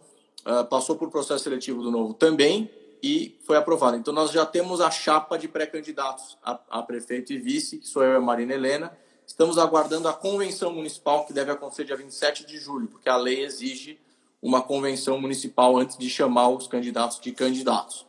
uh, 0.46 0.66
passou 0.66 0.96
por 0.96 1.10
processo 1.10 1.44
seletivo 1.44 1.82
do 1.82 1.92
novo 1.92 2.14
também 2.14 2.70
e 3.02 3.40
foi 3.46 3.58
aprovado. 3.58 3.98
Então, 3.98 4.14
nós 4.14 4.32
já 4.32 4.46
temos 4.46 4.82
a 4.82 4.90
chapa 4.90 5.38
de 5.38 5.48
pré-candidatos 5.48 6.38
a, 6.44 6.60
a, 6.70 6.84
prefeito 6.84 7.32
e 7.32 7.38
vice, 7.38 7.78
que 7.78 7.88
sou 7.88 8.04
eu 8.04 8.14
e 8.14 8.16
a 8.16 8.22
Marina 8.22 8.54
Helena. 8.54 8.98
Estamos 9.34 9.58
aguardando 9.58 10.08
a 10.08 10.14
convenção 10.14 10.72
municipal, 10.72 11.26
que 11.26 11.34
deve 11.34 11.50
acontecer 11.50 11.86
dia 11.86 11.98
27 11.98 12.46
de 12.46 12.60
julho, 12.60 12.88
porque 12.88 13.10
a 13.10 13.18
lei 13.18 13.44
exige 13.44 14.00
uma 14.40 14.62
convenção 14.62 15.20
municipal 15.20 15.76
antes 15.76 15.98
de 15.98 16.08
chamar 16.08 16.50
os 16.50 16.68
candidatos 16.68 17.20
de 17.20 17.32
candidatos. 17.32 18.06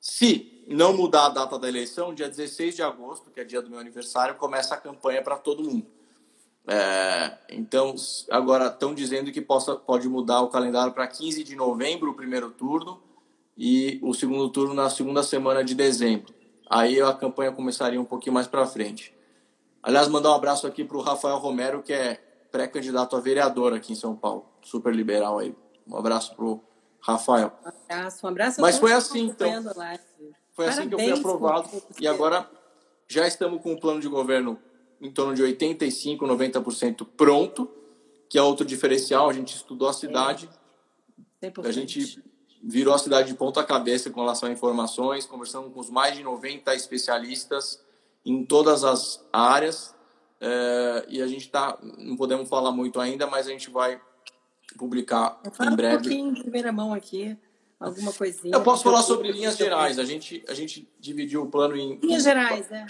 Se 0.00 0.64
não 0.66 0.96
mudar 0.96 1.26
a 1.26 1.28
data 1.28 1.58
da 1.58 1.68
eleição, 1.68 2.14
dia 2.14 2.30
16 2.30 2.76
de 2.76 2.82
agosto, 2.82 3.30
que 3.30 3.40
é 3.40 3.44
dia 3.44 3.60
do 3.60 3.68
meu 3.68 3.78
aniversário, 3.78 4.36
começa 4.36 4.74
a 4.74 4.78
campanha 4.78 5.20
para 5.20 5.36
todo 5.36 5.62
mundo. 5.62 5.84
É, 6.66 7.36
então, 7.50 7.94
agora 8.30 8.68
estão 8.68 8.94
dizendo 8.94 9.30
que 9.30 9.42
possa, 9.42 9.76
pode 9.76 10.08
mudar 10.08 10.40
o 10.40 10.48
calendário 10.48 10.94
para 10.94 11.06
15 11.06 11.44
de 11.44 11.54
novembro, 11.54 12.10
o 12.10 12.14
primeiro 12.14 12.50
turno, 12.50 13.02
e 13.54 14.00
o 14.02 14.14
segundo 14.14 14.48
turno 14.48 14.72
na 14.72 14.88
segunda 14.88 15.22
semana 15.22 15.62
de 15.62 15.74
dezembro. 15.74 16.32
Aí 16.70 17.02
a 17.02 17.12
campanha 17.12 17.52
começaria 17.52 18.00
um 18.00 18.06
pouquinho 18.06 18.32
mais 18.32 18.46
para 18.46 18.66
frente. 18.66 19.13
Aliás, 19.84 20.08
mandar 20.08 20.30
um 20.30 20.34
abraço 20.34 20.66
aqui 20.66 20.82
para 20.82 20.96
o 20.96 21.02
Rafael 21.02 21.36
Romero, 21.36 21.82
que 21.82 21.92
é 21.92 22.14
pré-candidato 22.50 23.14
a 23.16 23.20
vereador 23.20 23.74
aqui 23.74 23.92
em 23.92 23.96
São 23.96 24.16
Paulo, 24.16 24.46
super 24.62 24.94
liberal 24.94 25.38
aí. 25.38 25.54
Um 25.86 25.94
abraço 25.94 26.34
para 26.34 26.44
o 26.46 26.64
Rafael. 27.00 27.52
Um 27.62 27.68
abraço, 27.68 28.26
um 28.26 28.28
abraço. 28.30 28.60
Mas 28.62 28.78
foi 28.78 28.94
assim, 28.94 29.26
então. 29.26 29.62
Foi 30.54 30.64
Parabéns, 30.64 30.78
assim 30.78 30.88
que 30.88 30.94
eu 30.94 30.98
fui 30.98 31.12
aprovado 31.12 31.68
e 32.00 32.08
agora 32.08 32.48
já 33.06 33.26
estamos 33.26 33.60
com 33.60 33.72
um 33.72 33.76
plano 33.76 34.00
de 34.00 34.08
governo 34.08 34.58
em 35.02 35.10
torno 35.10 35.34
de 35.34 35.42
85, 35.42 36.24
90% 36.24 37.06
pronto, 37.14 37.68
que 38.30 38.38
é 38.38 38.42
outro 38.42 38.64
diferencial. 38.64 39.28
A 39.28 39.34
gente 39.34 39.54
estudou 39.54 39.86
a 39.86 39.92
cidade, 39.92 40.48
é. 41.42 41.52
a 41.62 41.70
gente 41.70 42.24
virou 42.62 42.94
a 42.94 42.98
cidade 42.98 43.28
de 43.28 43.34
ponta 43.34 43.62
cabeça 43.62 44.08
com 44.08 44.20
relação 44.20 44.48
a 44.48 44.52
informações, 44.52 45.26
conversamos 45.26 45.74
com 45.74 45.80
os 45.80 45.90
mais 45.90 46.16
de 46.16 46.22
90 46.22 46.74
especialistas 46.74 47.83
em 48.24 48.44
todas 48.44 48.84
as 48.84 49.24
áreas. 49.32 49.94
É, 50.40 51.06
e 51.08 51.22
a 51.22 51.26
gente 51.26 51.42
está, 51.42 51.78
não 51.98 52.16
podemos 52.16 52.48
falar 52.48 52.72
muito 52.72 53.00
ainda, 53.00 53.26
mas 53.26 53.46
a 53.46 53.50
gente 53.50 53.70
vai 53.70 54.00
publicar 54.76 55.40
em 55.60 55.76
breve. 55.76 55.96
um 55.96 56.00
pouquinho 56.00 56.30
em 56.30 56.34
primeira 56.34 56.72
mão 56.72 56.92
aqui 56.92 57.36
alguma 57.78 58.12
coisinha. 58.12 58.54
Eu 58.54 58.62
posso 58.62 58.82
falar 58.82 59.02
sobre 59.02 59.30
linhas 59.30 59.56
gerais. 59.56 59.98
A 59.98 60.04
gente, 60.04 60.44
a 60.48 60.54
gente 60.54 60.88
dividiu 60.98 61.42
o 61.42 61.46
plano 61.46 61.76
em. 61.76 61.98
Linhas 62.02 62.22
em, 62.22 62.24
gerais, 62.24 62.70
é. 62.70 62.86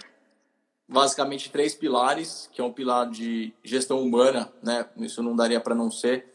Basicamente, 0.86 1.50
três 1.50 1.74
pilares, 1.74 2.48
que 2.52 2.60
é 2.60 2.64
um 2.64 2.72
pilar 2.72 3.08
de 3.08 3.54
gestão 3.62 4.02
humana, 4.02 4.52
né? 4.62 4.86
Isso 4.98 5.22
não 5.22 5.34
daria 5.34 5.58
para 5.58 5.74
não 5.74 5.90
ser, 5.90 6.26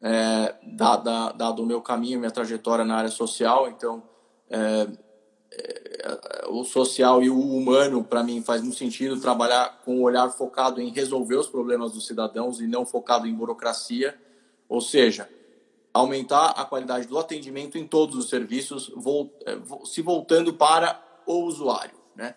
é, 0.00 0.54
dado, 0.62 1.32
dado 1.34 1.62
o 1.62 1.66
meu 1.66 1.82
caminho, 1.82 2.18
minha 2.18 2.30
trajetória 2.30 2.84
na 2.84 2.96
área 2.96 3.10
social. 3.10 3.68
Então, 3.68 4.02
é, 4.48 4.88
o 6.48 6.64
social 6.64 7.22
e 7.22 7.30
o 7.30 7.38
humano, 7.38 8.04
para 8.04 8.22
mim, 8.22 8.42
faz 8.42 8.62
muito 8.62 8.76
sentido 8.76 9.20
trabalhar 9.20 9.80
com 9.84 9.98
um 9.98 10.02
olhar 10.02 10.28
focado 10.30 10.80
em 10.80 10.90
resolver 10.90 11.36
os 11.36 11.48
problemas 11.48 11.92
dos 11.92 12.06
cidadãos 12.06 12.60
e 12.60 12.66
não 12.66 12.84
focado 12.84 13.26
em 13.26 13.34
burocracia. 13.34 14.18
Ou 14.68 14.80
seja, 14.80 15.28
aumentar 15.92 16.50
a 16.50 16.64
qualidade 16.64 17.06
do 17.06 17.18
atendimento 17.18 17.76
em 17.76 17.86
todos 17.86 18.16
os 18.16 18.28
serviços, 18.28 18.92
eh, 19.46 19.58
se 19.84 20.02
voltando 20.02 20.54
para 20.54 21.02
o 21.26 21.44
usuário, 21.44 21.96
né? 22.14 22.34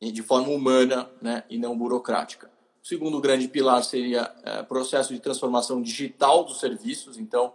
de 0.00 0.22
forma 0.22 0.48
humana 0.48 1.10
né? 1.20 1.44
e 1.48 1.58
não 1.58 1.76
burocrática. 1.76 2.50
O 2.82 2.86
segundo 2.86 3.20
grande 3.20 3.48
pilar 3.48 3.82
seria 3.82 4.32
é, 4.44 4.62
processo 4.62 5.12
de 5.12 5.18
transformação 5.18 5.82
digital 5.82 6.44
dos 6.44 6.60
serviços. 6.60 7.18
Então, 7.18 7.52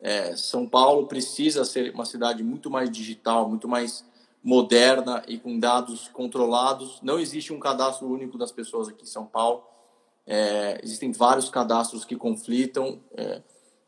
é, 0.00 0.36
São 0.36 0.66
Paulo 0.68 1.06
precisa 1.06 1.64
ser 1.64 1.92
uma 1.92 2.04
cidade 2.04 2.42
muito 2.42 2.70
mais 2.70 2.90
digital, 2.90 3.48
muito 3.48 3.66
mais 3.66 4.04
moderna 4.42 5.22
e 5.26 5.38
com 5.38 5.58
dados 5.58 6.08
controlados. 6.08 7.00
Não 7.02 7.18
existe 7.18 7.52
um 7.52 7.58
cadastro 7.58 8.08
único 8.08 8.38
das 8.38 8.52
pessoas 8.52 8.88
aqui 8.88 9.02
em 9.02 9.06
São 9.06 9.26
Paulo. 9.26 9.64
É, 10.26 10.80
existem 10.82 11.10
vários 11.10 11.48
cadastros 11.48 12.04
que 12.04 12.14
conflitam. 12.14 13.00
É, 13.16 13.42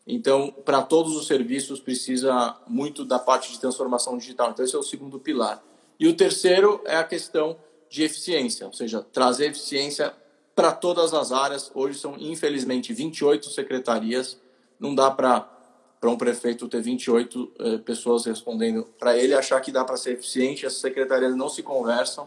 então, 0.07 0.53
para 0.65 0.83
todos 0.83 1.15
os 1.15 1.27
serviços, 1.27 1.81
precisa 1.81 2.57
muito 2.67 3.05
da 3.05 3.19
parte 3.19 3.53
de 3.53 3.61
transformação 3.61 4.19
digital. 4.19 4.51
Então, 4.51 4.65
esse 4.65 4.75
é 4.75 4.79
o 4.79 4.83
segundo 4.83 5.19
pilar. 5.21 5.63
E 5.99 6.09
o 6.09 6.17
terceiro 6.17 6.81
é 6.85 6.97
a 6.97 7.05
questão 7.05 7.57
de 7.89 8.03
eficiência, 8.03 8.67
ou 8.67 8.73
seja, 8.73 9.03
trazer 9.03 9.51
eficiência 9.51 10.15
para 10.55 10.73
todas 10.73 11.13
as 11.13 11.31
áreas. 11.31 11.71
Hoje 11.75 11.99
são, 11.99 12.17
infelizmente, 12.19 12.93
28 12.93 13.49
secretarias. 13.51 14.41
Não 14.79 14.95
dá 14.95 15.11
para 15.11 15.60
para 16.01 16.11
um 16.11 16.17
prefeito 16.17 16.67
ter 16.67 16.81
28 16.81 17.53
eh, 17.59 17.79
pessoas 17.79 18.25
respondendo 18.25 18.85
para 18.99 19.19
ele, 19.19 19.35
achar 19.35 19.61
que 19.61 19.71
dá 19.71 19.85
para 19.85 19.99
ser 19.99 20.13
eficiente, 20.13 20.65
essas 20.65 20.81
secretarias 20.81 21.37
não 21.37 21.49
se 21.49 21.63
conversam. 21.63 22.27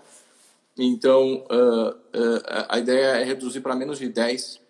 Então, 0.77 1.45
uh, 1.51 1.89
uh, 1.89 2.65
a 2.69 2.79
ideia 2.79 3.17
é 3.17 3.23
reduzir 3.23 3.61
para 3.61 3.75
menos 3.75 3.99
de 3.99 4.09
10 4.09 4.63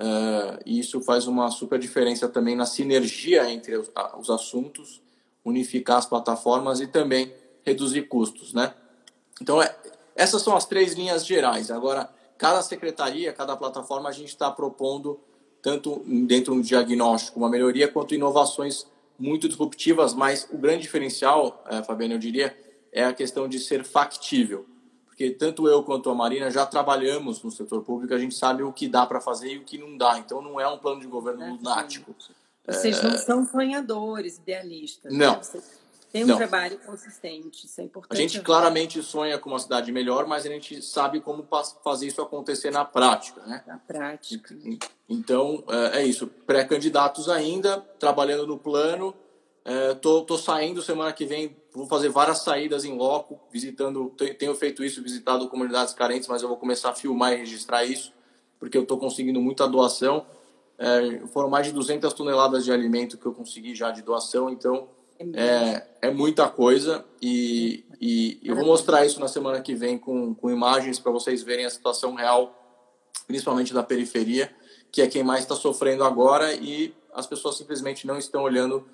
Uh, 0.00 0.56
e 0.64 0.78
isso 0.78 0.98
faz 1.02 1.26
uma 1.26 1.50
super 1.50 1.78
diferença 1.78 2.26
também 2.26 2.56
na 2.56 2.64
sinergia 2.64 3.50
entre 3.50 3.76
os, 3.76 3.90
os, 4.18 4.30
assuntos, 4.30 5.02
unificar 5.44 5.98
as 5.98 6.06
plataformas 6.06 6.80
e 6.80 6.86
também 6.86 7.34
reduzir 7.62 8.08
custos, 8.08 8.54
né? 8.54 8.72
Então, 9.42 9.60
é, 9.60 9.76
essas 10.16 10.40
são 10.40 10.56
as 10.56 10.64
três 10.64 10.94
linhas 10.94 11.26
gerais. 11.26 11.70
Agora, 11.70 12.08
cada 12.38 12.62
secretaria, 12.62 13.30
cada 13.34 13.54
plataforma, 13.54 14.08
a 14.08 14.12
gente 14.12 14.28
está 14.28 14.50
propondo, 14.50 15.20
tanto 15.62 16.02
dentro 16.26 16.54
do 16.54 16.62
diagnóstico, 16.62 17.38
uma 17.38 17.48
melhoria, 17.48 17.88
quanto 17.88 18.14
inovações 18.14 18.86
muito 19.18 19.48
disruptivas, 19.48 20.14
mas 20.14 20.48
o 20.50 20.56
grande 20.56 20.82
diferencial, 20.82 21.62
é, 21.68 21.82
Fabiano, 21.82 22.14
eu 22.14 22.18
diria, 22.18 22.56
é 22.92 23.04
a 23.04 23.12
questão 23.12 23.48
de 23.48 23.58
ser 23.58 23.84
factível 23.84 24.66
porque 25.20 25.32
tanto 25.32 25.68
eu 25.68 25.82
quanto 25.82 26.08
a 26.08 26.14
Marina 26.14 26.50
já 26.50 26.64
trabalhamos 26.64 27.42
no 27.42 27.50
setor 27.50 27.82
público, 27.82 28.14
a 28.14 28.18
gente 28.18 28.34
sabe 28.34 28.62
o 28.62 28.72
que 28.72 28.88
dá 28.88 29.04
para 29.04 29.20
fazer 29.20 29.52
e 29.52 29.58
o 29.58 29.64
que 29.64 29.76
não 29.76 29.94
dá. 29.94 30.18
Então 30.18 30.40
não 30.40 30.58
é 30.58 30.66
um 30.66 30.78
plano 30.78 30.98
de 30.98 31.06
governo 31.06 31.42
é, 31.42 31.50
lunático. 31.50 32.14
Vocês 32.66 32.98
é... 32.98 33.02
não 33.06 33.18
são 33.18 33.44
sonhadores, 33.44 34.38
idealistas. 34.38 35.12
Não. 35.12 35.34
Né? 35.34 35.62
Tem 36.12 36.24
um 36.24 36.26
não. 36.26 36.36
trabalho 36.36 36.76
consistente, 36.78 37.66
isso 37.66 37.80
é 37.80 37.84
importante. 37.84 38.18
A 38.18 38.20
gente 38.20 38.40
claramente 38.40 39.00
sonha 39.00 39.38
com 39.38 39.50
uma 39.50 39.58
cidade 39.60 39.92
melhor, 39.92 40.26
mas 40.26 40.44
a 40.44 40.48
gente 40.48 40.82
sabe 40.82 41.20
como 41.20 41.46
fazer 41.84 42.06
isso 42.06 42.20
acontecer 42.20 42.72
na 42.72 42.84
prática, 42.84 43.40
né? 43.46 43.62
Na 43.64 43.78
prática. 43.78 44.56
Então, 45.08 45.62
é, 45.68 46.00
é 46.00 46.04
isso. 46.04 46.26
Pré-candidatos 46.26 47.28
ainda, 47.28 47.80
trabalhando 47.98 48.44
no 48.44 48.58
plano. 48.58 49.14
É, 49.64 49.94
tô, 49.94 50.22
tô 50.22 50.36
saindo 50.36 50.82
semana 50.82 51.12
que 51.12 51.24
vem, 51.24 51.56
vou 51.72 51.86
fazer 51.86 52.08
várias 52.08 52.38
saídas 52.38 52.84
em 52.84 52.96
loco, 52.96 53.38
visitando, 53.52 54.12
tenho 54.38 54.54
feito 54.54 54.82
isso, 54.82 55.02
visitado 55.02 55.48
comunidades 55.48 55.94
carentes, 55.94 56.28
mas 56.28 56.42
eu 56.42 56.48
vou 56.48 56.56
começar 56.56 56.90
a 56.90 56.94
filmar 56.94 57.34
e 57.34 57.36
registrar 57.36 57.84
isso, 57.84 58.12
porque 58.58 58.76
eu 58.76 58.82
estou 58.82 58.98
conseguindo 58.98 59.40
muita 59.40 59.68
doação. 59.68 60.26
É, 60.76 61.20
foram 61.28 61.48
mais 61.48 61.66
de 61.66 61.72
200 61.72 62.12
toneladas 62.14 62.64
de 62.64 62.72
alimento 62.72 63.16
que 63.16 63.26
eu 63.26 63.32
consegui 63.32 63.76
já 63.76 63.90
de 63.90 64.02
doação, 64.02 64.50
então 64.50 64.88
é, 65.34 65.86
é 66.00 66.10
muita 66.10 66.48
coisa 66.48 67.04
e, 67.20 67.84
e 68.00 68.40
eu 68.42 68.56
vou 68.56 68.64
mostrar 68.64 69.04
isso 69.04 69.20
na 69.20 69.28
semana 69.28 69.60
que 69.60 69.74
vem 69.74 69.98
com, 69.98 70.34
com 70.34 70.50
imagens 70.50 70.98
para 70.98 71.12
vocês 71.12 71.42
verem 71.42 71.66
a 71.66 71.70
situação 71.70 72.14
real, 72.14 72.54
principalmente 73.26 73.74
da 73.74 73.82
periferia, 73.82 74.50
que 74.90 75.02
é 75.02 75.06
quem 75.06 75.22
mais 75.22 75.40
está 75.40 75.54
sofrendo 75.54 76.04
agora 76.04 76.54
e 76.54 76.94
as 77.12 77.26
pessoas 77.26 77.56
simplesmente 77.56 78.06
não 78.06 78.16
estão 78.16 78.42
olhando 78.42 78.86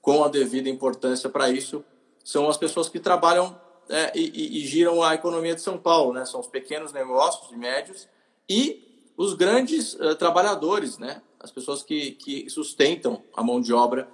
com 0.00 0.24
a 0.24 0.28
devida 0.28 0.68
importância 0.68 1.28
para 1.28 1.50
isso. 1.50 1.84
São 2.24 2.48
as 2.48 2.56
pessoas 2.56 2.88
que 2.88 2.98
trabalham 2.98 3.58
é, 3.88 4.12
e, 4.18 4.62
e, 4.62 4.66
giram 4.66 5.02
a 5.02 5.14
economia 5.14 5.54
de 5.54 5.60
São 5.60 5.76
Paulo, 5.76 6.14
né? 6.14 6.24
São 6.24 6.40
os 6.40 6.46
pequenos 6.46 6.92
negócios 6.92 7.52
e 7.52 7.56
médios 7.56 8.08
e 8.48 9.12
os 9.14 9.34
grandes 9.34 9.92
uh, 9.94 10.14
trabalhadores, 10.14 10.96
né? 10.96 11.20
As 11.38 11.50
pessoas 11.50 11.82
que, 11.82 12.12
que 12.12 12.48
sustentam 12.48 13.22
a 13.36 13.42
mão 13.42 13.60
de 13.60 13.74
obra 13.74 14.08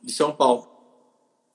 de 0.00 0.12
São 0.12 0.30
Paulo. 0.30 0.75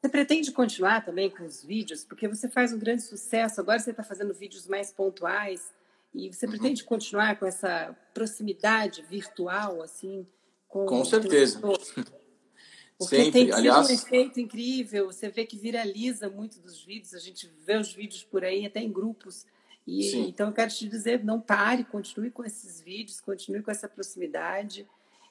Você 0.01 0.09
pretende 0.09 0.51
continuar 0.51 1.05
também 1.05 1.29
com 1.29 1.45
os 1.45 1.63
vídeos? 1.63 2.03
Porque 2.03 2.27
você 2.27 2.49
faz 2.49 2.73
um 2.73 2.79
grande 2.79 3.03
sucesso, 3.03 3.61
agora 3.61 3.77
você 3.77 3.91
está 3.91 4.03
fazendo 4.03 4.33
vídeos 4.33 4.67
mais 4.67 4.91
pontuais, 4.91 5.71
e 6.11 6.33
você 6.33 6.47
uhum. 6.47 6.53
pretende 6.53 6.83
continuar 6.83 7.37
com 7.37 7.45
essa 7.45 7.95
proximidade 8.11 9.03
virtual, 9.03 9.79
assim? 9.83 10.25
Com, 10.67 10.87
com 10.87 11.05
certeza. 11.05 11.61
Porque 12.97 13.15
Sempre. 13.15 13.31
tem 13.31 13.51
Aliás... 13.51 13.89
um 13.89 13.93
efeito 13.93 14.39
incrível, 14.39 15.07
você 15.07 15.29
vê 15.29 15.45
que 15.45 15.57
viraliza 15.57 16.29
muito 16.29 16.59
dos 16.59 16.83
vídeos, 16.83 17.13
a 17.13 17.19
gente 17.19 17.51
vê 17.65 17.77
os 17.77 17.93
vídeos 17.93 18.23
por 18.23 18.43
aí, 18.43 18.65
até 18.65 18.79
em 18.79 18.91
grupos. 18.91 19.45
E, 19.85 20.15
então, 20.17 20.47
eu 20.47 20.53
quero 20.53 20.71
te 20.71 20.87
dizer, 20.87 21.23
não 21.23 21.39
pare, 21.41 21.83
continue 21.83 22.29
com 22.29 22.43
esses 22.43 22.81
vídeos, 22.81 23.19
continue 23.19 23.63
com 23.63 23.71
essa 23.71 23.87
proximidade. 23.87 24.87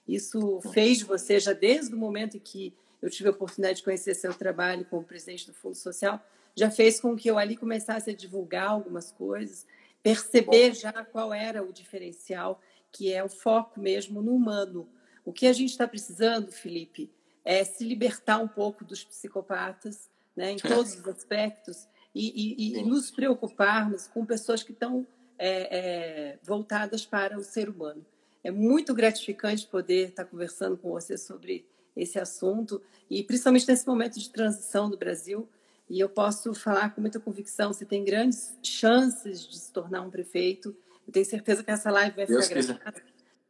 Isso 0.06 0.60
fez 0.72 0.98
de 0.98 1.04
você, 1.04 1.38
já 1.38 1.52
desde 1.52 1.94
o 1.94 1.98
momento 1.98 2.36
em 2.36 2.40
que 2.40 2.72
eu 3.00 3.10
tive 3.10 3.28
a 3.28 3.32
oportunidade 3.32 3.78
de 3.78 3.84
conhecer 3.84 4.14
seu 4.14 4.34
trabalho 4.34 4.84
como 4.84 5.04
presidente 5.04 5.46
do 5.46 5.54
Fundo 5.54 5.74
Social, 5.74 6.24
já 6.54 6.70
fez 6.70 7.00
com 7.00 7.16
que 7.16 7.30
eu 7.30 7.38
ali 7.38 7.56
começasse 7.56 8.10
a 8.10 8.14
divulgar 8.14 8.68
algumas 8.68 9.12
coisas, 9.12 9.66
perceber 10.02 10.74
já 10.74 10.92
qual 11.04 11.32
era 11.32 11.62
o 11.62 11.72
diferencial, 11.72 12.60
que 12.92 13.12
é 13.12 13.22
o 13.22 13.28
foco 13.28 13.80
mesmo 13.80 14.20
no 14.20 14.34
humano. 14.34 14.88
O 15.24 15.32
que 15.32 15.46
a 15.46 15.52
gente 15.52 15.70
está 15.70 15.86
precisando, 15.86 16.50
Felipe, 16.50 17.10
é 17.44 17.64
se 17.64 17.84
libertar 17.84 18.38
um 18.38 18.48
pouco 18.48 18.84
dos 18.84 19.04
psicopatas, 19.04 20.10
né, 20.36 20.52
em 20.52 20.56
todos 20.56 20.94
os 20.94 21.06
aspectos, 21.06 21.88
e, 22.14 22.74
e, 22.74 22.78
e 22.78 22.82
nos 22.82 23.10
preocuparmos 23.10 24.06
com 24.08 24.26
pessoas 24.26 24.62
que 24.62 24.72
estão 24.72 25.06
é, 25.38 25.78
é, 25.78 26.38
voltadas 26.42 27.06
para 27.06 27.38
o 27.38 27.44
ser 27.44 27.68
humano. 27.68 28.04
É 28.42 28.50
muito 28.50 28.92
gratificante 28.94 29.66
poder 29.66 30.08
estar 30.08 30.24
conversando 30.24 30.76
com 30.76 30.90
você 30.90 31.16
sobre 31.16 31.66
esse 31.96 32.18
assunto, 32.18 32.80
e 33.08 33.22
principalmente 33.22 33.66
nesse 33.66 33.86
momento 33.86 34.18
de 34.18 34.30
transição 34.30 34.88
do 34.88 34.96
Brasil. 34.96 35.48
E 35.88 35.98
eu 35.98 36.08
posso 36.08 36.54
falar 36.54 36.94
com 36.94 37.00
muita 37.00 37.18
convicção: 37.18 37.72
você 37.72 37.84
tem 37.84 38.04
grandes 38.04 38.56
chances 38.62 39.46
de 39.46 39.58
se 39.58 39.72
tornar 39.72 40.02
um 40.02 40.10
prefeito. 40.10 40.76
Eu 41.06 41.12
tenho 41.12 41.26
certeza 41.26 41.64
que 41.64 41.70
essa 41.70 41.90
live 41.90 42.14
vai 42.14 42.26
Deus 42.26 42.46
ficar 42.46 42.62
gravada. 42.62 43.02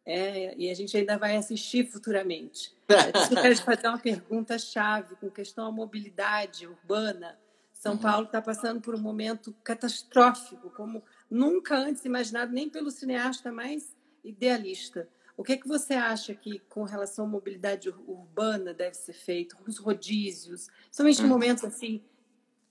É, 0.06 0.54
e 0.56 0.70
a 0.70 0.74
gente 0.74 0.96
ainda 0.96 1.18
vai 1.18 1.36
assistir 1.36 1.86
futuramente. 1.86 2.74
Eu 3.30 3.42
quero 3.42 3.54
te 3.54 3.62
fazer 3.62 3.86
uma 3.86 3.98
pergunta-chave 3.98 5.14
com 5.16 5.30
questão 5.30 5.66
à 5.66 5.70
mobilidade 5.70 6.66
urbana. 6.66 7.38
São 7.72 7.92
uhum. 7.92 7.98
Paulo 7.98 8.26
está 8.26 8.42
passando 8.42 8.80
por 8.80 8.94
um 8.94 9.00
momento 9.00 9.54
catastrófico, 9.62 10.70
como 10.70 11.02
nunca 11.30 11.76
antes 11.76 12.04
imaginado, 12.04 12.52
nem 12.52 12.68
pelo 12.68 12.90
cineasta 12.90 13.52
mais 13.52 13.94
idealista. 14.24 15.08
O 15.36 15.44
que, 15.44 15.52
é 15.52 15.56
que 15.56 15.68
você 15.68 15.94
acha 15.94 16.34
que, 16.34 16.58
com 16.68 16.84
relação 16.84 17.24
à 17.24 17.28
mobilidade 17.28 17.88
urbana, 17.88 18.74
deve 18.74 18.94
ser 18.94 19.12
feito, 19.12 19.56
os 19.66 19.78
rodízios, 19.78 20.68
somente 20.90 21.20
em 21.20 21.24
uhum. 21.24 21.30
momentos 21.30 21.64
assim 21.64 22.02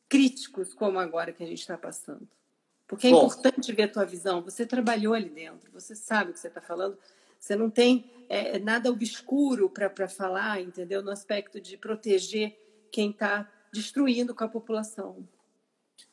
críticos 0.08 0.74
como 0.74 1.00
agora 1.00 1.32
que 1.32 1.44
a 1.44 1.48
gente 1.48 1.60
está 1.60 1.78
passando? 1.78 2.28
Porque 2.88 3.08
é 3.08 3.12
Bom, 3.12 3.26
importante 3.26 3.72
ver 3.72 3.84
a 3.84 3.88
tua 3.88 4.06
visão. 4.06 4.42
Você 4.42 4.66
trabalhou 4.66 5.14
ali 5.14 5.30
dentro, 5.30 5.72
você 5.72 5.96
sabe 5.96 6.32
o 6.32 6.34
que 6.34 6.40
você 6.40 6.48
está 6.48 6.62
falando. 6.62 6.98
Você 7.40 7.56
não 7.56 7.70
tem 7.70 8.12
é, 8.28 8.60
nada 8.60 8.92
obscuro 8.92 9.70
para 9.70 10.08
falar, 10.08 10.60
entendeu? 10.60 11.02
No 11.02 11.12
aspecto 11.12 11.62
de 11.62 11.78
proteger 11.78 12.58
quem 12.92 13.12
está 13.12 13.50
destruindo 13.72 14.34
com 14.36 14.44
a 14.44 14.48
população. 14.48 15.28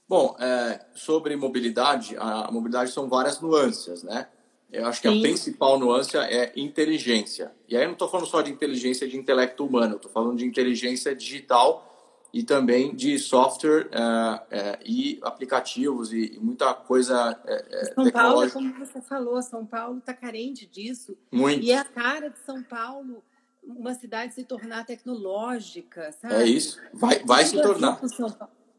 Bom, 0.09 0.37
é, 0.39 0.87
sobre 0.95 1.35
mobilidade, 1.35 2.17
a 2.19 2.51
mobilidade 2.53 2.93
são 2.93 3.09
várias 3.09 3.41
nuances, 3.41 4.03
né? 4.05 4.29
Eu 4.73 4.87
acho 4.87 5.01
que 5.01 5.09
Sim. 5.09 5.19
a 5.19 5.23
principal 5.23 5.79
nuance 5.79 6.17
é 6.17 6.53
inteligência. 6.57 7.53
E 7.69 7.77
aí 7.77 7.83
eu 7.83 7.87
não 7.87 7.93
estou 7.93 8.09
falando 8.09 8.27
só 8.27 8.43
de 8.43 8.51
inteligência 8.51 9.07
de 9.07 9.17
intelecto 9.17 9.65
humano, 9.65 9.97
estou 9.97 10.11
falando 10.11 10.37
de 10.37 10.45
inteligência 10.45 11.15
digital 11.15 11.93
e 12.33 12.43
também 12.43 12.95
de 12.95 13.19
software 13.19 13.87
uh, 13.87 14.37
uh, 14.37 14.79
e 14.85 15.19
aplicativos 15.23 16.13
e, 16.13 16.35
e 16.35 16.39
muita 16.39 16.75
coisa 16.75 17.33
uh, 17.33 17.95
São 17.95 18.11
Paulo, 18.11 18.51
como 18.51 18.75
você 18.79 19.01
falou, 19.01 19.41
São 19.41 19.65
Paulo 19.65 19.99
está 19.99 20.13
carente 20.13 20.67
disso. 20.67 21.17
Muito. 21.31 21.65
E 21.65 21.71
é 21.71 21.79
a 21.79 21.85
cara 21.85 22.29
de 22.29 22.39
São 22.41 22.63
Paulo 22.63 23.23
uma 23.63 23.95
cidade 23.95 24.35
se 24.35 24.45
tornar 24.45 24.85
tecnológica, 24.85 26.13
sabe? 26.13 26.35
É 26.35 26.47
isso, 26.47 26.79
vai, 26.93 27.19
vai 27.25 27.45
se 27.45 27.61
tornar. 27.61 28.01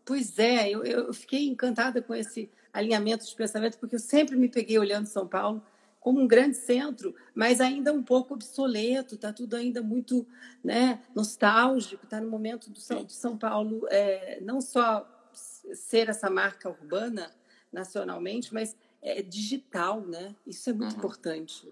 Pois 0.05 0.39
é, 0.39 0.69
eu, 0.69 0.83
eu 0.85 1.13
fiquei 1.13 1.47
encantada 1.47 2.01
com 2.01 2.15
esse 2.15 2.49
alinhamento 2.71 3.25
de 3.25 3.35
pensamento, 3.35 3.77
porque 3.77 3.95
eu 3.95 3.99
sempre 3.99 4.37
me 4.37 4.47
peguei 4.47 4.79
olhando 4.79 5.05
São 5.07 5.27
Paulo 5.27 5.61
como 6.07 6.21
um 6.21 6.27
grande 6.27 6.55
centro, 6.55 7.13
mas 7.35 7.59
ainda 7.59 7.91
um 7.91 8.01
pouco 8.01 8.33
obsoleto, 8.33 9.15
está 9.15 9.33
tudo 9.33 9.57
ainda 9.57 9.81
muito 9.83 10.25
né, 10.63 11.03
nostálgico, 11.13 12.05
está 12.05 12.21
no 12.21 12.29
momento 12.29 12.69
do 12.69 12.79
São, 12.79 13.03
de 13.03 13.11
São 13.11 13.37
Paulo 13.37 13.85
é, 13.89 14.39
não 14.41 14.61
só 14.61 15.05
ser 15.33 16.07
essa 16.07 16.29
marca 16.29 16.69
urbana 16.69 17.29
nacionalmente, 17.73 18.53
mas 18.53 18.73
é 19.01 19.21
digital, 19.21 19.99
né? 19.99 20.33
Isso 20.45 20.69
é 20.69 20.73
muito 20.73 20.93
uhum. 20.93 20.97
importante. 20.97 21.67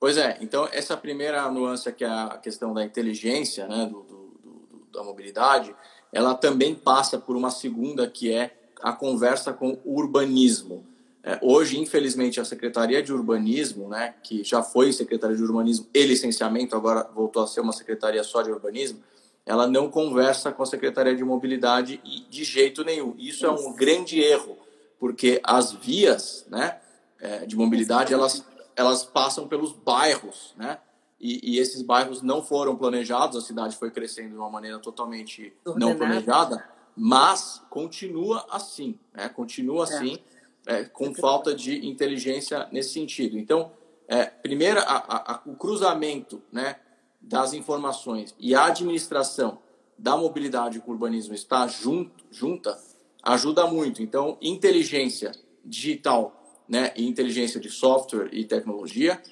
Pois 0.00 0.16
é, 0.16 0.38
então 0.40 0.66
essa 0.72 0.96
primeira 0.96 1.46
nuance 1.50 1.92
que 1.92 2.04
é 2.04 2.08
a 2.08 2.38
questão 2.38 2.72
da 2.72 2.82
inteligência, 2.82 3.68
né, 3.68 3.84
do, 3.84 4.02
do, 4.02 4.16
do, 4.42 4.86
da 4.94 5.04
mobilidade, 5.04 5.76
ela 6.10 6.34
também 6.34 6.74
passa 6.74 7.18
por 7.18 7.36
uma 7.36 7.50
segunda 7.50 8.08
que 8.08 8.32
é 8.32 8.56
a 8.80 8.94
conversa 8.94 9.52
com 9.52 9.78
o 9.84 9.94
urbanismo. 9.98 10.86
É, 11.26 11.38
hoje, 11.40 11.80
infelizmente, 11.80 12.38
a 12.38 12.44
Secretaria 12.44 13.02
de 13.02 13.10
Urbanismo, 13.10 13.88
né, 13.88 14.14
que 14.22 14.44
já 14.44 14.62
foi 14.62 14.92
Secretaria 14.92 15.34
de 15.34 15.42
Urbanismo 15.42 15.86
e 15.94 16.04
Licenciamento, 16.04 16.76
agora 16.76 17.08
voltou 17.14 17.42
a 17.42 17.46
ser 17.46 17.60
uma 17.60 17.72
Secretaria 17.72 18.22
só 18.22 18.42
de 18.42 18.50
Urbanismo, 18.50 19.02
ela 19.46 19.66
não 19.66 19.90
conversa 19.90 20.52
com 20.52 20.62
a 20.62 20.66
Secretaria 20.66 21.16
de 21.16 21.24
Mobilidade 21.24 21.96
de 22.28 22.44
jeito 22.44 22.84
nenhum. 22.84 23.14
Isso 23.16 23.46
é 23.46 23.50
um 23.50 23.74
grande 23.74 24.20
erro, 24.20 24.58
porque 24.98 25.40
as 25.42 25.72
vias 25.72 26.44
né, 26.50 26.78
é, 27.18 27.46
de 27.46 27.56
mobilidade 27.56 28.12
elas, 28.12 28.44
elas 28.76 29.02
passam 29.02 29.48
pelos 29.48 29.72
bairros, 29.72 30.54
né? 30.58 30.78
E, 31.18 31.54
e, 31.54 31.58
esses 31.58 31.80
bairros 31.80 32.20
não 32.20 32.42
foram 32.42 32.76
planejados, 32.76 33.36
a 33.38 33.40
cidade 33.40 33.76
foi 33.76 33.90
crescendo 33.90 34.30
de 34.30 34.36
uma 34.36 34.50
maneira 34.50 34.78
totalmente 34.78 35.54
não 35.76 35.96
planejada, 35.96 36.62
mas 36.94 37.62
continua 37.70 38.44
assim, 38.50 38.98
né? 39.14 39.28
Continua 39.30 39.86
é. 39.86 39.88
assim 39.88 40.18
é, 40.66 40.84
com 40.84 41.14
falta 41.14 41.54
de 41.54 41.86
inteligência 41.86 42.68
nesse 42.72 42.92
sentido. 42.92 43.38
Então, 43.38 43.72
é, 44.08 44.24
primeiro, 44.26 44.80
a, 44.80 45.32
a, 45.34 45.42
o 45.46 45.54
cruzamento 45.54 46.42
né, 46.52 46.76
das 47.20 47.52
informações 47.52 48.34
e 48.38 48.54
a 48.54 48.66
administração 48.66 49.58
da 49.98 50.16
mobilidade 50.16 50.80
com 50.80 50.90
o 50.90 50.94
urbanismo 50.94 51.34
está 51.34 51.66
junto, 51.66 52.24
junta, 52.30 52.78
ajuda 53.22 53.66
muito. 53.66 54.02
Então, 54.02 54.36
inteligência 54.40 55.32
digital 55.64 56.62
né, 56.68 56.92
e 56.96 57.06
inteligência 57.06 57.60
de 57.60 57.70
software 57.70 58.28
e 58.32 58.44
tecnologia, 58.44 59.22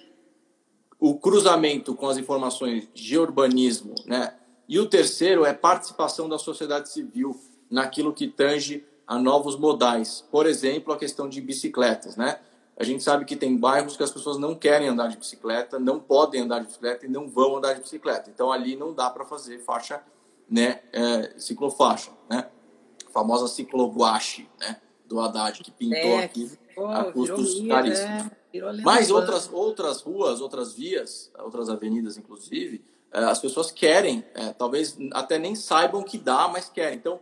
o 0.98 1.18
cruzamento 1.18 1.94
com 1.94 2.08
as 2.08 2.16
informações 2.16 2.88
de 2.94 3.18
urbanismo, 3.18 3.94
né, 4.06 4.34
e 4.68 4.78
o 4.78 4.86
terceiro 4.86 5.44
é 5.44 5.52
participação 5.52 6.28
da 6.28 6.38
sociedade 6.38 6.90
civil 6.90 7.38
naquilo 7.68 8.12
que 8.12 8.28
tange 8.28 8.84
a 9.12 9.18
novos 9.18 9.58
modais. 9.58 10.24
Por 10.30 10.46
exemplo, 10.46 10.90
a 10.90 10.96
questão 10.96 11.28
de 11.28 11.38
bicicletas, 11.38 12.16
né? 12.16 12.38
A 12.78 12.82
gente 12.82 13.02
sabe 13.02 13.26
que 13.26 13.36
tem 13.36 13.54
bairros 13.54 13.94
que 13.94 14.02
as 14.02 14.10
pessoas 14.10 14.38
não 14.38 14.54
querem 14.54 14.88
andar 14.88 15.08
de 15.08 15.18
bicicleta, 15.18 15.78
não 15.78 16.00
podem 16.00 16.40
andar 16.40 16.60
de 16.60 16.66
bicicleta 16.66 17.04
e 17.04 17.10
não 17.10 17.28
vão 17.28 17.58
andar 17.58 17.74
de 17.74 17.82
bicicleta. 17.82 18.30
Então 18.30 18.50
ali 18.50 18.74
não 18.74 18.94
dá 18.94 19.10
para 19.10 19.26
fazer 19.26 19.58
faixa, 19.58 20.02
né, 20.48 20.80
é, 20.94 21.34
ciclofaixa, 21.36 22.10
né? 22.28 22.48
A 23.06 23.10
famosa 23.10 23.48
cicloguache, 23.48 24.48
né, 24.58 24.80
do 25.04 25.20
Haddad 25.20 25.62
que 25.62 25.70
pintou 25.70 26.18
é, 26.18 26.24
aqui 26.24 26.50
oh, 26.74 26.86
a 26.86 27.12
custos 27.12 27.60
caríssimos. 27.68 28.30
É, 28.54 28.82
Mas 28.82 29.10
outras 29.10 29.50
outras 29.52 30.00
ruas, 30.00 30.40
outras 30.40 30.72
vias, 30.72 31.30
outras 31.38 31.68
avenidas 31.68 32.16
inclusive, 32.16 32.82
é, 33.12 33.18
as 33.24 33.38
pessoas 33.38 33.70
querem, 33.70 34.24
é, 34.32 34.54
talvez 34.54 34.96
até 35.12 35.38
nem 35.38 35.54
saibam 35.54 36.02
que 36.02 36.16
dá, 36.16 36.48
mas 36.48 36.70
querem. 36.70 36.96
Então, 36.96 37.20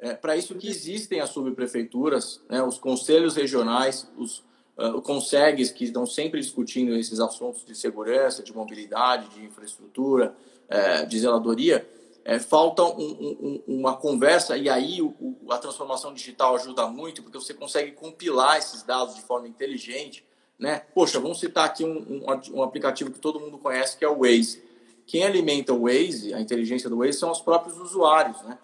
é 0.00 0.14
para 0.14 0.36
isso 0.36 0.54
que 0.54 0.68
existem 0.68 1.20
as 1.20 1.30
subprefeituras, 1.30 2.40
né, 2.48 2.62
os 2.62 2.78
conselhos 2.78 3.36
regionais, 3.36 4.08
os 4.16 4.42
uh, 4.80 4.96
o 4.96 5.02
Consegues, 5.02 5.70
que 5.70 5.84
estão 5.84 6.06
sempre 6.06 6.40
discutindo 6.40 6.96
esses 6.96 7.20
assuntos 7.20 7.64
de 7.64 7.74
segurança, 7.74 8.42
de 8.42 8.54
mobilidade, 8.54 9.28
de 9.28 9.44
infraestrutura, 9.44 10.34
uh, 10.68 11.06
de 11.06 11.18
zeladoria, 11.18 11.86
uh, 12.26 12.40
falta 12.40 12.82
um, 12.82 12.88
um, 12.88 13.62
uma 13.66 13.96
conversa, 13.96 14.56
e 14.56 14.68
aí 14.68 15.02
o, 15.02 15.14
o, 15.20 15.52
a 15.52 15.58
transformação 15.58 16.14
digital 16.14 16.56
ajuda 16.56 16.86
muito, 16.86 17.22
porque 17.22 17.38
você 17.38 17.52
consegue 17.52 17.92
compilar 17.92 18.56
esses 18.56 18.82
dados 18.82 19.14
de 19.14 19.22
forma 19.22 19.46
inteligente. 19.46 20.24
Né? 20.58 20.82
Poxa, 20.94 21.18
vamos 21.18 21.40
citar 21.40 21.64
aqui 21.64 21.84
um, 21.84 22.22
um 22.52 22.62
aplicativo 22.62 23.10
que 23.10 23.18
todo 23.18 23.40
mundo 23.40 23.58
conhece, 23.58 23.96
que 23.96 24.04
é 24.04 24.08
o 24.08 24.20
Waze. 24.20 24.62
Quem 25.06 25.24
alimenta 25.24 25.72
o 25.72 25.82
Waze, 25.84 26.34
a 26.34 26.40
inteligência 26.40 26.88
do 26.88 26.98
Waze, 26.98 27.14
são 27.14 27.30
os 27.30 27.40
próprios 27.40 27.78
usuários. 27.78 28.40
Né? 28.42 28.58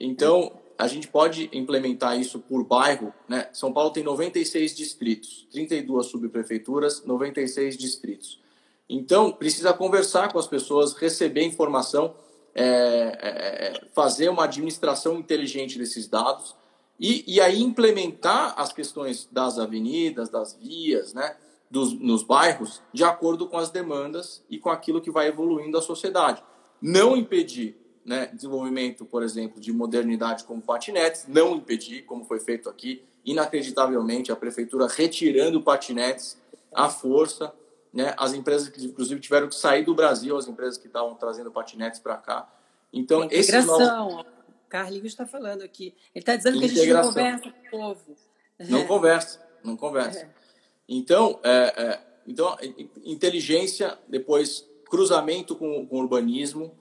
Então, 0.00 0.52
a 0.78 0.86
gente 0.86 1.08
pode 1.08 1.50
implementar 1.52 2.18
isso 2.18 2.38
por 2.38 2.62
bairro. 2.62 3.12
Né? 3.28 3.48
São 3.52 3.72
Paulo 3.72 3.90
tem 3.90 4.04
96 4.04 4.76
distritos, 4.76 5.48
32 5.50 6.06
subprefeituras, 6.06 7.04
96 7.04 7.76
distritos. 7.76 8.40
Então, 8.88 9.32
precisa 9.32 9.72
conversar 9.72 10.32
com 10.32 10.38
as 10.38 10.46
pessoas, 10.46 10.94
receber 10.94 11.42
informação, 11.42 12.14
é, 12.54 12.64
é, 12.64 13.28
é, 13.28 13.80
fazer 13.92 14.28
uma 14.28 14.44
administração 14.44 15.18
inteligente 15.18 15.76
desses 15.78 16.06
dados 16.06 16.56
e, 16.98 17.24
e 17.26 17.40
aí 17.40 17.60
implementar 17.60 18.54
as 18.56 18.72
questões 18.72 19.28
das 19.30 19.58
avenidas, 19.58 20.28
das 20.28 20.54
vias, 20.54 21.12
né, 21.12 21.36
dos, 21.70 21.92
nos 21.92 22.22
bairros, 22.22 22.80
de 22.92 23.04
acordo 23.04 23.46
com 23.46 23.58
as 23.58 23.70
demandas 23.70 24.42
e 24.48 24.58
com 24.58 24.70
aquilo 24.70 25.00
que 25.00 25.10
vai 25.10 25.26
evoluindo 25.26 25.76
a 25.76 25.82
sociedade. 25.82 26.42
Não 26.80 27.16
impedir 27.16 27.77
né, 28.08 28.30
desenvolvimento, 28.32 29.04
por 29.04 29.22
exemplo, 29.22 29.60
de 29.60 29.70
modernidade 29.70 30.44
como 30.44 30.62
patinetes, 30.62 31.26
não 31.28 31.56
impedir, 31.56 32.02
como 32.06 32.24
foi 32.24 32.40
feito 32.40 32.70
aqui, 32.70 33.04
inacreditavelmente, 33.22 34.32
a 34.32 34.36
prefeitura 34.36 34.86
retirando 34.88 35.60
patinetes 35.60 36.38
à 36.74 36.88
força, 36.88 37.52
né, 37.92 38.14
as 38.16 38.32
empresas 38.32 38.70
que, 38.70 38.82
inclusive, 38.82 39.20
tiveram 39.20 39.46
que 39.46 39.54
sair 39.54 39.84
do 39.84 39.94
Brasil, 39.94 40.38
as 40.38 40.48
empresas 40.48 40.78
que 40.78 40.86
estavam 40.86 41.14
trazendo 41.16 41.50
patinetes 41.50 42.00
para 42.00 42.16
cá. 42.16 42.50
Então. 42.90 43.28
Esse 43.30 43.60
novo... 43.60 44.24
Carlinhos 44.70 45.06
está 45.06 45.26
falando 45.26 45.62
aqui. 45.62 45.94
Ele 46.14 46.22
está 46.22 46.36
dizendo 46.36 46.56
integração. 46.56 47.12
que 47.12 47.20
a 47.20 47.30
gente 47.32 47.44
não 47.44 47.50
conversa 47.50 47.54
com 47.70 47.76
o 47.76 47.80
povo. 47.80 48.16
Não 48.68 48.86
conversa, 48.86 49.48
não 49.64 49.76
conversa. 49.76 50.20
É. 50.20 50.28
Então, 50.88 51.40
é, 51.42 51.74
é, 51.76 52.00
então, 52.26 52.56
inteligência, 53.04 53.98
depois 54.08 54.66
cruzamento 54.90 55.54
com, 55.54 55.86
com 55.86 56.00
urbanismo, 56.00 56.74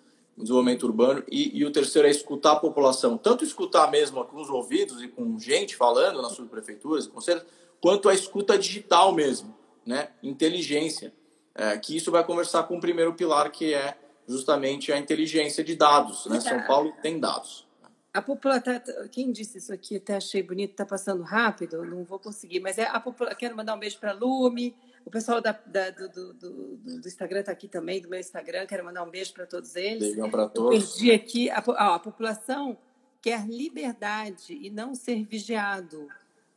desenvolvimento 0.43 0.83
urbano, 0.83 1.23
e, 1.29 1.57
e, 1.57 1.65
o 1.65 1.71
terceiro 1.71 2.07
é 2.07 2.11
escutar 2.11 2.53
a 2.53 2.55
população, 2.57 3.17
tanto 3.17 3.43
escutar 3.43 3.89
mesmo 3.89 4.23
com 4.25 4.39
os 4.39 4.49
ouvidos 4.49 5.01
e 5.01 5.07
com 5.07 5.39
gente 5.39 5.75
falando 5.75 6.21
nas 6.21 6.33
subprefeituras 6.33 7.05
e 7.05 7.09
conselhos, 7.09 7.43
quanto 7.81 8.07
a 8.07 8.13
escuta 8.13 8.57
digital 8.57 9.13
mesmo, 9.13 9.55
né? 9.85 10.09
inteligência, 10.21 11.13
é, 11.55 11.77
que 11.77 11.95
isso 11.95 12.11
vai 12.11 12.23
conversar 12.23 12.63
com 12.63 12.77
o 12.77 12.79
primeiro 12.81 13.13
pilar, 13.13 13.51
que 13.51 13.73
é 13.73 13.97
justamente 14.27 14.91
a 14.91 14.97
inteligência 14.97 15.63
de 15.63 15.75
dados. 15.75 16.25
Né? 16.27 16.39
São 16.39 16.61
Paulo 16.67 16.93
tem 17.01 17.19
dados. 17.19 17.65
A 18.13 18.21
população, 18.21 18.81
quem 19.11 19.31
disse 19.31 19.57
isso 19.59 19.73
aqui, 19.73 19.97
até 19.97 20.15
achei 20.15 20.41
bonito, 20.41 20.71
está 20.71 20.85
passando 20.85 21.23
rápido, 21.23 21.83
não 21.85 22.03
vou 22.03 22.19
conseguir, 22.19 22.59
mas 22.59 22.77
é 22.77 22.87
a 22.87 22.99
população, 22.99 23.37
quero 23.37 23.55
mandar 23.55 23.75
um 23.75 23.79
beijo 23.79 23.99
para 23.99 24.11
a 24.11 24.13
Lume, 24.13 24.75
o 25.07 25.09
pessoal 25.09 25.39
da, 25.39 25.53
da, 25.65 25.89
do, 25.89 26.09
do, 26.09 26.33
do, 26.33 26.77
do, 26.77 27.07
Instagram 27.07 27.39
está 27.39 27.53
aqui 27.53 27.69
também, 27.69 28.01
do 28.01 28.09
meu 28.09 28.19
Instagram. 28.19 28.65
Quero 28.65 28.83
mandar 28.83 29.03
um 29.03 29.09
beijo 29.09 29.31
para 29.31 29.45
todos 29.45 29.73
eles. 29.77 30.09
Beijão 30.09 30.29
para 30.29 30.49
todos. 30.49 30.73
Eu 30.73 30.81
perdi 30.81 31.11
aqui. 31.13 31.49
A, 31.49 31.63
ó, 31.65 31.93
a 31.93 31.99
população 31.99 32.77
quer 33.21 33.47
liberdade 33.47 34.53
e 34.53 34.69
não 34.69 34.93
ser 34.93 35.23
vigiado. 35.23 36.09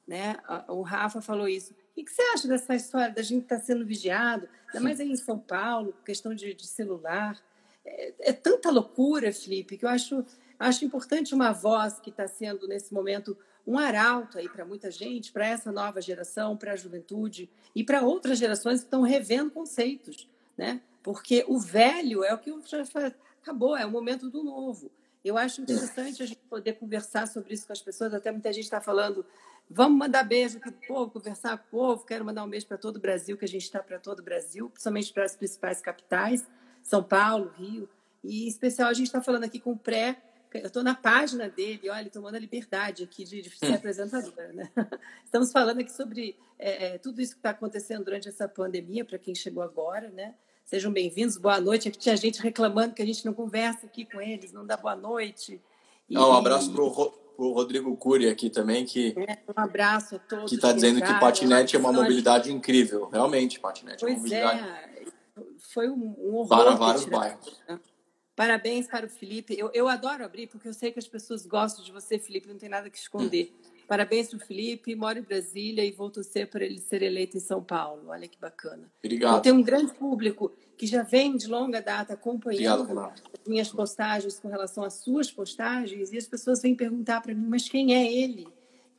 Né? 0.05 0.37
O 0.67 0.83
Rafa 0.83 1.21
falou 1.21 1.47
isso. 1.47 1.73
O 1.97 2.05
que 2.05 2.11
você 2.11 2.23
acha 2.35 2.49
dessa 2.49 2.75
história 2.75 3.15
da 3.15 3.23
gente 3.23 3.45
estar 3.45 3.59
tá 3.59 3.63
sendo 3.63 3.87
vigiado? 3.87 4.49
Ainda 4.67 4.81
mais 4.81 4.99
aí 4.99 5.13
em 5.13 5.17
São 5.17 5.39
Paulo, 5.39 5.95
questão 6.05 6.35
de, 6.35 6.53
de 6.53 6.67
celular. 6.67 7.41
É, 7.85 8.31
é, 8.31 8.33
tanta 8.33 8.69
loucura, 8.69 9.33
Felipe, 9.33 9.79
que 9.79 9.85
eu 9.85 9.89
acho, 9.89 10.25
acho 10.59 10.85
importante 10.85 11.37
uma 11.37 11.53
voz 11.53 12.01
que 12.01 12.11
está 12.11 12.27
sendo, 12.27 12.67
nesse 12.67 12.93
momento, 12.93 13.39
um 13.71 13.79
arauto 13.79 14.37
aí 14.37 14.49
para 14.49 14.65
muita 14.65 14.91
gente, 14.91 15.31
para 15.31 15.47
essa 15.47 15.71
nova 15.71 16.01
geração, 16.01 16.57
para 16.57 16.73
a 16.73 16.77
juventude 16.77 17.49
e 17.73 17.85
para 17.85 18.03
outras 18.03 18.37
gerações 18.37 18.81
que 18.81 18.87
estão 18.87 19.03
revendo 19.03 19.53
conceitos, 19.53 20.29
né? 20.59 20.81
Porque 21.05 21.45
o 21.47 21.57
velho 21.57 22.25
é 22.25 22.35
o 22.35 22.39
que 22.39 22.53
já 22.67 22.83
acabou, 23.41 23.77
é 23.77 23.87
o 23.87 23.91
momento 23.91 24.29
do 24.29 24.43
novo. 24.43 24.91
Eu 25.25 25.39
acho 25.39 25.61
interessante 25.61 26.21
a 26.21 26.27
gente 26.27 26.41
poder 26.49 26.73
conversar 26.75 27.29
sobre 27.29 27.55
isso 27.55 27.65
com 27.65 27.73
as 27.73 27.81
pessoas. 27.81 28.13
Até 28.13 28.33
muita 28.33 28.53
gente 28.53 28.65
está 28.65 28.81
falando, 28.81 29.25
vamos 29.69 29.97
mandar 29.97 30.25
beijo 30.25 30.59
para 30.59 30.71
o 30.71 30.87
povo, 30.89 31.11
conversar 31.13 31.57
com 31.57 31.65
o 31.65 31.71
povo. 31.71 32.05
Quero 32.05 32.25
mandar 32.25 32.43
um 32.43 32.51
beijo 32.51 32.67
para 32.67 32.77
todo 32.77 32.97
o 32.97 33.01
Brasil, 33.01 33.37
que 33.37 33.45
a 33.45 33.49
gente 33.49 33.63
está 33.63 33.81
para 33.81 34.01
todo 34.01 34.19
o 34.19 34.23
Brasil, 34.23 34.69
principalmente 34.69 35.13
para 35.13 35.25
as 35.25 35.37
principais 35.37 35.81
capitais, 35.81 36.45
São 36.83 37.05
Paulo, 37.05 37.53
Rio. 37.57 37.89
E 38.25 38.47
em 38.47 38.49
especial 38.49 38.89
a 38.89 38.95
gente 38.95 39.07
está 39.07 39.23
falando 39.23 39.45
aqui 39.45 39.61
com 39.61 39.73
o 39.73 39.79
pré 39.79 40.21
eu 40.59 40.67
estou 40.67 40.83
na 40.83 40.95
página 40.95 41.49
dele, 41.49 41.89
olha, 41.89 42.11
tomando 42.11 42.35
a 42.35 42.39
liberdade 42.39 43.05
aqui 43.05 43.25
de, 43.25 43.43
de 43.43 43.51
ser 43.51 43.71
hum. 43.71 43.75
apresentadora. 43.75 44.53
Né? 44.53 44.71
Estamos 45.25 45.53
falando 45.53 45.81
aqui 45.81 45.93
sobre 45.93 46.37
é, 46.59 46.87
é, 46.87 46.99
tudo 46.99 47.21
isso 47.21 47.33
que 47.33 47.39
está 47.39 47.51
acontecendo 47.51 48.05
durante 48.05 48.29
essa 48.29 48.49
pandemia, 48.49 49.05
para 49.05 49.19
quem 49.19 49.35
chegou 49.35 49.63
agora, 49.63 50.11
né? 50.11 50.35
Sejam 50.65 50.93
bem-vindos, 50.93 51.37
boa 51.37 51.61
noite. 51.61 51.89
Aqui 51.89 51.99
tinha 51.99 52.17
gente 52.17 52.41
reclamando 52.41 52.95
que 52.95 53.03
a 53.03 53.07
gente 53.07 53.25
não 53.25 53.33
conversa 53.33 53.87
aqui 53.87 54.05
com 54.05 54.21
eles, 54.21 54.53
não 54.53 54.65
dá 54.65 54.77
boa 54.77 54.95
noite. 54.95 55.61
E, 56.09 56.17
um 56.17 56.33
abraço 56.33 56.73
para 56.73 56.83
o 56.83 57.53
Rodrigo 57.53 57.97
Cury 57.97 58.29
aqui 58.29 58.51
também, 58.51 58.85
que 58.85 59.15
é, 59.17 59.39
um 59.49 59.61
abraço 59.61 60.17
a 60.17 60.19
todos. 60.19 60.51
Que 60.51 60.57
está 60.57 60.73
dizendo 60.73 61.01
que 61.01 61.21
patinete 61.21 61.75
é 61.75 61.79
uma 61.79 61.93
mobilidade 61.93 62.53
incrível. 62.53 63.09
Realmente, 63.09 63.59
patinete 63.59 64.01
pois 64.01 64.31
é 64.31 64.45
uma 64.45 64.53
mobilidade. 64.55 64.81
É, 64.97 65.05
foi 65.73 65.89
um, 65.89 66.15
um 66.19 66.35
horror. 66.37 66.49
Para 66.49 66.75
vários 66.75 67.05
bairros. 67.05 67.61
Né? 67.69 67.81
Parabéns 68.41 68.87
para 68.87 69.05
o 69.05 69.09
Felipe. 69.11 69.55
Eu, 69.59 69.71
eu 69.75 69.87
adoro 69.87 70.25
abrir, 70.25 70.47
porque 70.47 70.67
eu 70.67 70.73
sei 70.73 70.91
que 70.91 70.99
as 70.99 71.07
pessoas 71.07 71.45
gostam 71.45 71.85
de 71.85 71.93
você, 71.93 72.19
Felipe, 72.19 72.49
não 72.49 72.57
tem 72.57 72.71
nada 72.71 72.89
que 72.89 72.97
esconder. 72.97 73.53
Hum. 73.53 73.71
Parabéns 73.87 74.31
para 74.31 74.39
o 74.39 74.41
Felipe, 74.41 74.95
moro 74.95 75.19
em 75.19 75.23
Brasília 75.23 75.85
e 75.85 75.91
vou 75.91 76.09
torcer 76.09 76.49
para 76.49 76.65
ele 76.65 76.79
ser 76.79 77.03
eleito 77.03 77.37
em 77.37 77.41
São 77.41 77.63
Paulo. 77.63 78.05
Olha 78.07 78.27
que 78.27 78.41
bacana. 78.41 78.91
Obrigado. 79.05 79.37
Eu 79.37 79.43
tenho 79.43 79.57
um 79.57 79.63
grande 79.63 79.93
público 79.93 80.57
que 80.79 80.87
já 80.87 81.03
vem 81.03 81.37
de 81.37 81.49
longa 81.49 81.83
data 81.83 82.15
acompanhando 82.15 82.85
Obrigado, 82.85 83.13
as 83.13 83.47
minhas 83.47 83.69
postagens 83.69 84.41
com 84.41 84.49
relação 84.49 84.85
às 84.85 84.95
suas 84.95 85.31
postagens 85.31 86.11
e 86.11 86.17
as 86.17 86.27
pessoas 86.27 86.63
vêm 86.63 86.75
perguntar 86.75 87.21
para 87.21 87.35
mim, 87.35 87.47
mas 87.47 87.69
quem 87.69 87.95
é 87.95 88.11
ele? 88.11 88.49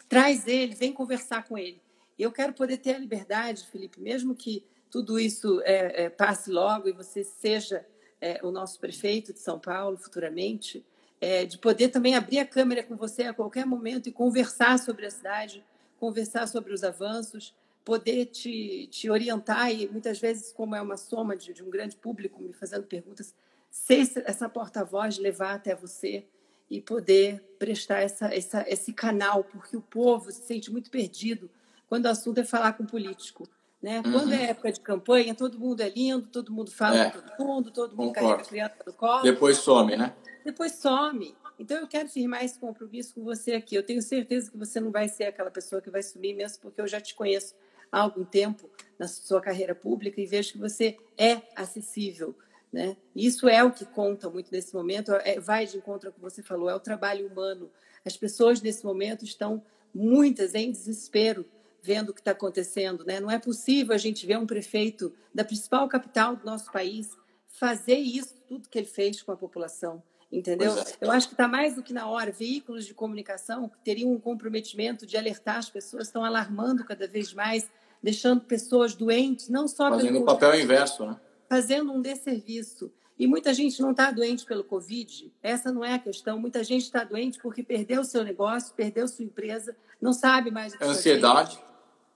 Traz 0.08 0.46
ele, 0.46 0.76
vem 0.76 0.94
conversar 0.94 1.48
com 1.48 1.58
ele. 1.58 1.82
Eu 2.16 2.32
quero 2.32 2.54
poder 2.54 2.78
ter 2.78 2.94
a 2.94 3.00
liberdade, 3.00 3.66
Felipe, 3.72 4.00
mesmo 4.00 4.36
que 4.36 4.64
tudo 4.92 5.20
isso 5.20 5.60
é, 5.64 6.04
é, 6.04 6.10
passe 6.12 6.52
logo 6.52 6.88
e 6.88 6.92
você 6.92 7.24
seja 7.24 7.84
é, 8.22 8.40
o 8.44 8.52
nosso 8.52 8.80
prefeito 8.80 9.34
de 9.34 9.40
São 9.40 9.60
Paulo 9.60 9.98
futuramente, 9.98 10.86
é, 11.20 11.46
de 11.46 11.58
poder 11.58 11.90
também 11.90 12.16
abrir 12.16 12.40
a 12.40 12.46
câmera 12.46 12.84
com 12.84 12.96
você 12.96 13.24
a 13.24 13.34
qualquer 13.34 13.66
momento 13.66 14.08
e 14.08 14.12
conversar 14.12 14.80
sobre 14.80 15.06
a 15.06 15.12
cidade, 15.12 15.66
conversar 16.00 16.48
sobre 16.48 16.74
os 16.74 16.84
avanços, 16.84 17.54
poder 17.84 18.28
te, 18.28 18.88
te 18.92 19.10
orientar 19.10 19.72
e 19.74 19.88
muitas 19.88 20.20
vezes, 20.20 20.54
como 20.54 20.76
é 20.76 20.82
uma 20.82 20.98
soma 20.98 21.36
de, 21.36 21.54
de 21.54 21.64
um 21.64 21.70
grande 21.70 21.96
público 21.96 22.42
me 22.42 22.54
fazendo 22.54 22.84
perguntas, 22.84 23.34
ser 23.70 24.08
essa 24.26 24.48
porta-voz, 24.48 25.18
levar 25.18 25.56
até 25.56 25.76
você 25.76 26.26
e 26.70 26.80
poder 26.80 27.42
prestar 27.58 28.00
essa, 28.00 28.34
essa, 28.34 28.66
esse 28.68 28.94
canal, 28.94 29.44
porque 29.44 29.76
o 29.76 29.82
povo 29.82 30.32
se 30.32 30.42
sente 30.44 30.72
muito 30.72 30.90
perdido 30.90 31.50
quando 31.90 32.06
o 32.06 32.10
assunto 32.10 32.40
é 32.40 32.46
falar 32.46 32.74
com 32.74 32.84
o 32.84 32.88
político. 32.88 33.48
Né? 33.82 34.02
Uhum. 34.06 34.12
Quando 34.12 34.34
é 34.34 34.50
época 34.52 34.72
de 34.72 34.80
campanha, 34.80 35.34
todo 35.34 35.58
mundo 35.58 35.82
é 35.82 35.90
lindo, 35.90 36.28
todo 36.28 36.52
mundo 36.52 36.72
fala 36.72 36.98
é. 36.98 37.10
todo 37.10 37.34
mundo, 37.40 37.72
todo 37.72 37.96
mundo 37.96 38.14
Concordo. 38.14 38.28
carrega 38.28 38.42
a 38.42 38.46
criança 38.46 38.84
do 38.86 38.94
colo. 38.94 39.24
Depois 39.24 39.58
some, 39.58 39.98
né? 39.98 40.14
Depois 40.46 40.74
some. 40.74 41.36
Então 41.58 41.78
eu 41.78 41.88
quero 41.88 42.08
firmar 42.08 42.44
esse 42.44 42.60
compromisso 42.60 43.16
com 43.16 43.24
você 43.24 43.54
aqui. 43.54 43.76
Eu 43.76 43.84
tenho 43.84 44.02
certeza 44.02 44.52
que 44.52 44.58
você 44.58 44.80
não 44.80 44.92
vai 44.92 45.08
ser 45.08 45.26
aquela 45.26 45.50
pessoa 45.50 45.82
que 45.82 45.90
vai 45.90 46.04
sumir 46.04 46.36
mesmo, 46.36 46.60
porque 46.62 46.80
eu 46.80 46.88
já 46.88 47.02
te 47.02 47.16
conheço 47.16 47.56
há 47.92 48.00
algum 48.00 48.24
tempo 48.24 48.70
na 48.98 49.08
sua 49.08 49.42
carreira 49.42 49.74
pública 49.74 50.22
e 50.22 50.26
vejo 50.26 50.54
que 50.54 50.58
você 50.60 50.98
é 51.18 51.42
acessível. 51.56 52.36
Né? 52.72 52.96
Isso 53.16 53.50
é 53.50 53.64
o 53.64 53.72
que 53.72 53.84
conta 53.86 54.30
muito 54.30 54.52
nesse 54.52 54.74
momento, 54.74 55.12
é, 55.12 55.40
vai 55.40 55.66
de 55.66 55.78
encontro 55.78 56.08
ao 56.10 56.14
que 56.14 56.22
você 56.22 56.42
falou, 56.42 56.70
é 56.70 56.76
o 56.76 56.80
trabalho 56.80 57.28
humano. 57.28 57.70
As 58.06 58.16
pessoas 58.16 58.62
nesse 58.62 58.86
momento 58.86 59.26
estão 59.26 59.62
muitas 59.94 60.56
em 60.56 60.72
desespero 60.72 61.46
vendo 61.82 62.10
o 62.10 62.14
que 62.14 62.22
está 62.22 62.32
acontecendo. 62.32 63.04
Né? 63.06 63.20
Não 63.20 63.32
é 63.32 63.40
possível 63.40 63.94
a 63.94 63.98
gente 63.98 64.26
ver 64.26 64.38
um 64.38 64.46
prefeito 64.46 65.14
da 65.34 65.44
principal 65.44 65.88
capital 65.88 66.36
do 66.36 66.46
nosso 66.46 66.72
país 66.72 67.18
fazer 67.48 67.98
isso, 67.98 68.36
tudo 68.48 68.70
que 68.70 68.78
ele 68.78 68.88
fez 68.88 69.22
com 69.22 69.32
a 69.32 69.38
população. 69.38 70.02
Entendeu? 70.32 70.74
É. 70.78 70.84
Eu 71.02 71.12
acho 71.12 71.28
que 71.28 71.34
está 71.34 71.48
mais 71.48 71.76
do 71.76 71.84
que 71.84 71.92
na 71.92 72.08
hora. 72.08 72.32
Veículos 72.32 72.86
de 72.86 72.94
comunicação 72.94 73.68
que 73.68 73.78
teriam 73.84 74.12
um 74.12 74.20
comprometimento 74.20 75.06
de 75.06 75.18
alertar 75.18 75.58
as 75.58 75.70
pessoas, 75.70 76.08
estão 76.08 76.24
alarmando 76.24 76.86
cada 76.86 77.06
vez 77.06 77.34
mais, 77.34 77.70
deixando 78.02 78.42
pessoas 78.42 78.96
doentes, 78.96 79.50
não 79.50 79.68
só 79.68 79.90
Fazendo 79.90 80.20
o 80.20 80.26
papel 80.26 80.60
inverso, 80.60 81.06
né? 81.06 81.20
Fazendo 81.50 81.92
um 81.92 82.02
desserviço. 82.02 82.92
E 83.20 83.28
muita 83.28 83.54
gente 83.54 83.82
não 83.82 83.92
está 83.92 84.10
doente 84.10 84.46
pelo 84.46 84.64
Covid, 84.64 85.32
essa 85.44 85.72
não 85.72 85.86
é 85.86 85.94
a 85.94 86.00
questão. 86.00 86.40
Muita 86.40 86.64
gente 86.64 86.86
está 86.86 87.04
doente 87.04 87.38
porque 87.38 87.62
perdeu 87.62 88.04
seu 88.04 88.24
negócio, 88.24 88.74
perdeu 88.74 89.08
sua 89.08 89.26
empresa, 89.26 89.76
não 90.02 90.14
sabe 90.14 90.50
mais 90.50 90.74
o 90.74 90.78
que 90.78 90.84
Ansiedade. 90.84 91.58
Fazer. 91.58 91.71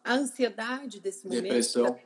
A 0.05 0.13
ansiedade 0.13 0.99
desse 0.99 1.27
momento. 1.27 1.43
Depressão. 1.43 1.99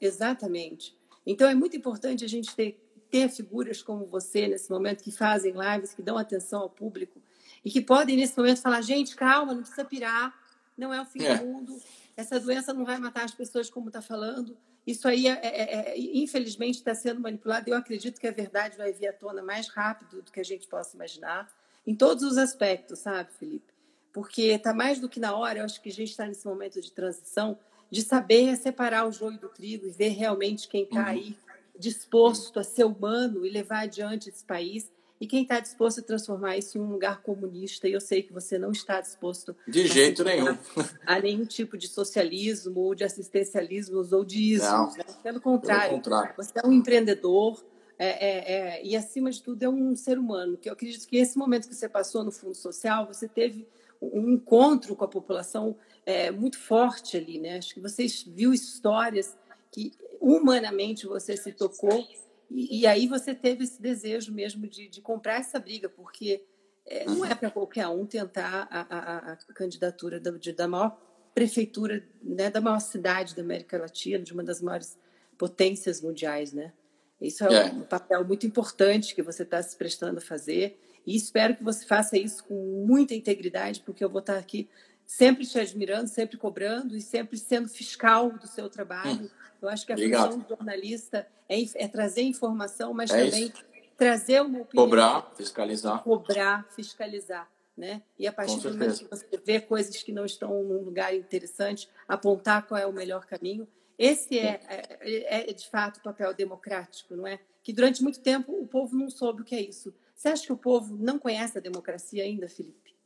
Exatamente. 0.00 0.94
Então 1.24 1.48
é 1.48 1.54
muito 1.54 1.76
importante 1.76 2.24
a 2.24 2.28
gente 2.28 2.54
ter 2.54 2.78
ter 3.10 3.28
figuras 3.28 3.82
como 3.82 4.04
você 4.06 4.48
nesse 4.48 4.70
momento 4.70 5.02
que 5.02 5.12
fazem 5.12 5.52
lives, 5.52 5.94
que 5.94 6.02
dão 6.02 6.18
atenção 6.18 6.62
ao 6.62 6.70
público 6.70 7.20
e 7.64 7.70
que 7.70 7.80
podem 7.80 8.16
nesse 8.16 8.36
momento 8.36 8.60
falar: 8.60 8.80
gente, 8.80 9.14
calma, 9.14 9.54
não 9.54 9.62
precisa 9.62 9.84
pirar, 9.84 10.34
não 10.76 10.92
é 10.92 11.00
o 11.00 11.04
fim 11.04 11.22
é. 11.22 11.38
do 11.38 11.46
mundo, 11.46 11.80
essa 12.16 12.38
doença 12.38 12.72
não 12.72 12.84
vai 12.84 12.98
matar 12.98 13.24
as 13.24 13.34
pessoas 13.34 13.70
como 13.70 13.88
está 13.88 14.02
falando. 14.02 14.56
Isso 14.86 15.08
aí, 15.08 15.26
é, 15.26 15.40
é, 15.42 15.90
é 15.90 15.98
infelizmente, 15.98 16.76
está 16.76 16.94
sendo 16.94 17.20
manipulado. 17.20 17.68
Eu 17.68 17.76
acredito 17.76 18.20
que 18.20 18.26
a 18.26 18.32
verdade 18.32 18.76
vai 18.76 18.92
vir 18.92 19.08
à 19.08 19.12
tona 19.12 19.42
mais 19.42 19.68
rápido 19.68 20.22
do 20.22 20.30
que 20.30 20.38
a 20.38 20.44
gente 20.44 20.68
possa 20.68 20.94
imaginar, 20.94 21.52
em 21.84 21.94
todos 21.94 22.22
os 22.22 22.38
aspectos, 22.38 23.00
sabe, 23.00 23.32
Felipe? 23.32 23.75
Porque 24.16 24.44
está 24.44 24.72
mais 24.72 24.98
do 24.98 25.10
que 25.10 25.20
na 25.20 25.36
hora, 25.36 25.58
eu 25.58 25.64
acho 25.66 25.78
que 25.82 25.90
a 25.90 25.92
gente 25.92 26.08
está 26.08 26.26
nesse 26.26 26.46
momento 26.46 26.80
de 26.80 26.90
transição, 26.90 27.58
de 27.90 28.00
saber 28.00 28.56
separar 28.56 29.06
o 29.06 29.12
joio 29.12 29.38
do 29.38 29.50
trigo 29.50 29.86
e 29.86 29.90
ver 29.90 30.08
realmente 30.08 30.68
quem 30.68 30.84
está 30.84 31.00
uhum. 31.00 31.06
aí 31.08 31.36
disposto 31.78 32.58
a 32.58 32.64
ser 32.64 32.84
humano 32.84 33.44
e 33.44 33.50
levar 33.50 33.80
adiante 33.80 34.30
esse 34.30 34.42
país 34.42 34.90
e 35.20 35.26
quem 35.26 35.42
está 35.42 35.60
disposto 35.60 36.00
a 36.00 36.02
transformar 36.02 36.56
isso 36.56 36.78
em 36.78 36.80
um 36.80 36.90
lugar 36.90 37.20
comunista. 37.20 37.86
E 37.86 37.92
eu 37.92 38.00
sei 38.00 38.22
que 38.22 38.32
você 38.32 38.58
não 38.58 38.70
está 38.70 39.02
disposto 39.02 39.54
de 39.68 39.86
jeito 39.86 40.24
nenhum 40.24 40.56
a 41.04 41.20
nenhum 41.20 41.44
tipo 41.44 41.76
de 41.76 41.86
socialismo 41.86 42.80
ou 42.80 42.94
de 42.94 43.04
assistencialismo 43.04 44.02
ou 44.10 44.24
de 44.24 44.54
ismos. 44.54 44.96
Né? 44.96 45.04
Pelo, 45.22 45.42
contrário, 45.42 45.90
Pelo 45.90 45.96
contrário, 45.96 46.34
você 46.38 46.52
é 46.56 46.66
um 46.66 46.72
empreendedor. 46.72 47.62
É, 47.98 48.08
é, 48.08 48.52
é, 48.52 48.84
e 48.84 48.96
acima 48.96 49.30
de 49.30 49.42
tudo 49.42 49.62
é 49.62 49.68
um 49.68 49.94
ser 49.94 50.18
humano 50.18 50.56
que 50.56 50.70
eu 50.70 50.72
acredito 50.72 51.06
que 51.06 51.18
esse 51.18 51.36
momento 51.36 51.68
que 51.68 51.74
você 51.74 51.88
passou 51.88 52.22
no 52.22 52.30
fundo 52.30 52.54
social 52.54 53.06
você 53.06 53.26
teve 53.26 53.66
um 54.12 54.30
encontro 54.30 54.94
com 54.94 55.04
a 55.04 55.08
população 55.08 55.76
é, 56.04 56.30
muito 56.30 56.58
forte 56.58 57.16
ali 57.16 57.38
né 57.38 57.58
acho 57.58 57.74
que 57.74 57.80
você 57.80 58.06
viu 58.28 58.52
histórias 58.52 59.36
que 59.70 59.92
humanamente 60.20 61.06
você 61.06 61.36
se 61.36 61.52
tocou 61.52 62.06
e, 62.50 62.80
e 62.80 62.86
aí 62.86 63.06
você 63.06 63.34
teve 63.34 63.64
esse 63.64 63.80
desejo 63.80 64.32
mesmo 64.32 64.66
de, 64.66 64.88
de 64.88 65.00
comprar 65.00 65.40
essa 65.40 65.58
briga, 65.58 65.88
porque 65.88 66.44
é, 66.86 67.04
não 67.04 67.24
é 67.24 67.34
para 67.34 67.50
qualquer 67.50 67.86
um 67.88 68.06
tentar 68.06 68.68
a, 68.70 68.80
a, 68.80 69.32
a 69.32 69.36
candidatura 69.54 70.20
da, 70.20 70.30
de, 70.30 70.52
da 70.52 70.68
maior 70.68 70.96
prefeitura, 71.34 72.06
né, 72.22 72.50
da 72.50 72.60
maior 72.60 72.80
cidade 72.80 73.34
da 73.34 73.42
América 73.42 73.78
Latina, 73.78 74.22
de 74.22 74.32
uma 74.32 74.42
das 74.42 74.62
maiores 74.62 74.96
potências 75.36 76.00
mundiais, 76.00 76.52
né? 76.52 76.72
Isso 77.20 77.44
é, 77.44 77.68
é. 77.68 77.72
um 77.72 77.82
papel 77.82 78.24
muito 78.24 78.46
importante 78.46 79.14
que 79.14 79.22
você 79.22 79.42
está 79.42 79.62
se 79.62 79.76
prestando 79.76 80.18
a 80.18 80.20
fazer 80.20 80.78
e 81.06 81.14
espero 81.14 81.54
que 81.54 81.62
você 81.62 81.86
faça 81.86 82.18
isso 82.18 82.42
com 82.44 82.84
muita 82.86 83.14
integridade, 83.14 83.80
porque 83.80 84.04
eu 84.04 84.10
vou 84.10 84.20
estar 84.20 84.36
aqui 84.36 84.68
sempre 85.06 85.46
te 85.46 85.58
admirando, 85.58 86.08
sempre 86.08 86.36
cobrando 86.36 86.96
e 86.96 87.00
sempre 87.00 87.38
sendo 87.38 87.68
fiscal 87.68 88.32
do 88.32 88.46
seu 88.48 88.68
trabalho. 88.68 89.24
Hum. 89.24 89.30
Eu 89.62 89.68
acho 89.68 89.86
que 89.86 89.92
a 89.92 89.94
Obrigado. 89.94 90.32
função 90.32 90.40
do 90.40 90.48
jornalista 90.48 91.26
é, 91.48 91.62
é 91.76 91.88
trazer 91.88 92.22
informação, 92.22 92.92
mas 92.92 93.10
é 93.10 93.24
também 93.24 93.44
isso. 93.44 93.64
trazer 93.96 94.42
uma 94.42 94.62
opinião. 94.62 94.84
Cobrar, 94.84 95.32
fiscalizar. 95.36 96.02
Cobrar, 96.02 96.66
fiscalizar. 96.74 97.48
Né? 97.76 98.02
E 98.18 98.26
a 98.26 98.32
partir 98.32 98.58
do 98.58 98.70
momento 98.70 98.98
que 99.00 99.10
você 99.10 99.26
vê 99.44 99.60
coisas 99.60 100.02
que 100.02 100.10
não 100.10 100.24
estão 100.24 100.62
num 100.62 100.82
lugar 100.82 101.14
interessante, 101.14 101.88
apontar 102.08 102.66
qual 102.66 102.80
é 102.80 102.86
o 102.86 102.92
melhor 102.92 103.26
caminho. 103.26 103.68
Esse 103.98 104.38
é, 104.38 104.60
é, 104.68 105.50
é, 105.50 105.52
de 105.52 105.68
fato 105.68 105.98
o 105.98 106.02
papel 106.02 106.32
democrático, 106.34 107.14
não 107.14 107.26
é? 107.26 107.38
Que 107.62 107.72
durante 107.72 108.02
muito 108.02 108.20
tempo 108.20 108.52
o 108.52 108.66
povo 108.66 108.96
não 108.96 109.10
soube 109.10 109.42
o 109.42 109.44
que 109.44 109.54
é 109.54 109.60
isso. 109.60 109.92
Você 110.16 110.28
acha 110.28 110.46
que 110.46 110.52
o 110.52 110.56
povo 110.56 110.96
não 110.98 111.18
conhece 111.18 111.58
a 111.58 111.60
democracia 111.60 112.24
ainda, 112.24 112.48
Felipe? 112.48 112.96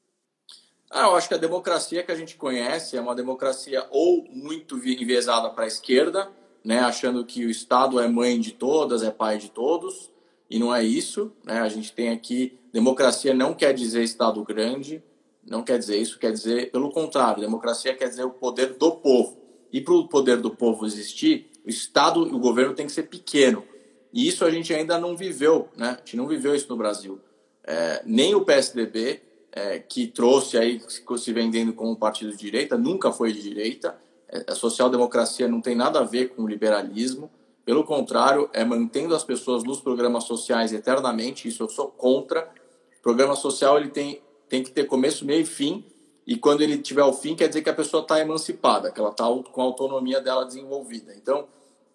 Ah, 0.88 1.06
eu 1.06 1.16
acho 1.16 1.26
que 1.26 1.34
a 1.34 1.38
democracia 1.38 2.04
que 2.04 2.12
a 2.12 2.14
gente 2.14 2.36
conhece 2.36 2.96
é 2.96 3.00
uma 3.00 3.16
democracia 3.16 3.84
ou 3.90 4.24
muito 4.30 4.76
enviesada 4.76 5.50
para 5.50 5.64
a 5.64 5.66
esquerda, 5.66 6.30
né, 6.64 6.80
achando 6.80 7.24
que 7.24 7.44
o 7.44 7.50
Estado 7.50 7.98
é 7.98 8.06
mãe 8.06 8.38
de 8.38 8.52
todas, 8.52 9.02
é 9.02 9.10
pai 9.10 9.38
de 9.38 9.50
todos, 9.50 10.10
e 10.48 10.58
não 10.58 10.74
é 10.74 10.84
isso. 10.84 11.32
Né? 11.44 11.60
A 11.60 11.68
gente 11.68 11.92
tem 11.92 12.10
aqui 12.10 12.58
democracia 12.72 13.34
não 13.34 13.54
quer 13.54 13.74
dizer 13.74 14.04
Estado 14.04 14.42
grande, 14.44 15.02
não 15.44 15.64
quer 15.64 15.78
dizer 15.78 15.96
isso, 15.96 16.18
quer 16.18 16.32
dizer 16.32 16.70
pelo 16.70 16.90
contrário, 16.90 17.40
democracia 17.40 17.94
quer 17.94 18.08
dizer 18.08 18.24
o 18.24 18.30
poder 18.30 18.74
do 18.74 18.92
povo. 18.92 19.40
E 19.72 19.80
para 19.80 19.94
o 19.94 20.08
poder 20.08 20.36
do 20.38 20.50
povo 20.50 20.86
existir, 20.86 21.50
o 21.64 21.68
Estado 21.68 22.26
e 22.26 22.32
o 22.32 22.38
governo 22.38 22.74
tem 22.74 22.86
que 22.86 22.92
ser 22.92 23.04
pequeno. 23.04 23.64
E 24.12 24.26
isso 24.26 24.44
a 24.44 24.50
gente 24.50 24.72
ainda 24.74 24.98
não 24.98 25.16
viveu, 25.16 25.68
né? 25.76 25.90
A 25.90 25.98
gente 25.98 26.16
não 26.16 26.26
viveu 26.26 26.54
isso 26.54 26.68
no 26.68 26.76
Brasil. 26.76 27.20
É, 27.64 28.02
nem 28.04 28.34
o 28.34 28.44
PSDB 28.44 29.22
é, 29.52 29.78
que 29.78 30.06
trouxe 30.06 30.56
aí, 30.56 30.80
se 30.88 31.32
vendendo 31.32 31.72
como 31.72 31.96
partido 31.96 32.32
de 32.32 32.38
direita, 32.38 32.76
nunca 32.76 33.12
foi 33.12 33.32
de 33.32 33.42
direita. 33.42 33.96
É, 34.28 34.44
a 34.48 34.54
social-democracia 34.54 35.48
não 35.48 35.60
tem 35.60 35.74
nada 35.74 36.00
a 36.00 36.04
ver 36.04 36.30
com 36.30 36.42
o 36.42 36.48
liberalismo. 36.48 37.30
Pelo 37.64 37.84
contrário, 37.84 38.48
é 38.52 38.64
mantendo 38.64 39.14
as 39.14 39.22
pessoas 39.22 39.62
nos 39.62 39.80
programas 39.80 40.24
sociais 40.24 40.72
eternamente. 40.72 41.46
Isso 41.46 41.62
eu 41.62 41.68
sou 41.68 41.88
contra. 41.88 42.50
O 42.98 43.02
programa 43.02 43.36
social 43.36 43.78
ele 43.78 43.90
tem, 43.90 44.20
tem 44.48 44.62
que 44.62 44.70
ter 44.70 44.84
começo, 44.84 45.24
meio 45.24 45.42
e 45.42 45.46
fim. 45.46 45.84
E 46.26 46.36
quando 46.36 46.62
ele 46.62 46.78
tiver 46.78 47.04
o 47.04 47.12
fim, 47.12 47.34
quer 47.34 47.48
dizer 47.48 47.62
que 47.62 47.70
a 47.70 47.74
pessoa 47.74 48.02
está 48.02 48.20
emancipada, 48.20 48.90
que 48.90 49.00
ela 49.00 49.10
está 49.10 49.24
com 49.24 49.60
a 49.60 49.64
autonomia 49.64 50.20
dela 50.20 50.44
desenvolvida. 50.44 51.14
Então, 51.16 51.48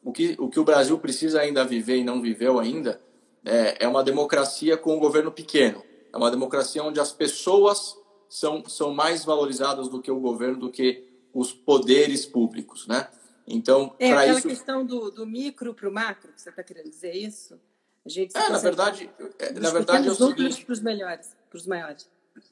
o 0.05 0.13
que, 0.13 0.37
o 0.39 0.47
que 0.49 0.59
o 0.59 0.63
Brasil 0.63 0.97
precisa 0.97 1.41
ainda 1.41 1.65
viver 1.65 1.97
e 1.97 2.03
não 2.03 2.21
viveu 2.21 2.59
ainda 2.59 3.01
é, 3.43 3.83
é 3.83 3.87
uma 3.87 4.03
democracia 4.03 4.77
com 4.77 4.95
um 4.95 4.99
governo 4.99 5.31
pequeno 5.31 5.83
é 6.13 6.17
uma 6.17 6.31
democracia 6.31 6.81
onde 6.81 6.97
as 6.97 7.11
pessoas 7.11 7.97
são, 8.29 8.63
são 8.65 8.93
mais 8.93 9.25
valorizadas 9.25 9.89
do 9.89 10.01
que 10.01 10.09
o 10.09 10.19
governo, 10.19 10.57
do 10.57 10.71
que 10.71 11.03
os 11.33 11.51
poderes 11.51 12.25
públicos, 12.25 12.87
né? 12.87 13.09
Então, 13.45 13.93
é 13.99 14.11
aquela 14.11 14.39
isso... 14.39 14.47
questão 14.47 14.85
do, 14.85 15.11
do 15.11 15.27
micro 15.27 15.73
para 15.73 15.89
o 15.89 15.91
macro, 15.91 16.31
que 16.31 16.41
você 16.41 16.49
está 16.49 16.63
querendo 16.63 16.89
dizer 16.89 17.13
isso? 17.13 17.59
A 18.05 18.09
gente 18.09 18.35
é, 18.35 18.49
na 18.49 18.57
verdade, 18.57 19.09
é, 19.37 19.51
na 19.53 19.71
verdade 19.71 20.07
é 20.07 20.11
o 20.11 20.15
seguinte... 20.15 20.65
para 20.65 20.73
os 20.73 20.79
melhores, 20.79 21.35
para 21.49 21.57
os 21.57 21.67
maiores. 21.67 22.09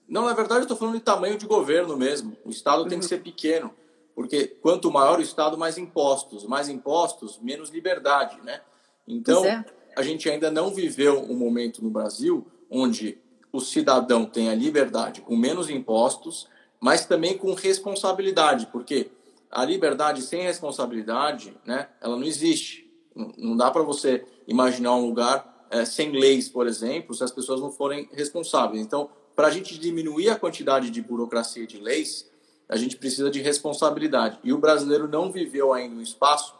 Não, 0.07 0.25
na 0.25 0.33
verdade 0.33 0.59
eu 0.59 0.63
estou 0.63 0.77
falando 0.77 0.95
de 0.95 1.01
tamanho 1.01 1.37
de 1.37 1.45
governo 1.45 1.95
mesmo. 1.95 2.35
O 2.43 2.49
Estado 2.49 2.83
uhum. 2.83 2.89
tem 2.89 2.99
que 2.99 3.05
uhum. 3.05 3.09
ser 3.09 3.21
pequeno, 3.21 3.73
porque 4.15 4.47
quanto 4.47 4.91
maior 4.91 5.19
o 5.19 5.21
Estado, 5.21 5.57
mais 5.57 5.77
impostos. 5.77 6.45
Mais 6.45 6.69
impostos, 6.69 7.39
menos 7.41 7.69
liberdade, 7.69 8.37
né? 8.43 8.61
Então, 9.07 9.45
é. 9.45 9.65
a 9.95 10.01
gente 10.01 10.29
ainda 10.29 10.49
não 10.51 10.73
viveu 10.73 11.19
um 11.21 11.35
momento 11.35 11.83
no 11.83 11.89
Brasil 11.89 12.45
onde 12.69 13.17
o 13.51 13.59
cidadão 13.59 14.25
tenha 14.25 14.55
liberdade 14.55 15.21
com 15.21 15.35
menos 15.35 15.69
impostos, 15.69 16.47
mas 16.79 17.05
também 17.05 17.37
com 17.37 17.53
responsabilidade, 17.53 18.67
porque 18.71 19.11
a 19.51 19.63
liberdade 19.63 20.21
sem 20.23 20.41
responsabilidade, 20.41 21.55
né, 21.63 21.87
ela 22.01 22.17
não 22.17 22.23
existe. 22.23 22.91
Não 23.37 23.55
dá 23.55 23.69
para 23.69 23.83
você 23.83 24.25
imaginar 24.47 24.95
um 24.95 25.05
lugar 25.05 25.67
é, 25.69 25.85
sem 25.85 26.11
leis, 26.11 26.49
por 26.49 26.65
exemplo, 26.65 27.13
se 27.13 27.23
as 27.23 27.31
pessoas 27.31 27.61
não 27.61 27.71
forem 27.71 28.09
responsáveis. 28.11 28.81
Então, 28.81 29.09
para 29.35 29.47
a 29.47 29.51
gente 29.51 29.77
diminuir 29.77 30.29
a 30.29 30.35
quantidade 30.35 30.89
de 30.89 31.01
burocracia 31.01 31.63
e 31.63 31.67
de 31.67 31.77
leis, 31.77 32.29
a 32.73 32.75
gente 32.75 32.97
precisa 32.97 33.29
de 33.29 33.39
responsabilidade. 33.39 34.39
E 34.43 34.51
o 34.51 34.57
brasileiro 34.57 35.07
não 35.07 35.31
viveu 35.31 35.71
ainda 35.71 35.95
um 35.95 36.01
espaço 36.01 36.55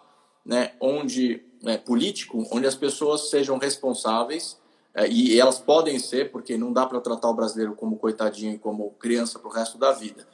né, 0.45 0.74
onde 0.80 1.41
né, 1.64 1.76
político, 1.76 2.47
onde 2.51 2.68
as 2.68 2.76
pessoas 2.76 3.32
sejam 3.32 3.57
responsáveis 3.57 4.55
é, 4.93 5.09
e 5.09 5.39
elas 5.39 5.57
podem 5.57 5.97
ser, 5.97 6.32
porque 6.32 6.55
não 6.55 6.72
dá 6.72 6.86
para 6.86 7.01
tratar 7.01 7.32
o 7.32 7.34
brasileiro 7.34 7.74
como 7.74 7.97
coitadinho 7.97 8.59
como 8.59 8.91
criança 8.99 9.39
para 9.39 9.49
o 9.49 9.51
resto 9.51 9.80
da 9.80 9.91
vida. 9.91 10.28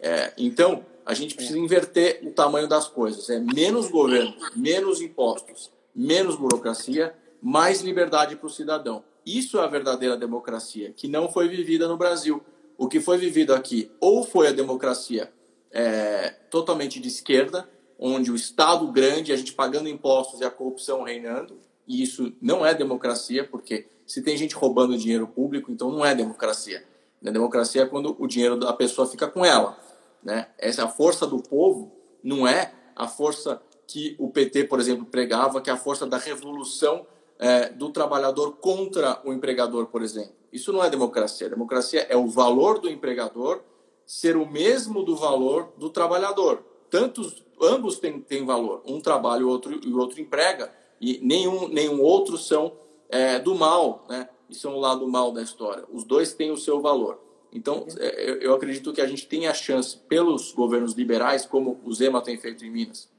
É, 0.00 0.32
então, 0.38 0.86
a 1.04 1.12
gente 1.12 1.34
precisa 1.34 1.58
inverter 1.58 2.20
o 2.24 2.30
tamanho 2.30 2.66
das 2.66 2.88
coisas. 2.88 3.28
É 3.28 3.38
menos 3.38 3.90
governo, 3.90 4.34
menos 4.56 5.02
impostos, 5.02 5.70
menos 5.94 6.36
burocracia, 6.36 7.14
mais 7.42 7.82
liberdade 7.82 8.36
para 8.36 8.46
o 8.46 8.50
cidadão. 8.50 9.04
Isso 9.26 9.58
é 9.58 9.64
a 9.64 9.66
verdadeira 9.66 10.16
democracia, 10.16 10.94
que 10.96 11.06
não 11.06 11.30
foi 11.30 11.46
vivida 11.46 11.86
no 11.86 11.98
Brasil. 11.98 12.42
O 12.78 12.88
que 12.88 13.00
foi 13.00 13.18
vivido 13.18 13.54
aqui 13.54 13.90
ou 14.00 14.24
foi 14.24 14.48
a 14.48 14.52
democracia 14.52 15.32
é, 15.70 16.30
totalmente 16.50 17.00
de 17.00 17.08
esquerda, 17.08 17.68
onde 17.98 18.30
o 18.30 18.34
Estado 18.34 18.90
grande, 18.92 19.32
a 19.32 19.36
gente 19.36 19.52
pagando 19.52 19.88
impostos 19.88 20.40
e 20.40 20.44
a 20.44 20.50
corrupção 20.50 21.02
reinando, 21.02 21.58
E 21.86 22.02
isso 22.02 22.32
não 22.42 22.66
é 22.66 22.74
democracia, 22.74 23.44
porque 23.44 23.86
se 24.04 24.20
tem 24.20 24.36
gente 24.36 24.56
roubando 24.56 24.98
dinheiro 24.98 25.26
público, 25.28 25.70
então 25.70 25.90
não 25.90 26.04
é 26.04 26.14
democracia. 26.16 26.84
A 27.24 27.30
democracia 27.30 27.82
é 27.82 27.86
quando 27.86 28.16
o 28.18 28.26
dinheiro 28.26 28.58
da 28.58 28.72
pessoa 28.72 29.06
fica 29.06 29.28
com 29.28 29.44
ela. 29.44 29.78
Né? 30.22 30.48
Essa 30.58 30.84
a 30.84 30.88
força 30.88 31.26
do 31.26 31.40
povo 31.40 31.92
não 32.22 32.46
é 32.46 32.72
a 32.96 33.06
força 33.06 33.62
que 33.86 34.16
o 34.18 34.28
PT, 34.28 34.64
por 34.64 34.80
exemplo, 34.80 35.04
pregava, 35.06 35.60
que 35.60 35.70
é 35.70 35.72
a 35.72 35.76
força 35.76 36.06
da 36.06 36.18
revolução 36.18 37.06
é, 37.38 37.68
do 37.68 37.90
trabalhador 37.90 38.56
contra 38.56 39.20
o 39.24 39.32
empregador, 39.32 39.86
por 39.86 40.02
exemplo. 40.02 40.34
Isso 40.56 40.72
não 40.72 40.82
é 40.82 40.88
democracia. 40.88 41.50
Democracia 41.50 42.06
é 42.08 42.16
o 42.16 42.26
valor 42.26 42.78
do 42.78 42.88
empregador 42.88 43.60
ser 44.06 44.36
o 44.36 44.50
mesmo 44.50 45.02
do 45.02 45.14
valor 45.14 45.74
do 45.76 45.90
trabalhador. 45.90 46.64
Tantos, 46.88 47.44
ambos 47.60 47.98
têm, 47.98 48.20
têm 48.20 48.46
valor. 48.46 48.82
Um 48.86 48.98
trabalha 48.98 49.44
o 49.44 49.48
outro, 49.50 49.78
e 49.84 49.92
o 49.92 49.98
outro 49.98 50.18
emprega, 50.18 50.72
e 50.98 51.20
nenhum, 51.22 51.68
nenhum 51.68 52.00
outro 52.00 52.38
são 52.38 52.72
é, 53.10 53.38
do 53.38 53.54
mal, 53.54 54.06
né? 54.08 54.30
E 54.48 54.54
são 54.54 54.76
o 54.76 54.80
lado 54.80 55.06
mal 55.06 55.30
da 55.30 55.42
história. 55.42 55.84
Os 55.92 56.04
dois 56.04 56.32
têm 56.32 56.50
o 56.50 56.56
seu 56.56 56.80
valor. 56.80 57.20
Então, 57.52 57.86
é, 57.98 58.38
eu 58.40 58.54
acredito 58.54 58.92
que 58.94 59.00
a 59.00 59.06
gente 59.06 59.26
tem 59.26 59.46
a 59.46 59.52
chance, 59.52 59.98
pelos 60.08 60.52
governos 60.52 60.94
liberais, 60.94 61.44
como 61.44 61.80
o 61.84 61.92
Zema 61.92 62.22
tem 62.22 62.38
feito 62.38 62.64
em 62.64 62.70
Minas, 62.70 63.10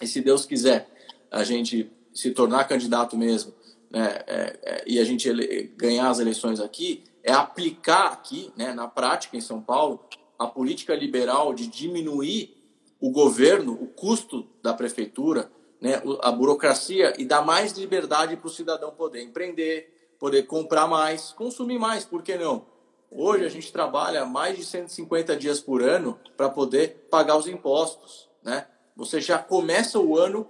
e 0.00 0.06
se 0.06 0.20
Deus 0.20 0.44
quiser, 0.44 0.88
a 1.30 1.44
gente 1.44 1.90
se 2.12 2.32
tornar 2.32 2.64
candidato 2.64 3.16
mesmo, 3.16 3.52
né, 3.92 4.22
é, 4.26 4.58
é, 4.62 4.84
e 4.86 4.98
a 4.98 5.04
gente 5.04 5.28
ele, 5.28 5.70
ganhar 5.76 6.08
as 6.08 6.18
eleições 6.18 6.58
aqui, 6.60 7.04
é 7.22 7.30
aplicar 7.30 8.06
aqui, 8.06 8.50
né, 8.56 8.72
na 8.72 8.88
prática 8.88 9.36
em 9.36 9.40
São 9.40 9.60
Paulo, 9.60 10.00
a 10.38 10.46
política 10.46 10.94
liberal 10.94 11.52
de 11.52 11.66
diminuir 11.66 12.56
o 12.98 13.10
governo, 13.10 13.74
o 13.74 13.86
custo 13.86 14.46
da 14.62 14.72
prefeitura, 14.72 15.52
né, 15.78 16.00
a 16.22 16.32
burocracia 16.32 17.12
e 17.18 17.24
dar 17.24 17.42
mais 17.42 17.72
liberdade 17.72 18.36
para 18.36 18.46
o 18.46 18.50
cidadão 18.50 18.92
poder 18.92 19.22
empreender, 19.22 20.14
poder 20.18 20.44
comprar 20.44 20.86
mais, 20.86 21.32
consumir 21.32 21.78
mais, 21.78 22.04
por 22.04 22.22
que 22.22 22.36
não? 22.36 22.64
Hoje 23.10 23.44
a 23.44 23.48
gente 23.50 23.70
trabalha 23.70 24.24
mais 24.24 24.56
de 24.56 24.64
150 24.64 25.36
dias 25.36 25.60
por 25.60 25.82
ano 25.82 26.18
para 26.34 26.48
poder 26.48 27.06
pagar 27.10 27.36
os 27.36 27.46
impostos, 27.46 28.30
né? 28.42 28.66
Você 28.96 29.20
já 29.20 29.38
começa 29.38 29.98
o 29.98 30.16
ano 30.16 30.48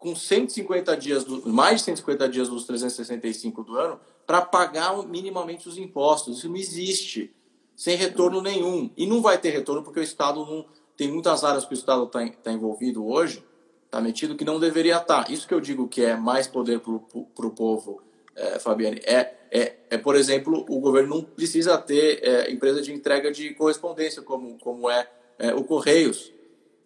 com 0.00 0.16
150 0.16 0.96
dias, 0.96 1.24
do, 1.24 1.46
mais 1.50 1.80
de 1.80 1.84
150 1.84 2.28
dias 2.30 2.48
dos 2.48 2.64
365 2.64 3.62
do 3.62 3.76
ano 3.76 4.00
para 4.26 4.40
pagar 4.40 4.96
minimamente 5.06 5.68
os 5.68 5.76
impostos. 5.76 6.38
Isso 6.38 6.48
não 6.48 6.56
existe, 6.56 7.30
sem 7.76 7.96
retorno 7.96 8.40
nenhum. 8.40 8.90
E 8.96 9.06
não 9.06 9.20
vai 9.20 9.36
ter 9.36 9.50
retorno 9.50 9.82
porque 9.84 10.00
o 10.00 10.02
Estado 10.02 10.44
não. 10.44 10.64
Tem 10.96 11.10
muitas 11.10 11.44
áreas 11.44 11.64
que 11.64 11.72
o 11.72 11.74
Estado 11.74 12.04
está 12.04 12.26
tá 12.42 12.52
envolvido 12.52 13.06
hoje, 13.06 13.44
está 13.86 14.00
metido, 14.00 14.36
que 14.36 14.44
não 14.44 14.58
deveria 14.58 14.96
estar. 14.96 15.24
Tá. 15.24 15.32
Isso 15.32 15.46
que 15.46 15.54
eu 15.54 15.60
digo 15.60 15.86
que 15.86 16.02
é 16.02 16.16
mais 16.16 16.46
poder 16.46 16.80
para 16.80 17.46
o 17.46 17.50
povo, 17.50 18.02
é, 18.34 18.58
Fabiane, 18.58 19.00
é, 19.04 19.34
é, 19.50 19.76
é, 19.90 19.98
por 19.98 20.14
exemplo, 20.14 20.64
o 20.68 20.78
governo 20.78 21.16
não 21.16 21.22
precisa 21.22 21.76
ter 21.76 22.20
é, 22.22 22.50
empresa 22.50 22.80
de 22.80 22.92
entrega 22.92 23.30
de 23.30 23.54
correspondência, 23.54 24.22
como, 24.22 24.58
como 24.58 24.90
é, 24.90 25.08
é 25.38 25.54
o 25.54 25.64
Correios. 25.64 26.32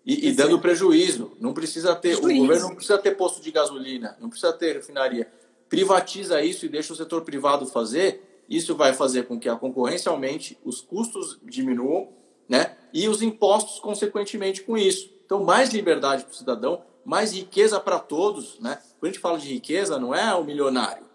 E, 0.06 0.28
e, 0.28 0.32
dando 0.32 0.58
prejuízo. 0.58 1.32
Não 1.40 1.54
precisa 1.54 1.94
ter, 1.94 2.16
prejuízo. 2.16 2.42
o 2.42 2.46
governo 2.46 2.68
não 2.68 2.74
precisa 2.74 2.98
ter 2.98 3.16
posto 3.16 3.40
de 3.40 3.50
gasolina, 3.50 4.16
não 4.20 4.28
precisa 4.28 4.52
ter 4.52 4.74
refinaria. 4.74 5.30
Privatiza 5.68 6.42
isso 6.42 6.66
e 6.66 6.68
deixa 6.68 6.92
o 6.92 6.96
setor 6.96 7.22
privado 7.22 7.66
fazer. 7.66 8.44
Isso 8.48 8.76
vai 8.76 8.92
fazer 8.92 9.26
com 9.26 9.40
que 9.40 9.48
a 9.48 9.56
concorrência 9.56 10.10
aumente, 10.10 10.58
os 10.62 10.82
custos 10.82 11.38
diminuam, 11.42 12.10
né? 12.46 12.76
E 12.92 13.08
os 13.08 13.22
impostos 13.22 13.80
consequentemente 13.80 14.62
com 14.62 14.76
isso. 14.76 15.10
Então, 15.24 15.42
mais 15.42 15.70
liberdade 15.70 16.24
para 16.24 16.32
o 16.32 16.36
cidadão, 16.36 16.82
mais 17.04 17.32
riqueza 17.32 17.80
para 17.80 17.98
todos, 17.98 18.58
né? 18.60 18.78
Quando 19.00 19.04
a 19.04 19.12
gente 19.12 19.18
fala 19.18 19.38
de 19.38 19.48
riqueza, 19.48 19.98
não 19.98 20.14
é 20.14 20.34
o 20.34 20.44
milionário, 20.44 21.06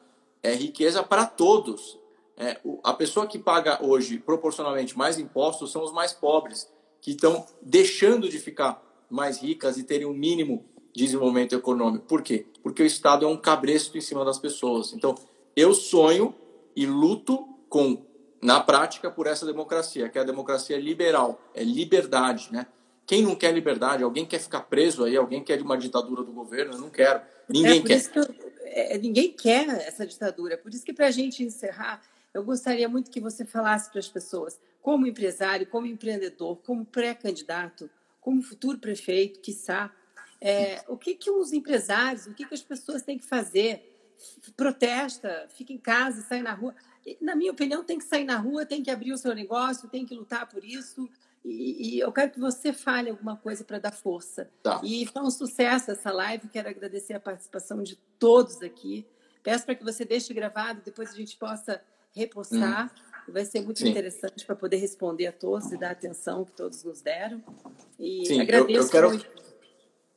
é 0.42 0.54
riqueza 0.54 1.04
para 1.04 1.26
todos. 1.26 2.00
É, 2.36 2.58
a 2.84 2.94
pessoa 2.94 3.28
que 3.28 3.38
paga 3.38 3.86
hoje 3.86 4.18
proporcionalmente 4.18 4.98
mais 4.98 5.20
impostos 5.20 5.72
são 5.72 5.84
os 5.84 5.92
mais 5.92 6.14
pobres 6.14 6.68
que 7.02 7.12
estão 7.12 7.46
deixando 7.62 8.30
de 8.30 8.40
ficar 8.40 8.84
mais 9.10 9.42
ricas 9.42 9.78
e 9.78 9.84
terem 9.84 10.06
um 10.06 10.14
mínimo 10.14 10.66
de 10.94 11.04
desenvolvimento 11.04 11.56
econômico. 11.56 12.06
Por 12.06 12.22
quê? 12.22 12.46
Porque 12.62 12.84
o 12.84 12.86
Estado 12.86 13.26
é 13.26 13.28
um 13.28 13.38
cabresto 13.38 13.98
em 13.98 14.02
cima 14.02 14.26
das 14.26 14.38
pessoas. 14.38 14.94
Então, 14.94 15.16
eu 15.56 15.74
sonho 15.74 16.34
e 16.76 16.86
luto 16.86 17.48
com 17.68 18.06
na 18.42 18.62
prática 18.62 19.12
por 19.12 19.28
essa 19.28 19.46
democracia, 19.46 20.08
que 20.08 20.18
é 20.18 20.22
a 20.22 20.26
democracia 20.26 20.78
liberal, 20.78 21.42
é 21.54 21.64
liberdade, 21.64 22.50
né? 22.52 22.68
Quem 23.06 23.24
não 23.24 23.36
quer 23.36 23.52
liberdade? 23.52 24.04
Alguém 24.04 24.26
quer 24.26 24.40
ficar 24.40 24.62
preso 24.62 25.04
aí? 25.04 25.18
Alguém 25.18 25.44
quer 25.44 25.58
de 25.58 25.64
uma 25.64 25.78
ditadura 25.78 26.24
do 26.24 26.32
governo? 26.32 26.74
Eu 26.74 26.80
não 26.80 26.90
quero. 26.90 27.22
Ninguém 27.50 27.80
é, 27.80 27.84
quer. 27.84 28.08
Que 28.08 28.20
eu, 28.20 28.26
é, 28.66 28.98
ninguém 29.00 29.32
quer 29.32 29.68
essa 29.88 30.06
ditadura. 30.06 30.58
Por 30.58 30.72
isso 30.72 30.86
que 30.86 30.94
para 30.94 31.08
a 31.08 31.12
gente 31.12 31.44
encerrar, 31.44 32.02
eu 32.34 32.44
gostaria 32.44 32.88
muito 32.88 33.10
que 33.10 33.20
você 33.20 33.44
falasse 33.44 33.90
para 33.90 34.00
as 34.00 34.08
pessoas 34.08 34.60
como 34.82 35.06
empresário, 35.08 35.68
como 35.68 35.86
empreendedor, 35.86 36.58
como 36.58 36.86
pré-candidato, 36.86 37.90
como 38.22 38.42
futuro 38.42 38.78
prefeito, 38.78 39.40
quiçá, 39.40 39.94
é, 40.42 40.84
o 40.88 40.98
que, 40.98 41.16
que 41.16 41.30
os 41.30 41.52
empresários, 41.52 42.26
o 42.26 42.34
que, 42.34 42.46
que 42.46 42.54
as 42.54 42.62
pessoas 42.62 43.02
têm 43.02 43.18
que 43.18 43.26
fazer? 43.26 43.86
Protesta, 44.56 45.48
fica 45.50 45.74
em 45.74 45.78
casa, 45.78 46.22
sai 46.22 46.42
na 46.42 46.54
rua. 46.54 46.74
Na 47.22 47.36
minha 47.36 47.52
opinião, 47.52 47.84
tem 47.84 47.98
que 47.98 48.06
sair 48.06 48.24
na 48.24 48.38
rua, 48.38 48.66
tem 48.66 48.84
que 48.84 48.92
abrir 48.92 49.12
o 49.12 49.18
seu 49.18 49.34
negócio, 49.34 49.90
tem 49.90 50.06
que 50.06 50.16
lutar 50.16 50.48
por 50.48 50.64
isso. 50.64 51.10
E, 51.44 51.96
e 51.96 52.00
eu 52.00 52.12
quero 52.12 52.32
que 52.32 52.40
você 52.40 52.74
fale 52.74 53.10
alguma 53.10 53.38
coisa 53.38 53.64
para 53.64 53.80
dar 53.80 53.92
força. 53.92 54.50
Tá. 54.62 54.82
E 54.84 55.06
foi 55.06 55.22
um 55.22 55.32
sucesso 55.32 55.92
essa 55.92 56.12
live. 56.12 56.48
Quero 56.50 56.70
agradecer 56.70 57.14
a 57.14 57.20
participação 57.20 57.82
de 57.82 57.96
todos 58.18 58.62
aqui. 58.62 59.06
Peço 59.42 59.66
para 59.66 59.76
que 59.76 59.84
você 59.84 60.04
deixe 60.04 60.34
gravado, 60.34 60.82
depois 60.84 61.12
a 61.12 61.16
gente 61.16 61.38
possa 61.38 61.82
repostar. 62.12 62.94
Hum. 62.94 63.09
Vai 63.32 63.46
ser 63.46 63.62
muito 63.62 63.80
Sim. 63.80 63.90
interessante 63.90 64.46
para 64.46 64.56
poder 64.56 64.78
responder 64.78 65.28
a 65.28 65.32
todos 65.32 65.72
e 65.72 65.78
dar 65.78 65.92
atenção 65.92 66.46
que 66.46 66.52
todos 66.52 66.84
nos 66.84 67.02
deram. 67.02 67.42
E 68.00 68.26
Sim, 68.26 68.42
agradeço 68.42 68.78
eu, 68.78 68.84
eu 68.84 68.90
quero... 68.90 69.10
muito. 69.10 69.28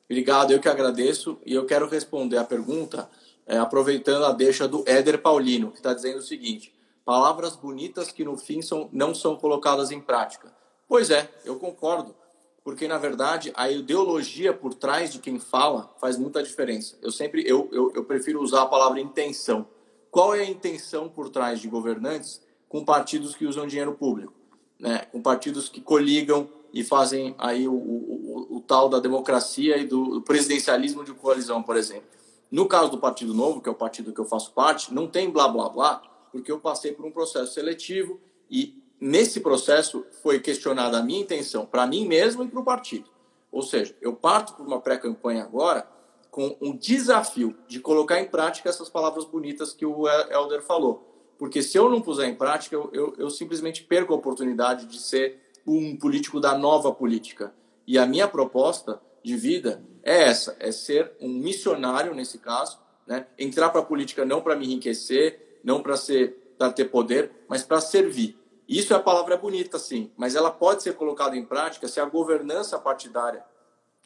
Obrigado, 0.05 0.53
eu 0.53 0.61
que 0.61 0.69
agradeço. 0.69 1.39
E 1.47 1.55
eu 1.55 1.65
quero 1.65 1.89
responder 1.89 2.37
a 2.37 2.45
pergunta 2.45 3.09
é, 3.47 3.59
aproveitando 3.59 4.25
a 4.25 4.33
deixa 4.33 4.69
do 4.69 4.85
Éder 4.87 5.21
Paulino, 5.21 5.71
que 5.71 5.79
está 5.79 5.93
dizendo 5.95 6.19
o 6.19 6.23
seguinte: 6.23 6.73
palavras 7.05 7.57
bonitas 7.57 8.11
que 8.11 8.25
no 8.25 8.37
fim 8.37 8.63
são, 8.63 8.89
não 8.93 9.15
são 9.15 9.37
colocadas 9.37 9.91
em 9.91 10.01
prática. 10.01 10.53
Pois 10.89 11.11
é, 11.11 11.31
eu 11.45 11.57
concordo, 11.59 12.15
porque 12.63 12.87
na 12.87 12.99
verdade 12.99 13.53
a 13.57 13.71
ideologia 13.71 14.53
por 14.53 14.75
trás 14.75 15.13
de 15.13 15.19
quem 15.19 15.39
fala 15.39 15.95
faz 16.01 16.17
muita 16.19 16.43
diferença. 16.43 16.97
Eu 17.03 17.11
sempre 17.11 17.43
eu, 17.47 17.69
eu, 17.73 17.93
eu 17.95 18.05
prefiro 18.05 18.41
usar 18.43 18.63
a 18.63 18.67
palavra 18.67 19.01
intenção. 19.01 19.67
Qual 20.11 20.35
é 20.35 20.41
a 20.41 20.49
intenção 20.49 21.09
por 21.09 21.31
trás 21.31 21.59
de 21.61 21.69
governantes 21.69 22.43
com 22.73 22.83
partidos 22.83 23.35
que 23.35 23.45
usam 23.45 23.67
dinheiro 23.67 23.93
público, 23.93 24.33
né? 24.81 25.05
com 25.13 25.21
partidos 25.21 25.69
que 25.69 25.79
coligam 25.79 26.49
e 26.73 26.83
fazem 26.83 27.35
aí 27.37 27.69
o, 27.69 27.75
o, 27.75 28.47
o, 28.51 28.57
o 28.57 28.61
tal 28.63 28.89
da 28.89 28.99
democracia 28.99 29.77
e 29.77 29.85
do, 29.87 30.07
do 30.07 30.23
presidencialismo 30.23 31.05
de 31.05 31.13
coalizão, 31.13 31.63
por 31.63 31.77
exemplo. 31.77 32.09
No 32.51 32.67
caso 32.67 32.91
do 32.91 32.97
Partido 32.97 33.35
Novo, 33.35 33.61
que 33.61 33.69
é 33.69 33.73
o 33.73 33.75
partido 33.75 34.11
que 34.11 34.19
eu 34.19 34.25
faço 34.25 34.53
parte, 34.55 34.93
não 34.93 35.07
tem 35.07 35.29
blá 35.29 35.49
blá 35.49 35.69
blá, 35.69 36.03
porque 36.33 36.51
eu 36.51 36.59
passei 36.59 36.93
por 36.93 37.05
um 37.05 37.11
processo 37.11 37.53
seletivo 37.53 38.19
e 38.51 38.83
nesse 38.99 39.41
processo 39.41 40.07
foi 40.23 40.41
questionada 40.41 40.97
a 40.99 41.03
minha 41.03 41.21
intenção 41.21 41.67
para 41.67 41.87
mim 41.87 42.09
mesmo 42.09 42.43
e 42.43 42.49
para 42.49 42.61
o 42.61 42.65
partido. 42.65 43.11
Ou 43.51 43.61
seja, 43.61 43.95
eu 44.01 44.15
parto 44.15 44.55
por 44.55 44.67
uma 44.67 44.81
pré-campanha 44.81 45.43
agora 45.43 45.87
com 46.31 46.57
um 46.59 46.75
desafio 46.75 47.55
de 47.69 47.81
colocar 47.81 48.19
em 48.19 48.25
prática 48.25 48.71
essas 48.71 48.89
palavras 48.89 49.27
bonitas 49.27 49.75
que 49.75 49.85
o 49.85 50.09
Helder 50.09 50.63
falou. 50.63 51.12
Porque 51.43 51.61
se 51.61 51.77
eu 51.77 51.91
não 51.91 52.01
puser 52.01 52.29
em 52.29 52.37
prática, 52.37 52.77
eu, 52.77 52.89
eu, 52.93 53.15
eu 53.19 53.29
simplesmente 53.29 53.83
perco 53.83 54.13
a 54.13 54.17
oportunidade 54.17 54.87
de 54.87 55.01
ser 55.01 55.41
um 55.67 55.97
político 55.97 56.39
da 56.39 56.57
nova 56.57 56.93
política. 56.93 57.53
E 57.85 57.99
a 57.99 58.07
minha 58.07 58.29
proposta 58.29 59.03
de 59.25 59.37
vida 59.37 59.83
é 60.05 60.23
essa: 60.23 60.57
é 60.61 60.71
ser 60.71 61.11
um 61.21 61.29
missionário 61.29 62.15
nesse 62.15 62.39
caso, 62.39 62.79
né? 63.05 63.27
entrar 63.37 63.71
para 63.71 63.81
a 63.81 63.85
política 63.85 64.25
não 64.25 64.41
para 64.41 64.55
me 64.55 64.67
enriquecer, 64.67 65.59
não 65.65 65.83
para 65.83 65.97
ser 65.97 66.55
para 66.57 66.71
ter 66.71 66.85
poder, 66.85 67.33
mas 67.49 67.65
para 67.65 67.81
servir. 67.81 68.39
Isso 68.69 68.93
é 68.93 68.97
a 68.97 69.01
palavra 69.01 69.37
bonita, 69.37 69.81
sim, 69.81 70.13
mas 70.17 70.37
ela 70.37 70.49
pode 70.53 70.85
ser 70.85 70.95
colocada 70.95 71.37
em 71.37 71.45
prática 71.45 71.89
se 71.89 71.99
a 71.99 72.05
governança 72.05 72.79
partidária 72.79 73.45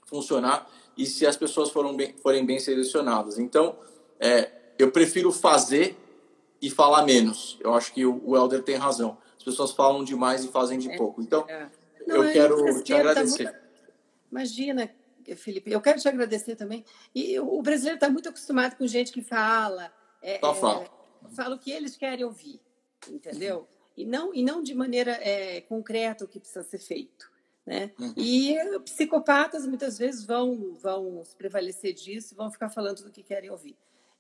funcionar 0.07 0.67
e 0.97 1.05
se 1.05 1.27
as 1.27 1.37
pessoas 1.37 1.69
forem 1.69 1.95
bem, 1.95 2.15
forem 2.17 2.47
bem 2.47 2.59
selecionadas. 2.59 3.39
Então, 3.39 3.77
é, 4.19 4.51
eu 4.79 4.91
prefiro 4.91 5.31
fazer 5.31 5.99
e 6.61 6.71
falar 6.71 7.05
menos. 7.05 7.59
Eu 7.61 7.75
acho 7.75 7.93
que 7.93 8.05
o, 8.05 8.21
o 8.25 8.37
Helder 8.37 8.63
tem 8.63 8.77
razão. 8.77 9.19
As 9.37 9.45
pessoas 9.45 9.73
falam 9.73 10.05
demais 10.05 10.45
e 10.45 10.49
fazem 10.49 10.79
de 10.79 10.91
é, 10.91 10.97
pouco. 10.97 11.23
Então, 11.23 11.45
é. 11.49 11.71
Não, 12.07 12.23
eu 12.25 12.33
quero 12.33 12.83
te 12.83 12.95
agradecer. 12.95 13.45
Tá 13.45 13.53
muito... 13.53 13.67
Imagina, 14.31 14.91
Felipe, 15.37 15.71
eu 15.71 15.81
quero 15.81 16.01
te 16.01 16.09
agradecer 16.09 16.57
também. 16.57 16.85
E 17.15 17.39
o 17.41 17.61
brasileiro 17.63 17.97
está 17.97 18.09
muito 18.09 18.29
acostumado 18.29 18.77
com 18.77 18.87
gente 18.87 19.13
que 19.13 19.23
fala. 19.23 19.93
É, 20.23 20.39
Só 20.39 20.55
fala. 20.55 20.85
É, 20.85 21.35
fala 21.35 21.57
o 21.57 21.59
que 21.59 21.71
eles 21.71 21.97
querem 21.97 22.25
ouvir, 22.25 22.61
entendeu? 23.09 23.67
E 23.97 24.05
não, 24.05 24.35
e 24.35 24.45
não 24.45 24.63
de 24.63 24.75
maneira 24.75 25.13
é, 25.13 25.61
concreta 25.63 26.25
o 26.25 26.29
que 26.29 26.39
precisa 26.39 26.63
ser 26.63 26.79
feito. 26.79 27.31
Né? 27.65 27.91
Uhum. 27.99 28.15
E 28.17 28.57
psicopatas 28.85 29.67
muitas 29.67 29.99
vezes 29.99 30.25
vão, 30.25 30.75
vão 30.75 31.25
se 31.25 31.35
prevalecer 31.35 31.93
disso 31.95 32.33
e 32.33 32.37
vão 32.37 32.51
ficar 32.51 32.69
falando 32.69 33.03
do 33.03 33.11
que 33.11 33.25
querem 33.25 33.51
ouvir. 33.51 33.77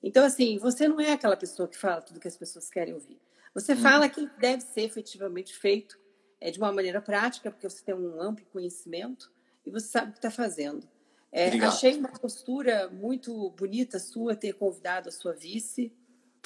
Então, 0.06 0.24
assim, 0.24 0.56
você 0.56 0.86
não 0.86 1.00
é 1.00 1.10
aquela 1.10 1.36
pessoa 1.36 1.66
que 1.66 1.76
fala 1.76 2.00
tudo 2.00 2.20
que 2.20 2.28
as 2.28 2.36
pessoas 2.36 2.70
querem 2.70 2.94
ouvir. 2.94 3.18
Você 3.52 3.72
hum. 3.72 3.78
fala 3.78 4.08
que 4.08 4.30
deve 4.38 4.62
ser 4.62 4.82
efetivamente 4.82 5.52
feito 5.52 5.98
é, 6.40 6.48
de 6.48 6.60
uma 6.60 6.70
maneira 6.70 7.02
prática, 7.02 7.50
porque 7.50 7.68
você 7.68 7.82
tem 7.82 7.92
um 7.92 8.22
amplo 8.22 8.46
conhecimento 8.52 9.32
e 9.66 9.70
você 9.70 9.88
sabe 9.88 10.10
o 10.10 10.12
que 10.12 10.18
está 10.18 10.30
fazendo. 10.30 10.88
É, 11.32 11.48
achei 11.58 11.98
uma 11.98 12.08
postura 12.08 12.88
muito 12.88 13.50
bonita 13.50 13.98
sua 13.98 14.36
ter 14.36 14.52
convidado 14.52 15.08
a 15.08 15.12
sua 15.12 15.32
vice, 15.32 15.92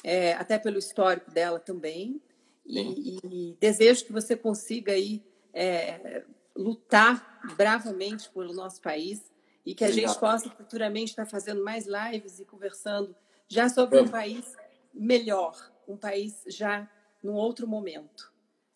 é, 0.03 0.33
até 0.33 0.57
pelo 0.57 0.79
histórico 0.79 1.29
dela 1.29 1.59
também. 1.59 2.19
E, 2.65 3.19
e, 3.23 3.57
desejo 3.59 4.05
que 4.05 4.11
você 4.11 4.35
consiga 4.35 4.93
aí 4.93 5.23
é, 5.53 6.23
lutar 6.55 7.39
bravamente 7.55 8.27
pelo 8.31 8.53
nosso 8.53 8.81
país 8.81 9.31
e 9.63 9.75
que 9.75 9.83
a 9.83 9.87
Obrigado. 9.87 10.09
gente 10.09 10.19
possa 10.19 10.49
futuramente 10.49 11.11
estar 11.11 11.27
fazendo 11.27 11.63
mais 11.63 11.85
lives 11.85 12.39
e 12.39 12.45
conversando 12.45 13.15
já 13.51 13.67
sobre 13.67 13.99
um 13.99 14.07
país 14.07 14.55
melhor, 14.93 15.53
um 15.85 15.97
país 15.97 16.41
já 16.47 16.89
num 17.21 17.33
outro 17.33 17.67
momento. 17.67 18.31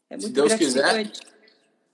É 0.09 0.15
muito 0.15 0.27
Se 0.27 0.33
Deus 0.33 0.53
quiser, 0.53 1.11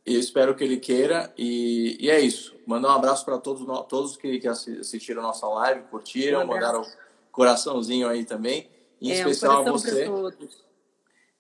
eu 0.04 0.20
espero 0.20 0.56
que 0.56 0.64
ele 0.64 0.78
queira. 0.78 1.32
E, 1.38 1.96
e 2.00 2.10
é 2.10 2.20
isso. 2.20 2.56
Mandar 2.66 2.90
um 2.90 2.96
abraço 2.96 3.24
para 3.24 3.38
todos, 3.38 3.64
todos 3.88 4.18
que, 4.18 4.40
que 4.40 4.48
assistiram 4.48 5.22
a 5.22 5.28
nossa 5.28 5.48
live, 5.48 5.84
curtiram, 5.92 6.42
um 6.42 6.48
mandaram 6.48 6.84
coraçãozinho 7.32 8.10
aí 8.10 8.26
também. 8.26 8.68
Em 9.00 9.12
é, 9.12 9.16
especial 9.16 9.64
um 9.64 9.70
a 9.70 9.72
você. 9.72 10.10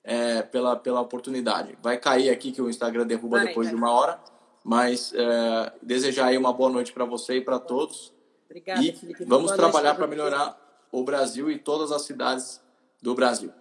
É, 0.03 0.43
pela, 0.43 0.75
pela 0.75 1.01
oportunidade. 1.01 1.75
Vai 1.81 1.97
cair 1.97 2.29
aqui 2.29 2.51
que 2.51 2.61
o 2.61 2.69
Instagram 2.69 3.07
derruba 3.07 3.37
vai, 3.37 3.47
depois 3.47 3.67
vai. 3.67 3.75
de 3.75 3.81
uma 3.81 3.91
hora, 3.91 4.19
mas 4.63 5.11
é, 5.13 5.73
desejar 5.81 6.27
aí 6.27 6.37
uma 6.37 6.53
boa 6.53 6.69
noite 6.69 6.93
para 6.93 7.05
você 7.05 7.37
e 7.37 7.41
para 7.41 7.59
todos. 7.59 8.13
Obrigada, 8.45 8.81
e 8.81 8.91
Felipe. 8.93 9.25
Vamos 9.25 9.51
boa 9.51 9.57
trabalhar 9.57 9.95
para 9.95 10.07
melhorar 10.07 10.70
o 10.91 11.03
Brasil 11.03 11.49
e 11.49 11.57
todas 11.57 11.91
as 11.91 12.03
cidades 12.03 12.61
do 13.01 13.15
Brasil. 13.15 13.51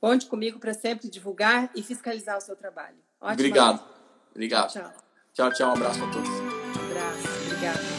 Conte 0.00 0.26
comigo 0.26 0.58
para 0.58 0.72
sempre 0.72 1.08
divulgar 1.08 1.70
e 1.74 1.82
fiscalizar 1.82 2.38
o 2.38 2.40
seu 2.40 2.54
trabalho. 2.54 2.96
Ótimo. 3.20 3.34
Obrigado. 3.34 3.84
Obrigado. 4.30 4.72
Tchau. 4.72 4.92
Tchau, 5.34 5.52
tchau. 5.52 5.70
Um 5.70 5.72
abraço 5.72 6.04
a 6.04 6.10
todos. 6.10 6.28
Um 6.28 6.90
abraço. 6.90 7.28
Obrigada. 7.46 7.97